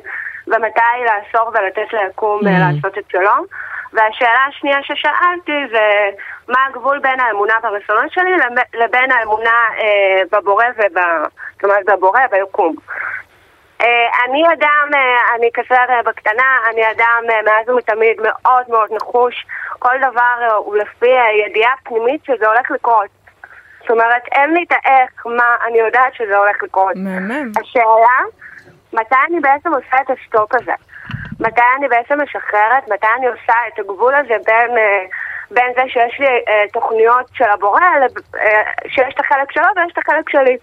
ומתי 0.47 0.81
לאסור 1.05 1.47
ולתת 1.53 1.93
ליקום 1.93 2.47
אה, 2.47 2.51
Mm. 2.51 2.73
לעשות 2.75 2.97
את 2.97 3.03
שלו. 3.11 3.31
והשאלה 3.93 4.39
השנייה 4.49 4.77
ששאלתי 4.83 5.51
זה 5.71 6.09
מה 6.47 6.57
הגבול 6.69 6.99
בין 6.99 7.19
האמונה 7.19 7.53
ברצונות 7.63 8.11
שלי 8.11 8.31
לב- 8.37 8.81
לבין 8.83 9.11
האמונה 9.11 9.49
אה, 9.77 10.21
בבורא 10.39 10.65
וב... 10.77 10.97
אומרת 11.63 11.85
בבורא, 11.87 12.19
ביקום. 12.31 12.75
אה, 13.81 14.09
אני 14.25 14.43
אדם, 14.53 14.89
אה, 14.95 15.35
אני 15.35 15.49
כזה 15.53 15.75
בקטנה, 16.05 16.57
אני 16.69 16.91
אדם 16.91 17.23
אה, 17.29 17.41
מאז 17.41 17.69
ומתמיד 17.69 18.17
מאוד 18.21 18.63
מאוד 18.69 18.89
נחוש. 18.91 19.45
כל 19.79 19.97
דבר 19.97 20.55
הוא 20.57 20.75
לפי 20.75 21.09
ידיעה 21.45 21.71
פנימית 21.83 22.25
שזה 22.25 22.47
הולך 22.47 22.71
לקרות. 22.71 23.09
זאת 23.79 23.91
אומרת, 23.91 24.21
אין 24.31 24.53
לי 24.53 24.65
את 24.67 24.71
האיך, 24.71 25.25
מה, 25.25 25.55
אני 25.67 25.77
יודעת 25.77 26.13
שזה 26.13 26.37
הולך 26.37 26.63
לקרות. 26.63 26.95
מהמם. 26.95 27.51
השאלה, 27.61 28.19
מתי 28.93 29.15
אני 29.29 29.39
בעצם 29.39 29.69
עושה 29.73 29.97
את 30.01 30.09
ה 30.09 30.18
stop 30.18 30.55
הזה? 30.55 30.73
מתי 31.39 31.61
אני 31.77 31.87
בעצם 31.87 32.21
משחררת? 32.21 32.89
מתי 32.89 33.07
אני 33.17 33.27
עושה 33.27 33.53
את 33.67 33.79
הגבול 33.79 34.15
הזה 34.15 34.35
בין, 34.45 34.71
בין 35.51 35.73
זה 35.75 35.81
שיש 35.87 36.19
לי 36.19 36.27
אה, 36.47 36.63
תוכניות 36.73 37.25
של 37.33 37.49
הבורא, 37.53 37.81
אה, 38.35 38.61
שיש 38.87 39.13
את 39.13 39.19
החלק 39.19 39.51
שלו 39.51 39.67
ויש 39.75 39.91
את 39.93 39.97
החלק 39.97 40.29
שלי? 40.29 40.57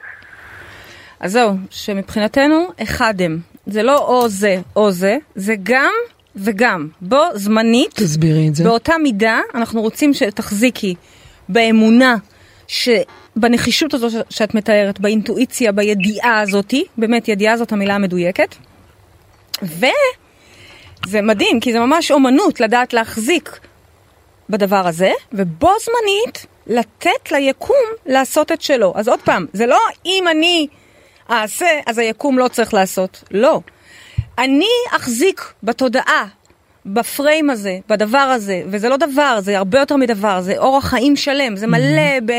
אז 1.21 1.33
זהו, 1.33 1.55
שמבחינתנו 1.71 2.69
אחד 2.83 3.15
הם. 3.23 3.39
זה 3.67 3.83
לא 3.83 3.99
או 3.99 4.29
זה 4.29 4.61
או 4.77 4.91
זה, 4.91 5.17
זה 5.35 5.55
גם 5.63 5.93
וגם. 6.37 6.89
בו 7.01 7.23
זמנית, 7.35 7.95
תסבירי 7.95 8.49
את 8.49 8.55
זה. 8.55 8.65
באותה 8.65 8.99
מידה, 9.03 9.41
אנחנו 9.55 9.83
רוצים 9.83 10.15
שתחזיקי 10.15 10.95
באמונה, 11.49 12.17
ש... 12.67 12.89
בנחישות 13.37 13.95
הזו 13.95 14.09
שאת 14.31 14.55
מתארת, 14.55 15.01
באינטואיציה, 15.01 15.73
בידיעה 15.73 16.41
הזאתי, 16.41 16.85
באמת 16.99 17.29
ידיעה 17.29 17.57
זאת 17.57 17.73
המילה 17.73 17.95
המדויקת. 17.95 18.55
וזה 19.63 21.23
מדהים, 21.23 21.61
כי 21.61 21.73
זה 21.73 21.79
ממש 21.79 22.11
אומנות 22.11 22.61
לדעת 22.61 22.93
להחזיק 22.93 23.59
בדבר 24.51 24.89
הזה, 24.89 25.11
ובו 25.33 25.71
זמנית 25.85 26.47
לתת 26.67 27.33
ליקום 27.33 27.85
לעשות 28.07 28.53
את 28.53 28.63
שלו. 28.63 28.93
אז 28.97 29.09
עוד 29.09 29.21
פעם, 29.21 29.47
זה 29.53 29.67
לא 29.67 29.79
אם 30.07 30.25
אני 30.31 30.67
אעשה, 31.31 31.67
אז 31.87 31.99
היקום 31.99 32.39
לא 32.39 32.49
צריך 32.49 32.75
לעשות. 32.75 33.25
לא. 33.31 33.61
אני 34.39 34.67
אחזיק 34.97 35.53
בתודעה, 35.63 36.27
בפריים 36.87 37.51
הזה, 37.51 37.79
בדבר 37.89 38.19
הזה, 38.19 38.63
וזה 38.67 38.89
לא 38.89 38.97
דבר, 38.97 39.39
זה 39.41 39.59
הרבה 39.59 39.79
יותר 39.79 39.97
מדבר, 39.97 40.41
זה 40.41 40.55
אורח 40.59 40.85
חיים 40.87 41.17
שלם, 41.17 41.57
זה 41.57 41.67
מלא 41.67 42.35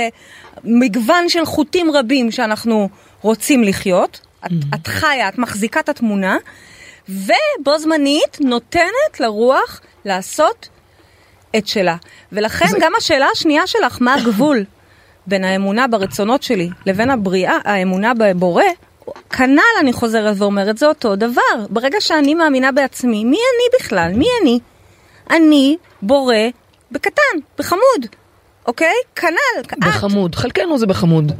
במגוון 0.64 1.30
של 1.30 1.46
חוטים 1.46 1.92
רבים 1.92 2.32
שאנחנו 2.32 2.90
רוצים 3.22 3.64
לחיות. 3.64 4.20
את, 4.46 4.52
את 4.76 4.88
חיה, 4.88 5.30
את 5.30 5.38
מחזיקה 5.38 5.80
את 5.80 5.90
התמונה, 5.90 6.38
ובו 7.10 7.80
זמנית 7.80 8.38
נותנת 8.42 9.20
לרוח 9.20 9.82
לעשות 10.06 10.70
את 11.58 11.68
שלה. 11.68 11.96
ולכן 12.32 12.68
זה- 12.68 12.78
גם 12.82 12.92
השאלה 12.98 13.28
השנייה 13.34 13.68
שלך, 13.68 13.98
מה 14.02 14.14
הגבול 14.16 14.64
בין 15.28 15.43
האמונה 15.43 15.88
ברצונות 15.88 16.43
שלי 16.43 16.69
לבין 16.86 17.09
הבריאה, 17.09 17.57
האמונה 17.63 18.11
בבורא, 18.13 18.63
כנ"ל 19.30 19.59
אני 19.82 19.93
חוזרת 19.93 20.36
ואומרת, 20.38 20.78
זה 20.78 20.88
אותו 20.88 21.15
דבר. 21.15 21.41
ברגע 21.69 22.01
שאני 22.01 22.34
מאמינה 22.36 22.71
בעצמי, 22.71 23.23
מי 23.23 23.38
אני 23.38 23.80
בכלל? 23.80 24.11
מי 24.15 24.26
אני? 24.41 24.59
אני 25.32 25.78
בורא 26.01 26.36
בקטן, 26.91 27.21
בחמוד, 27.59 28.05
אוקיי? 28.67 28.93
כנ"ל, 29.15 29.61
את. 29.61 29.73
בחמוד, 29.80 30.36
חלקנו 30.36 30.78
זה 30.78 30.88
בחמוד. 30.88 31.32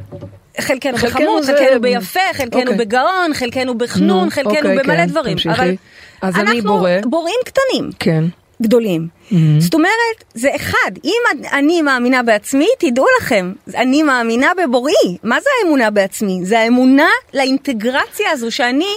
חלקנו 0.62 0.98
חלקנו 0.98 1.20
בחמוד, 1.20 1.44
זה- 1.44 1.54
חלקנו 1.60 1.82
ביפה, 1.82 2.20
חלקנו 2.34 2.62
אוקיי. 2.62 2.78
בגאון, 2.78 3.34
חלקנו 3.34 3.78
בחנון, 3.78 4.24
נו, 4.26 4.32
חלקנו 4.32 4.52
אוקיי, 4.56 4.78
במלא 4.78 4.96
כן, 4.98 5.06
דברים. 5.06 5.34
תמשיכי. 5.34 5.62
אבל 5.62 5.76
אז 6.22 6.36
אני 6.36 6.52
אנחנו 6.52 6.64
בורא. 6.78 6.92
בוראים 7.06 7.40
קטנים. 7.46 7.90
כן. 8.00 8.24
גדולים. 8.62 9.08
Mhm. 9.32 9.36
זאת 9.60 9.74
אומרת, 9.74 10.24
זה 10.34 10.56
אחד. 10.56 10.92
אם 11.04 11.40
אני 11.52 11.82
מאמינה 11.82 12.24
בעצמי, 12.24 12.68
תדעו 12.80 13.06
לכם, 13.22 13.54
אני 13.76 14.04
מאמינה 14.04 14.52
בבוראי. 14.58 15.18
מה 15.24 15.42
זה 15.42 15.50
האמונה 15.62 15.90
בעצמי? 15.90 16.40
זה 16.44 16.60
האמונה 16.60 17.10
לאינטגרציה 17.34 18.32
הזו 18.32 18.52
שאני 18.52 18.96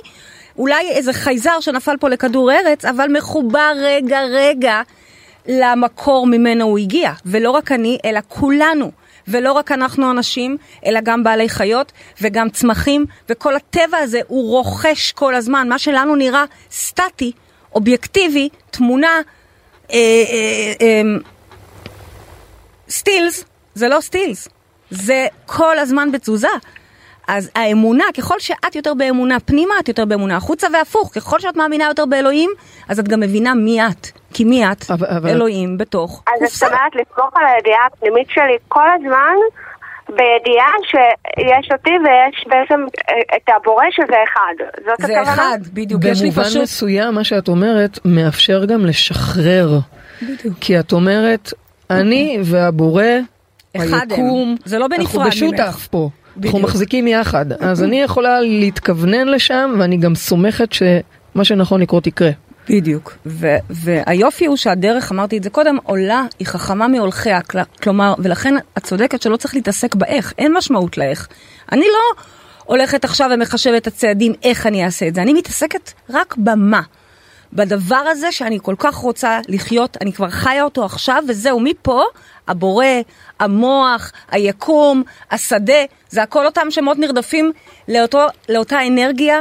אולי 0.58 0.90
איזה 0.90 1.12
חייזר 1.12 1.60
שנפל 1.60 1.96
פה 2.00 2.08
לכדור 2.08 2.52
ארץ, 2.52 2.84
אבל 2.84 3.08
מחובר 3.16 3.72
רגע 3.76 4.20
רגע 4.30 4.82
למקור 5.48 6.26
ממנו 6.26 6.64
הוא 6.64 6.78
הגיע. 6.78 7.12
ולא 7.26 7.50
רק 7.50 7.72
אני, 7.72 7.98
אלא 8.04 8.20
כולנו. 8.28 8.90
ולא 9.28 9.52
רק 9.52 9.72
אנחנו 9.72 10.10
אנשים, 10.10 10.56
אלא 10.86 11.00
גם 11.00 11.24
בעלי 11.24 11.48
חיות 11.48 11.92
וגם 12.22 12.50
צמחים, 12.50 13.06
וכל 13.28 13.56
הטבע 13.56 13.98
הזה 13.98 14.20
הוא 14.28 14.50
רוכש 14.50 15.12
כל 15.12 15.34
הזמן. 15.34 15.68
מה 15.68 15.78
שלנו 15.78 16.16
נראה 16.16 16.44
סטטי, 16.70 17.32
אובייקטיבי, 17.74 18.48
תמונה, 18.70 19.20
סטילס, 22.90 23.44
זה 23.74 23.88
לא 23.88 24.00
סטילס, 24.00 24.48
זה 24.90 25.26
כל 25.46 25.78
הזמן 25.78 26.12
בתזוזה. 26.12 26.48
אז 27.28 27.50
האמונה, 27.54 28.04
ככל 28.16 28.38
שאת 28.38 28.74
יותר 28.74 28.94
באמונה 28.94 29.40
פנימה, 29.40 29.74
את 29.80 29.88
יותר 29.88 30.04
באמונה 30.04 30.36
החוצה, 30.36 30.66
והפוך, 30.72 31.10
ככל 31.14 31.40
שאת 31.40 31.56
מאמינה 31.56 31.84
יותר 31.84 32.06
באלוהים, 32.06 32.50
אז 32.88 32.98
את 32.98 33.08
גם 33.08 33.20
מבינה 33.20 33.54
מי 33.54 33.80
את. 33.86 34.06
כי 34.34 34.44
מי 34.44 34.72
את? 34.72 34.90
אבל- 34.90 35.06
אבל- 35.06 35.28
אלוהים 35.30 35.78
בתוך 35.78 36.22
אז 36.26 36.32
את 36.42 36.48
קופסה. 36.48 36.66
אומרת 36.66 36.92
לסמוך 36.94 37.30
על 37.36 37.46
הידיעה 37.54 37.86
הפנימית 37.86 38.26
שלי 38.30 38.56
כל 38.68 38.86
הזמן, 38.94 39.34
בידיעה 40.08 40.72
שיש 40.90 41.72
אותי 41.72 41.90
ויש 41.90 42.46
בעצם 42.46 42.80
אה, 43.08 43.36
את 43.36 43.48
הבורא 43.56 43.84
שזה 43.90 44.16
אחד. 44.24 44.64
זאת 44.86 45.06
זה 45.06 45.20
הכוונה? 45.20 45.34
אחד, 45.34 45.58
בדיוק. 45.72 46.02
יש 46.04 46.22
לי 46.22 46.30
במובן 46.30 46.48
פשוט... 46.48 46.62
מסוים, 46.62 47.14
מה 47.14 47.24
שאת 47.24 47.48
אומרת, 47.48 47.98
מאפשר 48.04 48.64
גם 48.64 48.86
לשחרר. 48.86 49.78
בדיוק. 50.22 50.54
כי 50.60 50.80
את 50.80 50.92
אומרת, 50.92 51.52
אני 51.90 52.38
והבורא, 52.44 53.04
אחד 53.76 53.84
הם. 53.84 54.10
היקום, 54.10 54.56
זה 54.64 54.78
לא 54.78 54.88
בנפרד 54.88 55.00
אנחנו 55.04 55.20
ממך. 55.20 55.34
בשותף 55.34 55.88
פה. 55.90 56.08
אנחנו 56.26 56.40
בדיוק. 56.40 56.64
מחזיקים 56.64 57.06
יחד. 57.06 57.52
אז 57.52 57.82
אני 57.84 58.02
יכולה 58.02 58.40
להתכוונן 58.40 59.28
לשם, 59.28 59.74
ואני 59.78 59.96
גם 59.96 60.14
סומכת 60.14 60.72
שמה 60.72 61.44
שנכון 61.44 61.80
לקרות 61.80 62.06
יקרה. 62.06 62.30
בדיוק. 62.68 63.16
ו- 63.26 63.56
והיופי 63.70 64.46
הוא 64.46 64.56
שהדרך, 64.56 65.12
אמרתי 65.12 65.38
את 65.38 65.42
זה 65.42 65.50
קודם, 65.50 65.76
עולה, 65.84 66.24
היא 66.38 66.46
חכמה 66.46 66.88
מהולכיה. 66.88 67.42
כל- 67.42 67.58
כלומר, 67.82 68.14
ולכן 68.18 68.54
את 68.78 68.84
צודקת 68.84 69.22
שלא 69.22 69.36
צריך 69.36 69.54
להתעסק 69.54 69.94
באיך, 69.94 70.32
אין 70.38 70.52
משמעות 70.56 70.98
לאיך. 70.98 71.28
אני 71.72 71.84
לא 71.86 72.22
הולכת 72.64 73.04
עכשיו 73.04 73.30
ומחשבת 73.34 73.82
את 73.82 73.86
הצעדים 73.86 74.32
איך 74.44 74.66
אני 74.66 74.84
אעשה 74.84 75.08
את 75.08 75.14
זה, 75.14 75.22
אני 75.22 75.32
מתעסקת 75.32 75.92
רק 76.10 76.34
במה. 76.36 76.80
בדבר 77.52 77.96
הזה 77.96 78.32
שאני 78.32 78.58
כל 78.62 78.74
כך 78.78 78.94
רוצה 78.94 79.40
לחיות, 79.48 79.96
אני 80.00 80.12
כבר 80.12 80.30
חיה 80.30 80.62
אותו 80.62 80.84
עכשיו, 80.84 81.24
וזהו, 81.28 81.60
מפה 81.60 82.02
הבורא, 82.48 82.84
המוח, 83.40 84.12
היקום, 84.30 85.02
השדה, 85.30 85.82
זה 86.08 86.22
הכל 86.22 86.46
אותם 86.46 86.66
שמות 86.70 86.98
נרדפים 86.98 87.52
לאותו, 87.88 88.26
לאותה 88.48 88.86
אנרגיה 88.86 89.40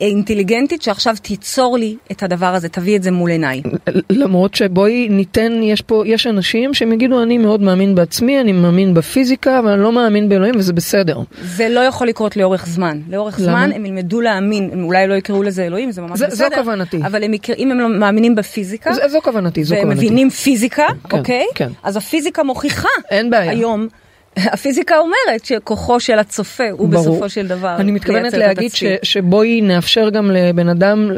אינטליגנטית 0.00 0.82
שעכשיו 0.82 1.14
תיצור 1.22 1.78
לי 1.78 1.96
את 2.12 2.22
הדבר 2.22 2.46
הזה, 2.46 2.68
תביא 2.68 2.96
את 2.96 3.02
זה 3.02 3.10
מול 3.10 3.30
עיניי. 3.30 3.62
למרות 4.10 4.54
שבואי 4.54 5.08
ניתן, 5.10 5.52
יש 5.62 5.80
פה, 5.80 6.02
יש 6.06 6.26
אנשים 6.26 6.74
שהם 6.74 6.92
יגידו, 6.92 7.22
אני 7.22 7.38
מאוד 7.38 7.62
מאמין 7.62 7.94
בעצמי, 7.94 8.40
אני 8.40 8.52
מאמין 8.52 8.94
בפיזיקה, 8.94 9.58
אבל 9.58 9.68
אני 9.70 9.82
לא 9.82 9.92
מאמין 9.92 10.28
באלוהים, 10.28 10.54
וזה 10.56 10.72
בסדר. 10.72 11.18
זה 11.42 11.68
לא 11.68 11.80
יכול 11.80 12.08
לקרות 12.08 12.36
לאורך 12.36 12.66
זמן. 12.66 13.00
לאורך 13.10 13.40
למה? 13.40 13.46
זמן 13.52 13.70
הם 13.74 13.86
ילמדו 13.86 14.20
להאמין, 14.20 14.70
הם 14.72 14.84
אולי 14.84 15.06
לא 15.06 15.14
יקראו 15.14 15.42
לזה 15.42 15.66
אלוהים, 15.66 15.90
זה 15.92 16.02
ממש 16.02 16.18
זה- 16.18 16.26
בסדר. 16.26 16.48
זו 16.48 16.62
כוונתי. 16.62 16.96
אבל 17.06 17.24
הם 17.24 17.34
יקר... 17.34 17.52
אם 17.58 17.70
הם 17.70 17.80
לא 17.80 17.88
מאמינים 17.88 18.34
בפיזיקה, 18.34 18.92
זו- 18.92 19.08
זו 19.08 19.18
כוונתי, 19.24 19.64
זו 19.64 19.74
והם 19.74 19.84
כוונתי. 19.84 20.04
מבינים 20.06 20.30
פיזיקה, 20.30 20.86
כן, 21.08 21.18
אוקיי? 21.18 21.44
כן. 21.54 21.68
אז 21.82 21.96
הפיזיקה 21.96 22.42
מוכיחה. 22.42 22.88
היום. 23.10 23.88
הפיזיקה 24.36 24.94
אומרת 24.98 25.44
שכוחו 25.44 26.00
של 26.00 26.18
הצופה 26.18 26.70
הוא 26.70 26.88
ברור. 26.88 27.02
בסופו 27.10 27.28
של 27.28 27.46
דבר 27.46 27.76
אני 27.78 27.92
מתכוונת 27.92 28.32
להגיד 28.32 28.72
ש. 28.74 28.84
שבואי 29.02 29.60
נאפשר 29.60 30.10
גם 30.10 30.30
לבן 30.30 30.68
אדם 30.68 31.10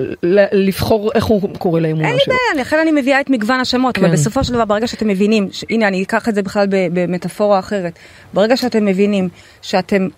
לבחור 0.52 1.10
איך 1.14 1.24
הוא 1.24 1.48
קורא 1.58 1.80
לאמונה 1.80 2.08
אין 2.08 2.14
לי 2.14 2.20
שלו. 2.24 2.34
בעיה, 2.34 2.64
לכן 2.64 2.78
אני 2.78 3.00
מביאה 3.00 3.20
את 3.20 3.30
מגוון 3.30 3.60
השמות, 3.60 3.98
אבל 3.98 4.06
כן. 4.06 4.12
בסופו 4.12 4.44
של 4.44 4.52
דבר, 4.52 4.64
ברגע 4.64 4.86
שאתם 4.86 5.08
מבינים, 5.08 5.48
ש- 5.52 5.64
הנה 5.70 5.88
אני 5.88 6.02
אקח 6.02 6.28
את 6.28 6.34
זה 6.34 6.42
בכלל 6.42 6.66
במטאפורה 6.70 7.58
אחרת, 7.58 7.98
ברגע 8.34 8.56
שאתם 8.56 8.84
מבינים 8.84 9.28
שאתם 9.62 10.08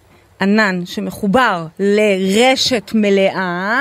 ענן 0.41 0.81
שמחובר 0.87 1.67
לרשת 1.81 2.91
מלאה, 2.95 3.81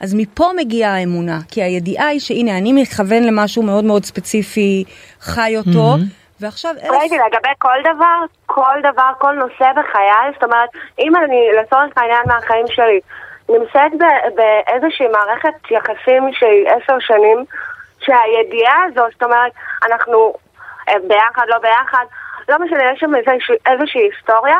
אז 0.00 0.14
מפה 0.14 0.50
מגיעה 0.60 0.94
האמונה, 0.94 1.40
כי 1.48 1.62
הידיעה 1.62 2.06
היא 2.06 2.20
שהנה, 2.20 2.58
אני 2.58 2.72
מכוון 2.72 3.22
למשהו 3.22 3.62
מאוד 3.62 3.84
מאוד 3.84 4.04
ספציפי, 4.04 4.84
חי 5.20 5.54
אותו, 5.56 5.96
ועכשיו 6.40 6.70
אלף... 6.70 6.90
ראיתי 6.90 7.18
לגבי 7.18 7.52
כל 7.58 7.78
דבר, 7.94 8.18
כל 8.46 8.78
דבר, 8.82 9.10
כל 9.18 9.32
נושא 9.32 9.72
בחיי, 9.72 10.32
זאת 10.34 10.44
אומרת, 10.44 10.68
אם 10.98 11.16
אני 11.16 11.48
לצורך 11.60 11.92
העניין 11.96 12.22
מהחיים 12.26 12.66
שלי 12.68 13.00
נמצאת 13.48 13.92
באיזושהי 14.34 15.06
מערכת 15.08 15.70
יחסים 15.70 16.32
שהיא 16.32 16.68
עשר 16.68 16.98
שנים, 17.00 17.44
שהידיעה 18.00 18.82
הזאת, 18.84 19.12
זאת 19.12 19.22
אומרת, 19.22 19.52
אנחנו 19.86 20.34
אה, 20.88 20.94
ביחד, 21.08 21.44
לא 21.48 21.58
ביחד, 21.58 22.04
לא 22.48 22.58
משנה, 22.58 22.92
יש 22.92 23.00
שם 23.00 23.14
איזושהי, 23.14 23.56
איזושהי 23.66 24.00
היסטוריה, 24.00 24.56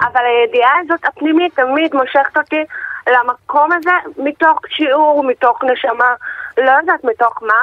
אבל 0.00 0.24
הידיעה 0.24 0.72
הזאת 0.80 1.04
הפנימית 1.04 1.54
תמיד 1.54 1.94
מושכת 1.94 2.36
אותי 2.36 2.64
למקום 3.06 3.72
הזה 3.72 3.92
מתוך 4.16 4.58
שיעור, 4.68 5.24
מתוך 5.24 5.64
נשמה, 5.64 6.14
לא 6.58 6.70
יודעת 6.70 7.04
מתוך 7.04 7.42
מה. 7.42 7.62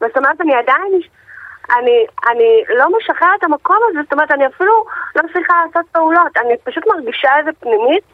זאת 0.00 0.16
אומרת, 0.16 0.40
אני 0.40 0.54
עדיין, 0.54 1.00
אני, 1.70 1.96
אני 2.30 2.48
לא 2.78 2.86
משחררת 2.98 3.38
את 3.38 3.44
המקום 3.44 3.76
הזה, 3.90 3.98
זאת 4.04 4.12
אומרת, 4.12 4.30
אני 4.30 4.46
אפילו 4.46 4.84
לא 5.16 5.22
צריכה 5.32 5.54
לעשות 5.66 5.86
פעולות, 5.92 6.36
אני 6.36 6.54
פשוט 6.64 6.84
מרגישה 6.86 7.28
איזה 7.38 7.50
פנימית 7.60 8.04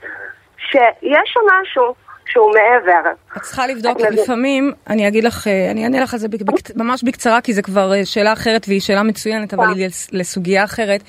שיש 0.58 1.28
שם 1.32 1.40
משהו 1.62 1.94
שהוא 2.26 2.52
מעבר. 2.54 3.10
את 3.36 3.42
צריכה 3.42 3.66
לבדוק, 3.66 4.00
את 4.00 4.06
לפעמים, 4.10 4.72
אני 4.90 5.08
אגיד 5.08 5.24
לך, 5.24 5.46
אה, 5.48 5.70
אני 5.70 5.84
אענה 5.84 6.00
לך 6.00 6.12
על 6.14 6.20
זה 6.20 6.28
בק- 6.28 6.42
בק- 6.42 6.76
ממש 6.76 7.04
בקצרה, 7.04 7.40
כי 7.40 7.52
זה 7.52 7.62
כבר 7.62 7.92
אה, 7.94 8.04
שאלה 8.04 8.32
אחרת 8.32 8.64
והיא 8.68 8.80
שאלה 8.80 9.02
מצוינת, 9.02 9.54
אבל 9.54 9.66
היא 9.76 9.86
לס- 9.86 10.08
לסוגיה 10.12 10.64
אחרת. 10.64 11.00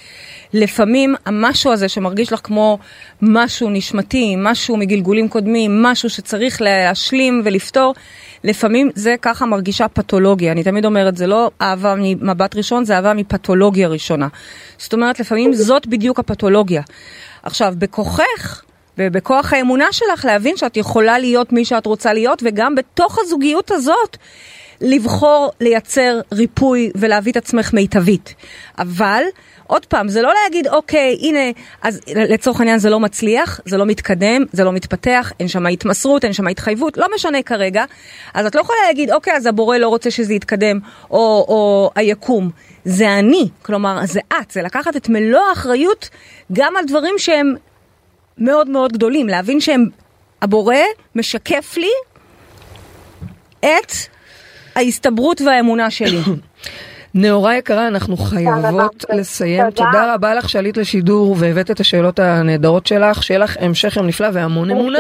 לפעמים 0.54 1.16
המשהו 1.26 1.72
הזה 1.72 1.90
שמרגיש 1.90 2.34
לך 2.34 2.40
כמו 2.44 2.78
משהו 3.22 3.70
נשמתי, 3.70 4.36
משהו 4.38 4.78
מגלגולים 4.78 5.30
קודמים, 5.30 5.84
משהו 5.84 6.10
שצריך 6.10 6.62
להשלים 6.62 7.42
ולפתור, 7.46 7.94
לפעמים 8.46 8.90
זה 8.96 9.16
ככה 9.22 9.46
מרגישה 9.46 9.88
פתולוגיה. 9.88 10.52
אני 10.52 10.64
תמיד 10.64 10.86
אומרת, 10.86 11.18
זה 11.18 11.28
לא 11.28 11.52
אהבה 11.62 11.96
ממבט 11.98 12.56
ראשון, 12.56 12.86
זה 12.86 12.96
אהבה 12.96 13.14
מפתולוגיה 13.14 13.88
ראשונה. 13.88 14.28
זאת 14.78 14.94
אומרת, 14.94 15.20
לפעמים 15.20 15.54
זאת 15.54 15.88
בדיוק 15.88 16.20
הפתולוגיה. 16.20 16.82
עכשיו, 17.44 17.74
בכוחך, 17.78 18.62
ובכוח 18.98 19.54
האמונה 19.54 19.86
שלך 19.92 20.26
להבין 20.26 20.58
שאת 20.58 20.78
יכולה 20.78 21.20
להיות 21.20 21.54
מי 21.54 21.66
שאת 21.66 21.86
רוצה 21.86 22.14
להיות, 22.14 22.44
וגם 22.46 22.76
בתוך 22.76 23.18
הזוגיות 23.22 23.72
הזאת 23.72 24.18
לבחור 24.82 25.52
לייצר 25.62 26.20
ריפוי 26.32 26.92
ולהביא 26.96 27.32
את 27.32 27.38
עצמך 27.38 27.74
מיטבית. 27.74 28.36
אבל, 28.80 29.24
עוד 29.68 29.86
פעם, 29.86 30.10
זה 30.10 30.22
לא 30.22 30.34
להגיד, 30.44 30.68
אוקיי, 30.68 31.18
הנה, 31.22 31.40
אז 31.82 32.02
לצורך 32.16 32.60
העניין 32.60 32.80
זה 32.80 32.90
לא 32.90 33.00
מצליח, 33.00 33.60
זה 33.66 33.78
לא 33.78 33.86
מתקדם, 33.86 34.46
זה 34.52 34.64
לא 34.64 34.72
מתפתח, 34.72 35.32
אין 35.40 35.48
שם 35.48 35.66
התמסרות, 35.66 36.26
אין 36.26 36.34
שם 36.34 36.48
התחייבות, 36.48 36.98
לא 36.98 37.08
משנה 37.16 37.44
כרגע. 37.44 37.84
אז 38.34 38.46
את 38.46 38.56
לא 38.56 38.62
יכולה 38.62 38.80
להגיד, 38.88 39.12
אוקיי, 39.12 39.34
אז 39.34 39.46
הבורא 39.46 39.78
לא 39.78 39.88
רוצה 39.88 40.12
שזה 40.12 40.34
יתקדם, 40.34 40.80
או, 41.12 41.46
או 41.48 41.92
היקום. 41.96 42.50
זה 42.86 43.20
אני, 43.20 43.50
כלומר, 43.62 44.06
זה 44.06 44.20
את, 44.42 44.52
זה 44.52 44.62
לקחת 44.62 44.96
את 44.96 45.10
מלוא 45.10 45.42
האחריות 45.50 46.10
גם 46.54 46.78
על 46.78 46.86
דברים 46.86 47.16
שהם 47.18 47.56
מאוד 48.38 48.70
מאוד 48.70 48.94
גדולים, 48.94 49.28
להבין 49.28 49.62
שהם, 49.62 49.86
הבורא 50.42 50.76
משקף 51.16 51.78
לי 51.78 51.92
את 53.60 53.92
ההסתברות 54.76 55.42
והאמונה 55.42 55.92
שלי. 55.92 56.20
נאורה 57.18 57.56
יקרה, 57.56 57.88
אנחנו 57.88 58.18
חייבות. 58.18 59.06
לסיים. 59.14 59.70
תודה. 59.70 59.92
תודה 59.92 60.14
רבה 60.14 60.34
לך 60.36 60.50
שעלית 60.50 60.78
לשידור 60.78 61.36
והבאת 61.40 61.72
את 61.72 61.80
השאלות 61.80 62.20
הנהדרות 62.20 62.88
שלך. 62.88 63.24
שיהיה 63.24 63.40
לך 63.40 63.58
המשך 63.60 63.96
יום 63.98 64.08
נפלא 64.08 64.28
והמון 64.34 64.72
אמונה. 64.72 65.00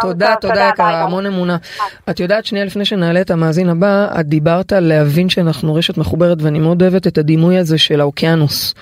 תודה. 0.00 0.34
תודה 0.40 0.68
יקרה. 0.74 1.02
המון 1.02 1.26
אמונה. 1.26 1.56
את 2.10 2.20
יודעת, 2.20 2.46
שנייה 2.46 2.64
לפני 2.64 2.84
שנעלה 2.84 3.20
את 3.20 3.30
המאזין 3.30 3.68
הבא, 3.68 4.08
את 4.20 4.26
דיברת 4.26 4.72
על 4.72 4.84
להבין 4.84 5.28
שאנחנו 5.28 5.74
רשת 5.74 5.98
מחוברת, 5.98 6.42
ואני 6.42 6.58
מאוד 6.58 6.82
אוהבת 6.82 7.06
את 7.06 7.18
הדימוי 7.18 7.58
הזה 7.58 7.78
של 7.78 8.00
האוקיינוס. 8.00 8.74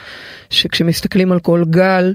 שכשמסתכלים 0.51 1.33
על 1.33 1.41
כל 1.41 1.65
גל, 1.71 2.15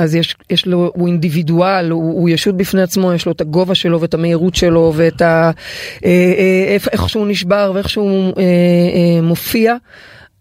אז 0.00 0.14
יש, 0.14 0.36
יש 0.50 0.66
לו, 0.66 0.92
הוא 0.94 1.06
אינדיבידואל, 1.06 1.90
הוא, 1.90 2.20
הוא 2.20 2.28
ישות 2.28 2.56
בפני 2.56 2.82
עצמו, 2.82 3.12
יש 3.12 3.26
לו 3.26 3.32
את 3.32 3.40
הגובה 3.40 3.74
שלו 3.74 4.00
ואת 4.00 4.14
המהירות 4.14 4.54
שלו 4.54 4.92
ואת 4.96 5.22
ה... 5.22 5.50
אה, 6.04 6.10
אה, 6.38 6.74
איך, 6.74 6.88
איך 6.92 7.08
שהוא 7.08 7.26
נשבר 7.26 7.72
ואיך 7.74 7.88
שהוא 7.88 8.32
אה, 8.38 8.42
אה, 8.42 9.22
מופיע, 9.22 9.76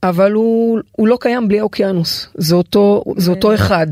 אבל 0.04 0.32
הוא, 0.32 0.80
הוא 0.92 1.08
לא 1.08 1.18
קיים 1.22 1.48
בלי 1.48 1.60
האוקיינוס, 1.60 2.30
זה 2.34 2.56
אותו, 2.56 3.04
זה 3.18 3.32
אותו 3.32 3.54
אחד. 3.54 3.88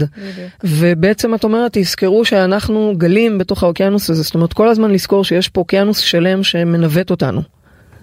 ובעצם 0.64 1.36
את 1.36 1.44
אומרת, 1.44 1.72
תזכרו 1.74 2.26
שאנחנו 2.26 2.94
גלים 2.98 3.38
בתוך 3.38 3.64
האוקיינוס 3.64 4.10
הזה, 4.10 4.24
זאת 4.24 4.36
אומרת 4.36 4.54
כל 4.54 4.68
הזמן 4.68 4.92
לזכור 4.92 5.24
שיש 5.24 5.50
פה 5.50 5.62
אוקיינוס 5.62 5.98
שלם 5.98 6.44
שמנווט 6.44 7.12
אותנו. 7.12 7.42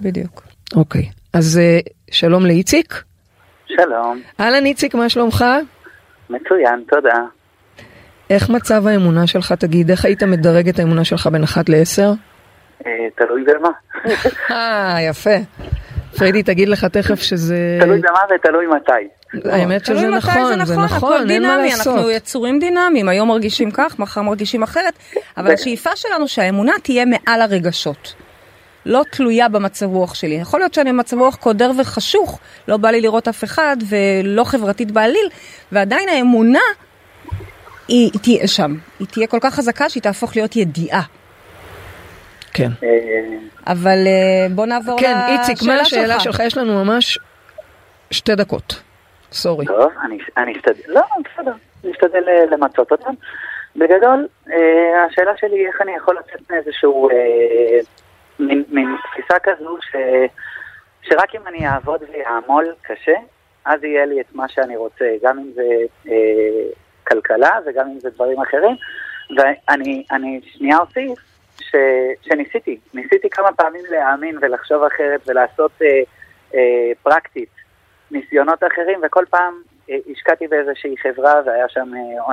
בדיוק. 0.00 0.42
אוקיי, 0.76 1.04
אז 1.32 1.58
אה, 1.58 1.78
שלום 2.10 2.46
לאיציק. 2.46 3.02
שלום, 3.66 4.20
אהלן 4.40 4.66
איציק, 4.66 4.94
מה 4.94 5.08
שלומך? 5.08 5.44
מצוין, 6.30 6.84
תודה. 6.88 7.18
איך 8.30 8.50
מצב 8.50 8.86
האמונה 8.86 9.26
שלך, 9.26 9.52
תגיד, 9.52 9.90
איך 9.90 10.04
היית 10.04 10.22
מדרג 10.22 10.68
את 10.68 10.78
האמונה 10.78 11.04
שלך 11.04 11.26
בין 11.26 11.42
1 11.42 11.68
ל-10? 11.68 12.02
אה, 12.86 12.92
תלוי 13.16 13.44
במה. 13.44 13.68
אה, 14.50 14.98
יפה. 15.08 15.36
פריידי 16.16 16.42
תגיד 16.42 16.68
לך 16.68 16.84
תכף 16.84 17.22
שזה... 17.22 17.78
תלוי 17.80 18.00
במה 18.00 18.20
ותלוי 18.34 18.66
מתי. 18.66 18.92
האמת 19.50 19.86
שזה 19.86 20.08
נכון, 20.08 20.48
זה 20.48 20.56
נכון, 20.56 20.84
הכל 20.84 21.30
אין 21.30 21.42
מה 21.42 21.48
דינמי, 21.48 21.70
לעשות. 21.70 21.96
אנחנו 21.96 22.10
יצורים 22.10 22.58
דינמיים, 22.58 23.08
היום 23.08 23.28
מרגישים 23.28 23.70
כך, 23.70 23.98
מחר 23.98 24.22
מרגישים 24.22 24.62
אחרת, 24.62 24.94
אבל 25.36 25.52
השאיפה 25.52 25.90
שלנו 25.96 26.28
שהאמונה 26.28 26.72
תהיה 26.82 27.04
מעל 27.04 27.42
הרגשות. 27.42 28.14
לא 28.86 29.02
תלויה 29.10 29.48
במצב 29.48 29.86
רוח 29.86 30.14
שלי. 30.14 30.34
יכול 30.34 30.60
להיות 30.60 30.74
שאני 30.74 30.92
במצב 30.92 31.18
רוח 31.18 31.36
קודר 31.36 31.70
וחשוך, 31.78 32.40
לא 32.68 32.76
בא 32.76 32.90
לי 32.90 33.00
לראות 33.00 33.28
אף 33.28 33.44
אחד 33.44 33.76
ולא 33.88 34.44
חברתית 34.44 34.90
בעליל, 34.90 35.28
ועדיין 35.72 36.08
האמונה 36.08 36.60
היא, 37.88 38.10
היא 38.12 38.20
תהיה 38.22 38.48
שם. 38.48 38.74
היא 39.00 39.06
תהיה 39.08 39.26
כל 39.26 39.38
כך 39.40 39.54
חזקה 39.54 39.88
שהיא 39.88 40.02
תהפוך 40.02 40.36
להיות 40.36 40.56
ידיעה. 40.56 41.02
כן. 42.52 42.68
אבל 43.66 43.98
אה, 44.06 44.46
בוא 44.54 44.66
נעבור 44.66 45.00
כן, 45.00 45.10
לשאלה 45.10 45.32
איציק, 45.32 45.68
מה 45.68 45.74
השאלה 45.80 46.20
שלך? 46.20 46.40
יש 46.40 46.56
לנו 46.58 46.84
ממש 46.84 47.18
שתי 48.10 48.34
דקות. 48.34 48.82
סורי. 49.32 49.66
טוב, 49.66 49.92
אני, 50.04 50.18
אני 50.36 50.52
אשתדל, 50.56 50.82
לא, 50.86 51.02
בסדר, 51.24 51.52
אני 51.84 51.92
אשתדל 51.92 52.28
אה, 52.28 52.44
למצות 52.50 52.92
אותם. 52.92 53.14
בגדול, 53.76 54.28
אה, 54.52 55.04
השאלה 55.10 55.32
שלי 55.36 55.58
היא 55.58 55.66
איך 55.66 55.82
אני 55.82 55.96
יכול 55.96 56.16
לצאת 56.18 56.50
מאיזשהו, 56.50 57.08
מין, 58.38 58.96
תפיסה 59.12 59.38
כזו 59.42 59.78
ש, 59.80 59.96
שרק 61.02 61.34
אם 61.34 61.40
אני 61.46 61.66
אעבוד 61.68 62.00
ואעמול 62.12 62.74
קשה, 62.82 63.16
אז 63.64 63.84
יהיה 63.84 64.06
לי 64.06 64.20
את 64.20 64.34
מה 64.34 64.48
שאני 64.48 64.76
רוצה, 64.76 65.04
גם 65.22 65.38
אם 65.38 65.50
זה 65.54 65.62
כלכלה 67.08 67.58
וגם 67.66 67.86
אם 67.88 68.00
זה 68.00 68.10
דברים 68.10 68.40
אחרים. 68.40 68.76
ואני 69.36 70.04
אני 70.10 70.40
שנייה 70.44 70.78
אוסיף 70.78 71.18
ש, 71.60 71.76
שניסיתי, 72.22 72.78
ניסיתי 72.94 73.30
כמה 73.30 73.52
פעמים 73.52 73.82
להאמין 73.90 74.38
ולחשוב 74.40 74.82
אחרת 74.82 75.20
ולעשות 75.26 75.72
אה, 75.82 76.02
אה, 76.54 76.92
פרקטית 77.02 77.48
ניסיונות 78.10 78.58
אחרים, 78.72 79.00
וכל 79.02 79.24
פעם 79.30 79.54
אה, 79.90 79.96
השקעתי 80.12 80.48
באיזושהי 80.48 80.94
חברה 81.02 81.40
והיה 81.46 81.68
שם 81.68 81.90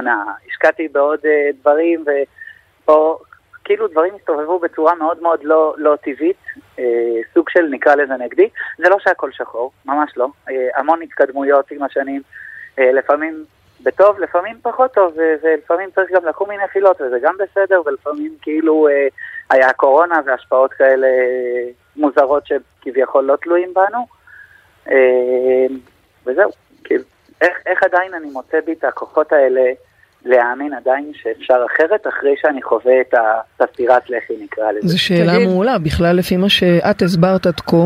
אה. 0.08 0.24
השקעתי 0.48 0.88
בעוד 0.88 1.20
אה, 1.26 1.50
דברים, 1.62 2.06
ופה 2.84 3.18
כאילו 3.64 3.88
דברים 3.88 4.16
הסתובבו 4.16 4.60
בצורה 4.60 4.96
מאוד 4.96 5.22
מאוד 5.22 5.44
לא, 5.44 5.74
לא 5.78 5.96
טבעית, 5.96 6.44
אה, 6.80 6.84
סוג 7.34 7.50
של 7.50 7.68
נקרא 7.72 7.96
לזה 7.96 8.14
נגדי. 8.14 8.50
זה 8.78 8.90
לא 8.90 8.98
שהכל 9.00 9.32
שחור, 9.32 9.72
ממש 9.86 10.12
לא. 10.18 10.28
אה, 10.50 10.68
המון 10.76 11.02
התקדמויות 11.02 11.72
עם 11.72 11.84
השנים, 11.84 12.22
אה, 12.80 12.92
לפעמים 12.92 13.44
בטוב, 13.84 14.20
לפעמים 14.20 14.58
פחות 14.62 14.94
טוב, 14.94 15.14
ו- 15.18 15.46
ולפעמים 15.46 15.90
צריך 15.96 16.12
גם 16.12 16.26
לקום 16.26 16.50
מנפילות, 16.50 17.02
וזה 17.02 17.18
גם 17.22 17.36
בסדר, 17.40 17.82
ולפעמים 17.86 18.36
כאילו 18.42 18.88
אה, 18.88 19.08
היה 19.50 19.74
קורונה 19.74 20.16
והשפעות 20.26 20.74
כאלה 20.74 21.08
אה, 21.08 21.68
מוזרות 21.96 22.44
שכביכול 22.48 23.24
לא 23.24 23.36
תלויים 23.36 23.74
בנו. 23.74 24.06
אה, 24.92 25.76
וזהו, 26.26 26.50
כאילו, 26.84 27.04
איך, 27.42 27.54
איך 27.66 27.84
עדיין 27.84 28.14
אני 28.14 28.28
מוצא 28.32 28.58
בי 28.66 28.74
את 28.74 28.84
הכוחות 28.84 29.32
האלה 29.34 29.62
להאמין 30.26 30.74
עדיין 30.74 31.12
שאפשר 31.14 31.66
אחרת, 31.66 32.08
אחרי 32.08 32.34
שאני 32.42 32.62
חווה 32.62 33.02
את 33.02 33.14
ה- 33.14 33.20
את 33.58 33.70
הסטירת 33.70 34.10
לחי 34.10 34.34
נקרא 34.44 34.72
לזה. 34.72 34.88
זו 34.88 35.02
שאלה 35.04 35.34
תגיד- 35.36 35.48
מעולה, 35.48 35.78
בכלל 35.80 36.16
לפי 36.16 36.38
מה 36.38 36.50
שאת 36.50 37.02
הסברת 37.02 37.46
עד 37.46 37.60
כה, 37.60 37.78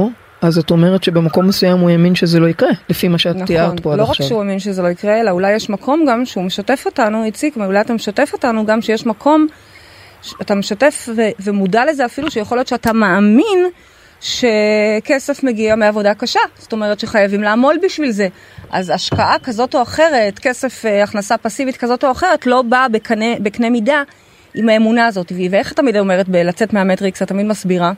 אז 0.42 0.58
את 0.58 0.72
אומרת 0.72 1.04
שבמקום 1.04 1.48
מסוים 1.48 1.80
הוא 1.80 1.90
האמין 1.90 2.16
שזה 2.16 2.40
לא 2.40 2.48
יקרה, 2.48 2.70
לפי 2.90 3.08
מה 3.08 3.18
שאת 3.18 3.36
תיארת 3.46 3.80
פה 3.80 3.94
עד 3.94 4.00
לא 4.00 4.04
רק 4.04 4.10
עכשיו. 4.10 4.26
שהוא 4.28 4.40
האמין 4.40 4.60
שזה 4.60 4.82
לא 4.82 4.88
יקרה, 4.88 5.22
אלא 5.22 5.32
אולי 5.32 5.54
יש 5.54 5.70
מקום 5.70 6.06
גם 6.10 6.26
שהוא 6.26 6.44
משתף 6.44 6.84
אותנו, 6.86 7.24
איציק, 7.24 7.58
אולי 7.58 7.82
אתה 7.82 7.94
משתף 7.94 8.30
אותנו 8.34 8.66
גם 8.66 8.82
שיש 8.82 9.06
מקום, 9.06 9.48
ש- 10.22 10.34
אתה 10.42 10.56
משתף 10.56 11.10
ו- 11.16 11.30
ומודע 11.40 11.86
לזה 11.86 12.06
אפילו 12.06 12.32
שיכול 12.32 12.58
להיות 12.58 12.68
שאתה 12.68 12.94
מאמין 12.94 13.70
שכסף 14.22 15.44
מגיע 15.44 15.76
מעבודה 15.76 16.14
קשה, 16.14 16.40
זאת 16.58 16.72
אומרת 16.74 17.00
שחייבים 17.00 17.42
לעמול 17.44 17.76
בשביל 17.84 18.12
זה. 18.12 18.28
אז 18.72 18.90
השקעה 18.90 19.40
כזאת 19.44 19.76
או 19.76 19.82
אחרת, 19.82 20.40
כסף, 20.40 20.86
אה, 20.86 21.04
הכנסה 21.04 21.38
פסיבית 21.38 21.78
כזאת 21.78 22.04
או 22.04 22.12
אחרת, 22.12 22.46
לא 22.46 22.62
באה 22.62 22.88
בקנה, 22.90 23.40
בקנה 23.40 23.70
מידה 23.70 24.04
עם 24.56 24.70
האמונה 24.70 25.08
הזאת, 25.08 25.32
ואיך 25.52 25.72
את 25.72 25.78
תמיד 25.78 25.98
אומרת 25.98 26.30
בלצאת 26.30 26.74
מהמטריקס, 26.74 27.22
את 27.22 27.28
תמיד 27.28 27.46
מסבירה, 27.46 27.92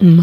מה? 0.00 0.22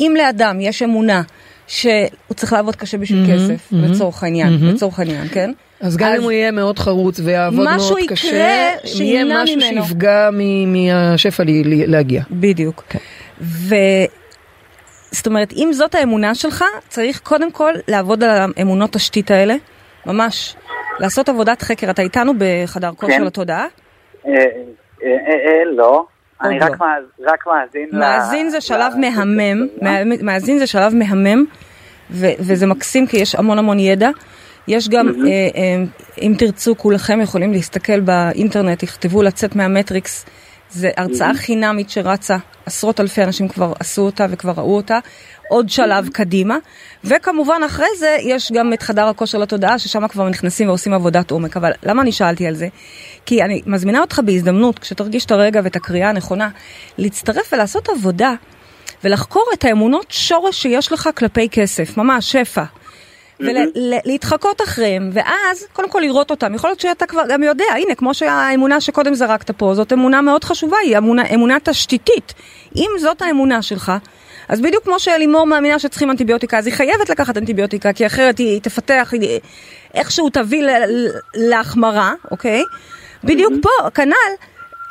שאם 0.00 0.14
לאדם 0.18 0.60
יש 0.60 0.82
אמונה 0.82 1.22
שהוא 1.66 2.00
צריך 2.36 2.52
לעבוד 2.52 2.76
קשה 2.76 2.98
בשביל 2.98 3.18
מהמם, 3.26 3.34
כסף, 3.56 3.72
מהמם, 3.72 3.84
לצורך 3.92 4.22
העניין, 4.22 4.48
מהמם. 4.52 4.74
לצורך 4.74 4.98
העניין, 4.98 5.28
כן? 5.28 5.50
אז 5.80 5.96
גם 5.96 6.12
אם 6.16 6.22
הוא 6.22 6.32
יהיה 6.32 6.50
מאוד 6.50 6.78
חרוץ 6.78 7.20
ויעבוד 7.24 7.66
משהו 7.74 7.96
מאוד 7.96 8.08
קשה, 8.08 8.26
יהיה 8.36 8.70
שימנע 8.84 9.42
משהו 9.42 9.56
ממנו. 9.56 9.84
שיפגע 9.84 10.28
מ- 10.32 10.72
מהשפע 10.72 11.42
ל- 11.44 11.46
ל- 11.50 11.90
להגיע. 11.90 12.22
בדיוק. 12.30 12.84
כן. 12.88 12.98
ו... 13.40 13.74
זאת 15.12 15.26
אומרת, 15.26 15.52
אם 15.52 15.70
זאת 15.72 15.94
האמונה 15.94 16.34
שלך, 16.34 16.64
צריך 16.88 17.20
קודם 17.20 17.52
כל 17.52 17.72
לעבוד 17.88 18.24
על 18.24 18.30
האמונות 18.56 18.92
תשתית 18.92 19.30
האלה, 19.30 19.54
ממש. 20.06 20.56
לעשות 21.00 21.28
עבודת 21.28 21.62
חקר. 21.62 21.90
אתה 21.90 22.02
איתנו 22.02 22.32
בחדר 22.38 22.90
כושר 22.96 23.12
כן. 23.12 23.22
לתודעה? 23.24 23.66
אה, 24.26 24.32
אה, 24.32 24.38
אה, 25.04 25.12
אה, 25.46 25.64
לא. 25.76 26.04
אני 26.42 26.58
לא. 26.58 26.64
רק 26.64 26.80
מאז- 26.80 27.26
רק 27.26 27.44
מאזין 27.46 27.88
ל... 27.92 27.98
מאזין 27.98 28.48
זה 28.50 28.60
שלב 28.60 28.92
ל- 28.96 29.00
מהמם, 29.00 29.36
ל- 29.82 30.04
מה- 30.04 30.14
מאזין 30.22 30.58
זה 30.58 30.66
שלב 30.66 30.94
מהמם, 30.94 31.44
ו- 32.10 32.32
וזה 32.38 32.66
מקסים 32.66 33.06
כי 33.06 33.16
יש 33.16 33.34
המון 33.34 33.58
המון 33.58 33.78
ידע. 33.78 34.10
יש 34.68 34.88
גם, 34.88 35.08
אה, 35.08 35.12
אה, 35.30 35.84
אם 36.22 36.34
תרצו, 36.38 36.76
כולכם 36.76 37.20
יכולים 37.20 37.52
להסתכל 37.52 38.00
באינטרנט, 38.00 38.82
יכתבו 38.82 39.22
לצאת 39.22 39.56
מהמטריקס. 39.56 40.26
זה 40.70 40.90
הרצאה 40.96 41.34
חינמית 41.34 41.90
שרצה, 41.90 42.36
עשרות 42.66 43.00
אלפי 43.00 43.22
אנשים 43.22 43.48
כבר 43.48 43.72
עשו 43.80 44.02
אותה 44.02 44.26
וכבר 44.30 44.52
ראו 44.56 44.76
אותה. 44.76 44.98
עוד 45.50 45.70
שלב 45.70 46.08
קדימה, 46.08 46.56
וכמובן 47.04 47.60
אחרי 47.66 47.86
זה 47.98 48.16
יש 48.20 48.52
גם 48.52 48.72
את 48.72 48.82
חדר 48.82 49.06
הכושר 49.06 49.38
לתודעה, 49.38 49.78
ששם 49.78 50.08
כבר 50.08 50.28
נכנסים 50.28 50.68
ועושים 50.68 50.92
עבודת 50.92 51.30
עומק. 51.30 51.56
אבל 51.56 51.72
למה 51.82 52.02
אני 52.02 52.12
שאלתי 52.12 52.46
על 52.46 52.54
זה? 52.54 52.68
כי 53.26 53.42
אני 53.42 53.62
מזמינה 53.66 54.00
אותך 54.00 54.20
בהזדמנות, 54.24 54.78
כשתרגיש 54.78 55.24
את 55.24 55.30
הרגע 55.30 55.60
ואת 55.64 55.76
הקריאה 55.76 56.08
הנכונה, 56.08 56.48
להצטרף 56.98 57.52
ולעשות 57.52 57.88
עבודה 57.88 58.34
ולחקור 59.04 59.44
את 59.54 59.64
האמונות 59.64 60.06
שורש 60.10 60.62
שיש 60.62 60.92
לך 60.92 61.08
כלפי 61.16 61.48
כסף, 61.48 61.96
ממש 61.96 62.32
שפע. 62.32 62.64
ולהתחקות 63.40 64.60
אחריהם, 64.62 65.10
ואז 65.12 65.66
קודם 65.72 65.90
כל 65.90 66.00
לראות 66.00 66.30
אותם. 66.30 66.54
יכול 66.54 66.70
להיות 66.70 66.80
שאתה 66.80 67.06
כבר 67.06 67.22
גם 67.28 67.42
יודע, 67.42 67.64
הנה, 67.76 67.94
כמו 67.94 68.14
שהאמונה 68.14 68.80
שקודם 68.80 69.14
זרקת 69.14 69.50
פה, 69.50 69.74
זאת 69.74 69.92
אמונה 69.92 70.20
מאוד 70.20 70.44
חשובה, 70.44 70.76
היא 70.78 70.98
אמונה, 70.98 71.22
אמונה 71.34 71.56
תשתיתית. 71.64 72.34
אם 72.76 72.90
זאת 72.98 73.22
האמונה 73.22 73.62
שלך, 73.62 73.92
אז 74.48 74.60
בדיוק 74.60 74.84
כמו 74.84 74.98
שלימור 75.00 75.46
מאמינה 75.46 75.78
שצריכים 75.78 76.10
אנטיביוטיקה, 76.10 76.58
אז 76.58 76.66
היא 76.66 76.74
חייבת 76.74 77.08
לקחת 77.10 77.36
אנטיביוטיקה, 77.36 77.92
כי 77.92 78.06
אחרת 78.06 78.38
היא, 78.38 78.48
היא 78.48 78.60
תפתח, 78.60 79.08
היא, 79.12 79.40
איכשהו 79.94 80.30
תביא 80.30 80.64
להחמרה, 81.34 82.12
אוקיי? 82.30 82.62
בדיוק 83.24 83.52
פה, 83.62 83.90
כנ"ל, 83.90 84.14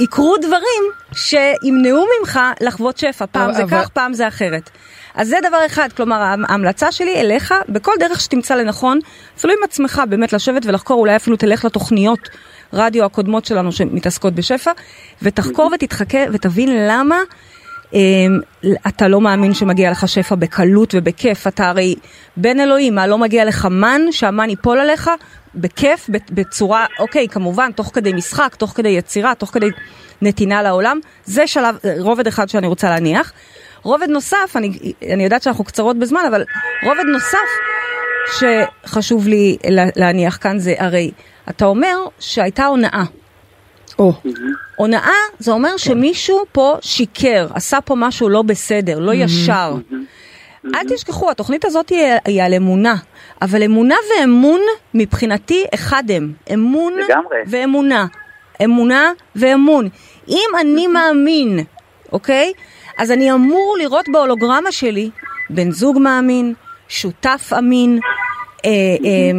יקרו 0.04 0.38
דברים 0.38 0.84
שימנעו 1.14 2.06
ממך 2.20 2.40
לחוות 2.62 2.98
שפע, 2.98 3.26
פעם 3.32 3.54
זה 3.54 3.64
אבל- 3.64 3.82
כך, 3.82 3.90
פעם 3.90 4.14
זה 4.14 4.28
אחרת. 4.28 4.70
אז 5.16 5.28
זה 5.28 5.38
דבר 5.50 5.66
אחד, 5.66 5.90
כלומר 5.98 6.34
ההמלצה 6.50 6.92
שלי 6.92 7.16
אליך, 7.16 7.54
בכל 7.70 7.92
דרך 8.00 8.22
שתמצא 8.22 8.56
לנכון, 8.56 9.00
אפילו 9.38 9.54
עם 9.54 9.64
עצמך 9.64 10.02
באמת 10.10 10.34
לשבת 10.34 10.66
ולחקור, 10.66 11.00
אולי 11.00 11.16
אפילו 11.16 11.38
תלך 11.38 11.66
לתוכניות 11.66 12.30
רדיו 12.74 13.06
הקודמות 13.06 13.46
שלנו 13.46 13.72
שמתעסקות 13.72 14.34
בשפע, 14.34 14.72
ותחקור 15.22 15.72
ותתחכה 15.74 16.20
ותבין 16.34 16.70
למה 16.88 17.18
אמ, 17.94 18.40
אתה 18.88 19.08
לא 19.08 19.22
מאמין 19.22 19.54
שמגיע 19.54 19.92
לך 19.92 20.08
שפע 20.08 20.36
בקלות 20.36 20.96
ובכיף, 20.98 21.48
אתה 21.48 21.70
הרי 21.70 21.96
בן 22.38 22.60
אלוהים, 22.60 22.96
מה 22.96 23.08
לא 23.08 23.18
מגיע 23.18 23.46
לך 23.46 23.66
מן, 23.66 24.02
שהמן 24.12 24.50
ייפול 24.50 24.80
עליך? 24.80 25.10
בכיף, 25.56 26.10
בצורה, 26.10 26.86
אוקיי, 27.00 27.28
כמובן, 27.28 27.72
תוך 27.72 27.92
כדי 27.94 28.14
משחק, 28.14 28.56
תוך 28.56 28.72
כדי 28.76 28.90
יצירה, 28.90 29.36
תוך 29.36 29.50
כדי 29.54 29.70
נתינה 30.22 30.64
לעולם, 30.64 31.00
זה 31.26 31.48
שלב, 31.48 31.76
רובד 32.00 32.28
אחד 32.28 32.50
שאני 32.50 32.68
רוצה 32.68 32.90
להניח. 32.90 33.32
רובד 33.84 34.10
נוסף, 34.10 34.52
אני, 34.56 34.72
אני 35.14 35.24
יודעת 35.24 35.44
שאנחנו 35.44 35.64
קצרות 35.64 35.98
בזמן, 36.00 36.22
אבל 36.28 36.44
רובד 36.84 37.04
נוסף 37.14 37.38
שחשוב 38.86 39.28
לי 39.28 39.58
לה- 39.70 39.90
להניח 39.96 40.38
כאן 40.42 40.60
זה, 40.60 40.74
הרי 40.78 41.12
אתה 41.50 41.66
אומר 41.66 41.98
שהייתה 42.20 42.66
הונאה. 42.66 43.04
או, 44.00 44.14
הונאה 44.76 45.12
זה 45.40 45.52
אומר 45.52 45.78
שמישהו 45.78 46.44
פה 46.52 46.78
שיקר, 46.82 47.48
עשה 47.54 47.82
פה 47.82 47.96
משהו 47.98 48.30
לא 48.30 48.42
בסדר, 48.42 49.00
לא 49.00 49.12
ישר. 49.14 49.76
אל 50.76 50.90
תשכחו, 50.90 51.32
התוכנית 51.32 51.66
הזאת 51.66 51.90
היא, 51.90 52.06
היא 52.26 52.44
על 52.44 52.54
אמונה, 52.54 52.96
אבל 53.42 53.64
אמונה 53.64 53.96
ואמון 54.20 54.60
מבחינתי 54.94 55.66
אחד 55.74 56.04
הם. 56.14 56.34
אמון 56.54 56.94
לגמרי. 56.94 57.38
ואמונה. 57.48 58.06
אמונה 58.64 59.12
ואמון. 59.36 59.90
אם 60.28 60.50
אני 60.62 60.88
מאמין, 60.88 61.60
אוקיי? 62.12 62.54
אז 63.00 63.12
אני 63.12 63.32
אמור 63.32 63.78
לראות 63.82 64.06
בהולוגרמה 64.14 64.72
שלי 64.72 65.10
בן 65.50 65.72
זוג 65.72 65.98
מאמין, 66.00 66.54
שותף 66.88 67.52
אמין, 67.58 68.00
אה, 68.66 68.72
אה, 69.06 69.32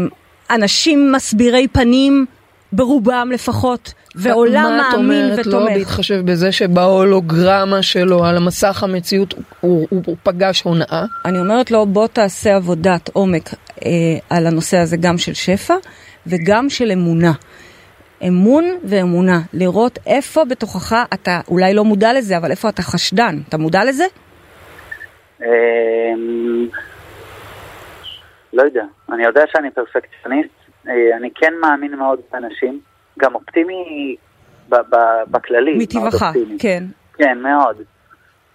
אנשים 0.57 1.13
מסבירי 1.13 1.69
פנים, 1.69 2.27
ברובם 2.73 3.31
לפחות, 3.35 3.93
ועולם 4.15 4.63
מה 4.63 4.89
את 4.89 4.95
מאמין 4.95 5.25
אומרת 5.25 5.47
לא 5.47 5.57
ותומך. 5.57 5.73
בהתחשב 5.75 6.21
בזה 6.25 6.53
שבהולוגרמה 6.53 7.83
שלו, 7.83 8.25
על 8.25 8.37
המסך 8.37 8.83
המציאות, 8.83 9.35
הוא, 9.61 9.87
הוא, 9.91 10.03
הוא 10.07 10.17
פגש 10.23 10.63
הונאה? 10.63 11.05
אני 11.25 11.41
אומרת 11.41 11.71
לו, 11.71 11.87
בוא 11.87 12.07
תעשה 12.07 12.57
עבודת 12.57 13.11
עומק 13.13 13.55
אה, 13.85 13.91
על 14.31 14.47
הנושא 14.47 14.77
הזה, 14.77 14.97
גם 14.97 15.19
של 15.19 15.35
שפע 15.35 15.75
וגם 16.27 16.71
של 16.71 16.91
אמונה. 16.93 17.33
אמון 18.29 18.65
ואמונה, 18.85 19.41
לראות 19.53 19.99
איפה 20.07 20.45
בתוכך 20.45 21.05
אתה 21.15 21.41
אולי 21.49 21.75
לא 21.75 21.85
מודע 21.85 22.13
לזה, 22.13 22.37
אבל 22.37 22.51
איפה 22.51 22.69
אתה 22.69 22.83
חשדן. 22.83 23.37
אתה 23.49 23.59
מודע 23.59 23.85
לזה? 23.85 24.05
אמ, 25.43 26.69
לא 28.53 28.63
יודע, 28.63 28.85
אני 29.13 29.25
יודע 29.25 29.43
שאני 29.53 29.71
פרפקציוניסט, 29.71 30.51
אה, 30.89 31.17
אני 31.17 31.31
כן 31.35 31.53
מאמין 31.61 31.95
מאוד 31.95 32.21
באנשים, 32.33 32.81
גם 33.19 33.35
אופטימי 33.35 34.17
בכללי, 35.31 35.79
מטבעך. 35.79 36.23
כן. 36.59 36.85
כן, 37.19 37.39
מאוד. 37.39 37.77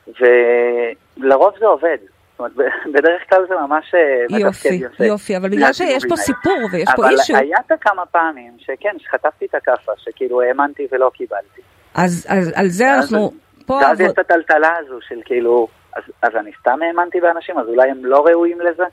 ולרוב 0.08 1.54
זה 1.60 1.66
עובד. 1.66 1.98
זאת 2.36 2.40
אומרת, 2.40 2.56
ב- 2.56 2.90
בדרך 2.98 3.22
כלל 3.30 3.46
זה 3.48 3.54
ממש 3.68 3.96
אה, 3.96 4.40
יופי, 4.40 4.68
יפה. 4.68 5.06
יופי, 5.06 5.38
אבל 5.38 5.50
בגלל 5.50 5.74
שיש 5.74 6.06
פה. 6.10 6.16
סיפור 6.16 6.58
ויש 6.72 6.90
פה 6.96 7.02
אבל 7.02 7.12
אישו, 7.12 7.36
היה 7.36 7.58
את 7.66 7.72
הכמה 7.72 8.06
פעמים 8.06 8.52
שכן, 8.58 8.96
שחטפתי 8.98 9.46
את 9.46 9.56
הכאפה, 9.56 9.92
שכאילו 9.98 10.42
האמנתי 10.42 10.88
ולא 10.92 11.12
קיבלתי. 11.14 11.62
אז 11.94 12.26
אז 12.30 12.52
על 12.56 12.68
זה 12.68 12.94
אנחנו 12.94 13.32
פה... 13.66 13.74
ואז 13.74 14.02
יש 14.02 14.12
את 14.12 14.20
הטלטלה 14.20 14.70
הזו 14.80 15.00
של 15.08 15.16
כאילו, 15.26 15.68
אז, 15.96 16.04
אז 16.22 16.32
אני 16.40 16.52
סתם 16.60 16.80
האמנתי 16.88 17.22
באנשים, 17.22 17.58
אז 17.58 17.68
אולי 17.68 17.90
הם 17.90 18.06
לא 18.06 18.26
ראויים 18.26 18.62
לזה? 18.62 18.84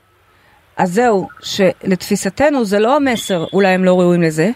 אז 0.77 0.93
זהו, 0.93 1.27
שלתפיסתנו 1.41 2.65
זה 2.65 2.79
לא 2.79 2.95
המסר, 2.95 3.45
אולי 3.53 3.67
הם 3.67 3.83
לא 3.85 3.99
ראויים 3.99 4.21
לזה, 4.21 4.49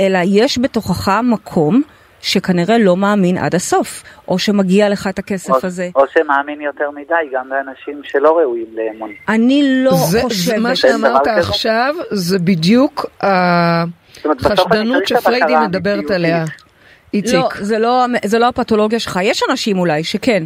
אלא 0.00 0.18
יש 0.24 0.58
בתוכך 0.58 1.20
מקום 1.22 1.82
שכנראה 2.20 2.78
לא 2.78 2.96
מאמין 2.96 3.38
עד 3.38 3.54
הסוף, 3.54 4.02
או 4.28 4.38
שמגיע 4.38 4.88
לך 4.88 5.06
את 5.06 5.18
הכסף 5.18 5.50
או, 5.50 5.58
הזה. 5.62 5.88
או 5.94 6.04
שמאמין 6.12 6.60
יותר 6.60 6.90
מדי 6.90 7.14
גם 7.32 7.48
באנשים 7.48 8.00
שלא 8.04 8.38
ראויים 8.38 8.66
לאמון. 8.74 9.10
אני 9.28 9.62
לא 9.84 9.90
זה, 9.94 10.20
חושבת... 10.22 10.54
זה 10.54 10.58
מה 10.58 10.76
שאמרת? 10.76 11.26
עכשיו, 11.26 11.94
זה 12.10 12.38
בדיוק 12.38 13.06
החשדנות 14.24 15.06
שפריידי 15.08 15.56
מדברת. 15.56 16.10
עליה. 16.10 16.44
איציק. 17.14 17.34
לא, 17.34 17.48
זה 17.60 17.78
לא, 17.78 18.06
זה 18.24 18.38
לא 18.38 18.48
הפתולוגיה 18.48 18.98
שלך. 18.98 19.18
יש 19.22 19.42
אנשים 19.50 19.78
אולי 19.78 20.04
שכן, 20.04 20.44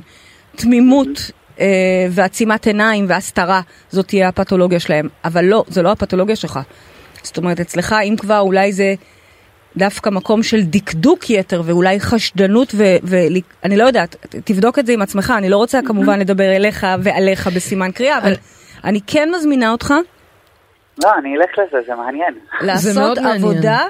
תמימות 0.57 1.31
אה, 1.61 1.66
ועצימת 2.11 2.66
עיניים 2.66 3.05
והסתרה, 3.09 3.61
זאת 3.89 4.07
תהיה 4.07 4.29
הפתולוגיה 4.29 4.81
שלהם, 4.81 5.09
אבל 5.25 5.45
לא, 5.45 5.64
זה 5.68 5.83
לא 5.83 5.93
הפתולוגיה 5.93 6.37
שלך. 6.37 6.61
זאת 7.23 7.37
אומרת, 7.37 7.61
אצלך, 7.61 7.95
אם 8.09 8.14
כבר, 8.18 8.39
אולי 8.39 8.73
זה 8.73 8.95
דווקא 9.77 10.11
מקום 10.11 10.43
של 10.43 10.62
דקדוק 10.62 11.31
יתר 11.31 11.62
ואולי 11.64 12.01
חשדנות 12.01 12.75
ואני 13.03 13.77
לא 13.77 13.85
יודעת, 13.85 14.16
תבדוק 14.45 14.79
את 14.79 14.87
זה 14.87 14.93
עם 14.93 15.03
עצמך, 15.03 15.33
אני 15.39 15.49
לא 15.49 15.57
רוצה 15.57 15.81
כמובן 15.87 16.20
לדבר 16.20 16.57
אליך 16.57 16.87
ועליך 17.03 17.47
בסימן 17.47 17.93
קריאה, 17.93 18.18
אבל 18.18 18.33
אני 18.85 19.01
כן 19.07 19.29
מזמינה 19.35 19.73
אותך 19.73 19.95
לא, 21.05 21.11
אני 21.18 21.37
אלך 21.37 21.51
לזה, 21.59 21.87
זה 21.87 21.95
מעניין. 21.95 22.35
לעשות. 22.66 23.18
עבודה 23.18 23.81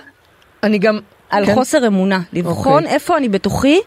אני 0.62 0.78
גם... 0.78 0.98
על 1.30 1.46
כן? 1.46 1.54
חוסר 1.54 1.86
אמונה, 1.86 2.20
לבחון 2.32 2.82
אוקיי. 2.82 2.94
איפה 2.94 3.16
אני 3.16 3.28
בתוכי 3.28 3.80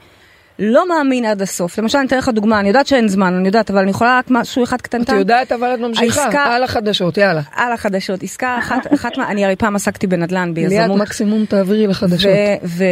לא 0.59 0.89
מאמין 0.89 1.25
עד 1.25 1.41
הסוף. 1.41 1.79
למשל, 1.79 1.97
אני 1.97 2.07
אתן 2.07 2.17
לך 2.17 2.29
דוגמה, 2.29 2.59
אני 2.59 2.67
יודעת 2.67 2.87
שאין 2.87 3.07
זמן, 3.07 3.33
אני 3.33 3.47
יודעת, 3.47 3.71
אבל 3.71 3.79
אני 3.81 3.91
יכולה 3.91 4.17
רק 4.17 4.25
משהו 4.29 4.63
אחד 4.63 4.75
את 4.75 4.81
קטנטן. 4.81 5.17
יודעת 5.17 5.51
אבל 5.51 5.73
את 5.73 5.79
ממשיכה, 5.79 6.23
העסקה- 6.23 6.43
על 6.45 6.63
החדשות, 6.63 7.17
יאללה. 7.17 7.41
על 7.55 7.71
החדשות, 7.73 8.23
עסקה 8.23 8.57
אחת, 8.59 8.87
אחת 8.95 9.17
מה, 9.17 9.27
אני 9.31 9.45
הרי 9.45 9.55
פעם 9.55 9.75
עסקתי 9.75 10.07
בנדל"ן, 10.07 10.53
ליאת 10.55 10.69
ביזמות. 10.71 10.99
מקסימום 10.99 11.45
תעבירי 11.45 11.87
לחדשות. 11.87 12.31
ו... 12.63 12.83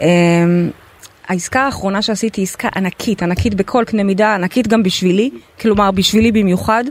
אמ, 0.00 0.70
העסקה 1.28 1.60
האחרונה 1.60 2.02
שעשיתי 2.02 2.42
עסקה 2.42 2.68
ענקית, 2.76 3.22
ענקית 3.22 3.54
בכל 3.54 3.84
קנה 3.86 4.02
מידה, 4.04 4.34
ענקית 4.34 4.68
גם 4.68 4.82
בשבילי, 4.82 5.30
כלומר 5.60 5.90
בשבילי 5.90 6.32
במיוחד, 6.32 6.84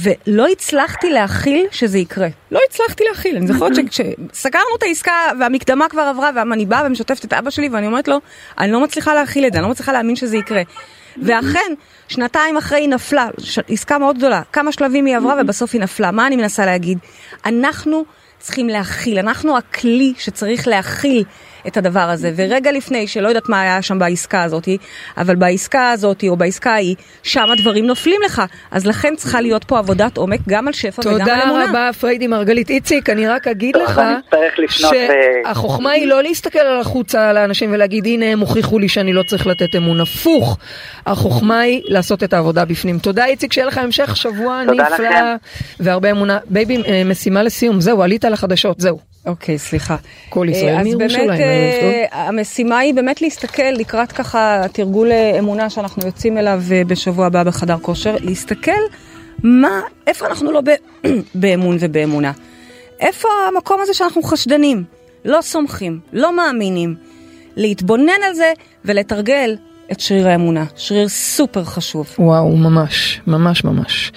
ולא 0.00 0.46
הצלחתי 0.48 1.10
להכיל 1.10 1.66
שזה 1.70 1.98
יקרה. 1.98 2.28
לא 2.50 2.60
הצלחתי 2.68 3.04
להכיל. 3.08 3.36
אני 3.36 3.46
זוכרת 3.46 3.72
שסגרנו 4.32 4.76
את 4.78 4.82
העסקה 4.82 5.12
והמקדמה 5.40 5.88
כבר 5.88 6.02
עברה, 6.02 6.30
ואני 6.34 6.66
באה 6.66 6.82
ומשתפת 6.86 7.24
את 7.24 7.32
אבא 7.32 7.50
שלי 7.50 7.68
ואני 7.68 7.86
אומרת 7.86 8.08
לו, 8.08 8.18
אני 8.58 8.72
לא 8.72 8.80
מצליחה 8.80 9.14
להכיל 9.14 9.46
את 9.46 9.52
זה, 9.52 9.58
אני 9.58 9.64
לא 9.64 9.70
מצליחה 9.70 9.92
להאמין 9.92 10.16
שזה 10.16 10.36
יקרה. 10.36 10.62
ואכן, 11.22 11.72
שנתיים 12.08 12.56
אחרי 12.56 12.80
היא 12.80 12.88
נפלה, 12.88 13.28
עסקה 13.68 13.98
מאוד 13.98 14.18
גדולה, 14.18 14.42
כמה 14.52 14.72
שלבים 14.72 15.04
היא 15.04 15.16
עברה 15.16 15.34
ובסוף 15.40 15.74
היא 15.74 15.80
נפלה. 15.80 16.10
מה 16.10 16.26
אני 16.26 16.36
מנסה 16.36 16.66
להגיד? 16.66 16.98
אנחנו 17.46 18.04
צריכים 18.38 18.68
להכיל, 18.68 19.18
אנחנו 19.18 19.56
הכלי 19.56 20.12
שצריך 20.18 20.68
להכיל 20.68 21.24
את 21.66 21.76
הדבר 21.76 22.00
הזה. 22.00 22.32
ורגע 22.36 22.72
לפני, 22.72 23.06
שלא 23.06 23.28
יודעת 23.28 23.48
מה 23.48 23.60
היה 23.60 23.82
שם 23.82 23.98
בעסקה 23.98 24.42
הזאת, 24.42 24.68
אבל 25.16 25.36
בעסקה 25.36 25.90
הזאת 25.90 26.24
או 26.28 26.36
בעסקה 26.36 26.72
ההיא, 26.72 26.96
שם 27.22 27.50
הדברים 27.52 27.86
נופלים 27.86 28.20
לך. 28.24 28.42
אז 28.70 28.86
לכן 28.86 29.16
צריכה 29.16 29.40
להיות 29.40 29.64
פה 29.64 29.78
עבודת 29.78 30.16
עומק 30.16 30.40
גם 30.48 30.66
על 30.66 30.72
שפע 30.72 31.00
וגם 31.00 31.28
על 31.28 31.42
אמונה. 31.42 31.66
תודה 31.66 31.70
רבה 31.70 31.90
פריידי 32.00 32.26
מרגלית. 32.26 32.70
איציק, 32.70 33.10
אני 33.10 33.26
רק 33.26 33.48
אגיד 33.48 33.76
לך 33.76 34.00
שהחוכמה 34.68 35.90
היא 35.90 36.06
לא 36.06 36.22
להסתכל 36.22 36.58
על 36.58 36.80
החוצה 36.80 37.30
על 37.30 37.36
האנשים 37.36 37.72
ולהגיד 37.72 38.06
הנה 38.06 38.26
הם 38.26 38.40
הוכיחו 38.40 38.78
לי 38.78 38.88
שאני 38.88 39.12
לא 39.12 39.22
צריך 39.22 39.46
לתת 39.46 39.76
אמון. 39.76 40.00
הפוך, 40.00 40.58
החוכמה 41.06 41.60
היא 41.60 41.82
לעשות 41.84 42.22
את 42.22 42.32
העבודה 42.32 42.64
בפנים. 42.64 42.98
תודה 42.98 43.24
איציק, 43.24 43.52
שיהיה 43.52 43.66
לך 43.66 43.78
המשך 43.78 44.16
שבוע 44.16 44.62
נפלא 44.64 45.36
והרבה 45.80 46.10
אמונה. 46.10 46.38
baby, 46.50 46.82
אה, 46.86 47.02
משימה 47.04 47.42
לסיום, 47.42 47.80
זהו, 47.80 48.02
עלית 48.02 48.24
לחדשות, 48.24 48.80
זהו. 48.80 49.11
אוקיי, 49.26 49.58
סליחה. 49.58 49.96
כל 50.28 50.46
ישראל 50.50 50.76
אה, 50.76 50.82
מירושלים. 50.82 51.30
אז 51.30 51.38
באמת 51.38 51.40
אה, 52.12 52.28
המשימה 52.28 52.78
היא 52.78 52.94
באמת 52.94 53.22
להסתכל 53.22 53.62
לקראת 53.62 54.12
ככה 54.12 54.62
תרגול 54.72 55.12
אמונה 55.38 55.70
שאנחנו 55.70 56.06
יוצאים 56.06 56.38
אליו 56.38 56.62
אה, 56.72 56.84
בשבוע 56.84 57.26
הבא 57.26 57.42
בחדר 57.42 57.78
כושר, 57.78 58.16
להסתכל 58.20 58.80
מה, 59.42 59.80
איפה 60.06 60.26
אנחנו 60.26 60.52
לא 60.52 60.60
ב, 60.60 60.70
באמון 61.34 61.76
ובאמונה. 61.80 62.32
איפה 63.00 63.28
המקום 63.48 63.80
הזה 63.80 63.94
שאנחנו 63.94 64.22
חשדנים, 64.22 64.84
לא 65.24 65.38
סומכים, 65.42 66.00
לא 66.12 66.36
מאמינים. 66.36 66.94
להתבונן 67.56 68.22
על 68.28 68.34
זה 68.34 68.52
ולתרגל 68.84 69.56
את 69.92 70.00
שריר 70.00 70.28
האמונה. 70.28 70.64
שריר 70.76 71.08
סופר 71.08 71.64
חשוב. 71.64 72.14
וואו, 72.18 72.56
ממש, 72.56 73.20
ממש 73.26 73.64
ממש. 73.64 74.12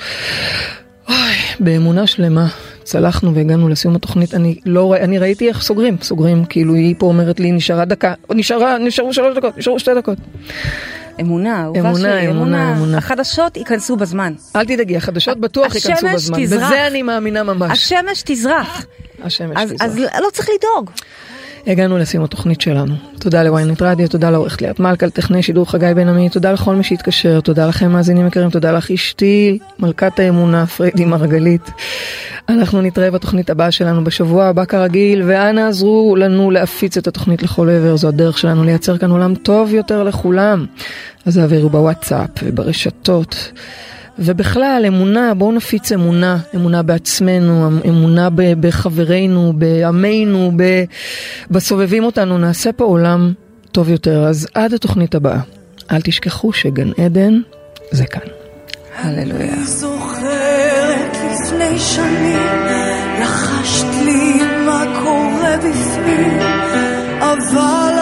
אוי, 1.10 1.36
באמונה 1.60 2.08
שלמה. 2.08 2.47
צלחנו 2.86 3.36
והגענו 3.36 3.70
לסיום 3.70 3.96
התוכנית, 3.96 4.34
אני 4.34 4.60
לא 4.66 4.96
אני 4.96 5.18
ראיתי 5.20 5.48
איך 5.48 5.62
סוגרים, 5.62 5.98
סוגרים, 6.02 6.46
כאילו 6.46 6.74
היא 6.74 6.96
פה 6.98 7.06
אומרת 7.06 7.40
לי 7.40 7.52
נשארה 7.52 7.86
דקה, 7.86 8.14
נשארה, 8.30 8.78
נשארו 8.78 9.14
שלוש 9.14 9.38
דקות, 9.38 9.58
נשארו 9.58 9.80
שתי 9.80 9.92
דקות. 9.98 10.18
אמונה, 11.22 11.64
אהובה 11.64 11.96
שלי, 11.96 12.28
אמונה, 12.28 12.76
אמונה. 12.78 12.98
החדשות 12.98 13.58
ייכנסו 13.58 13.96
בזמן. 13.96 14.34
אל 14.56 14.66
תדאגי, 14.66 14.98
החדשות 14.98 15.40
בטוח 15.40 15.76
ייכנסו 15.76 16.08
בזמן. 16.14 16.44
תזרח. 16.44 16.68
בזה 16.72 16.88
אני 16.88 17.02
מאמינה 17.02 17.44
ממש. 17.44 17.72
השמש 17.72 18.22
תזרח. 18.26 18.86
השמש 19.24 19.58
אז, 19.58 19.72
תזרח. 19.72 19.82
אז 19.88 19.98
לא 19.98 20.28
צריך 20.34 20.50
לדאוג. 20.58 20.92
הגענו 21.68 21.97
לסיום 21.97 22.24
התוכנית 22.24 22.61
שלנו. 22.61 22.95
תודה 23.20 23.43
לוויינט 23.43 23.82
רדיו, 23.82 24.09
תודה 24.09 24.30
לעורכת 24.30 24.61
ליאת 24.61 24.80
מלכה, 24.80 25.05
לטכנאי 25.05 25.43
שידור 25.43 25.72
חגי 25.72 25.91
בן 25.95 26.09
עמי, 26.09 26.30
תודה 26.30 26.51
לכל 26.51 26.76
מי 26.76 26.84
שהתקשר, 26.84 27.39
תודה 27.39 27.68
לכם 27.68 27.91
מאזינים 27.91 28.28
יקרים, 28.28 28.49
תודה 28.49 28.72
לך 28.72 28.91
אשתי, 28.91 29.57
מלכת 29.80 30.20
האמונה, 30.20 30.66
פריידי 30.66 31.05
מרגלית. 31.05 31.72
אנחנו 32.49 32.82
נתראה 32.82 33.11
בתוכנית 33.11 33.49
הבאה 33.49 33.72
שלנו 33.72 34.03
בשבוע 34.03 34.45
הבא 34.45 34.66
כרגיל, 34.66 35.24
ואנא 35.26 35.59
עזרו 35.59 36.16
לנו 36.16 36.51
להפיץ 36.51 36.97
את 36.97 37.07
התוכנית 37.07 37.43
לכל 37.43 37.70
עבר, 37.70 37.97
זו 37.97 38.07
הדרך 38.07 38.38
שלנו 38.38 38.63
לייצר 38.63 38.97
כאן 38.97 39.11
עולם 39.11 39.36
טוב 39.36 39.74
יותר 39.74 40.03
לכולם. 40.03 40.66
אז 41.26 41.38
העבירו 41.38 41.70
בוואטסאפ 41.70 42.30
וברשתות. 42.43 43.51
ובכלל, 44.20 44.84
אמונה, 44.88 45.34
בואו 45.34 45.51
נפיץ 45.51 45.91
אמונה, 45.91 46.38
אמונה 46.55 46.84
בעצמנו, 46.84 47.70
אמונה 47.88 48.30
בחברינו, 48.59 49.53
בעמנו, 49.55 50.51
בסובבים 51.51 52.03
אותנו, 52.03 52.38
נעשה 52.38 52.72
פה 52.72 52.84
עולם 52.84 53.34
טוב 53.72 53.89
יותר. 53.89 54.28
אז 54.28 54.47
עד 54.53 54.74
התוכנית 54.74 55.16
הבאה, 55.16 55.39
אל 55.91 56.01
תשכחו 56.01 56.53
שגן 56.53 56.89
עדן 57.05 57.39
זה 57.91 58.05
כאן. 58.05 58.22
הללויה. 58.97 59.53
אני 59.53 59.66
זוכרת 59.66 61.18
לפני 61.32 61.80
שנים, 61.80 62.39
לחשת 63.22 63.86
לי 64.05 64.39
מה 64.66 64.84
קורה 65.03 65.57
בפנים, 65.57 66.39
אבל... 67.20 67.95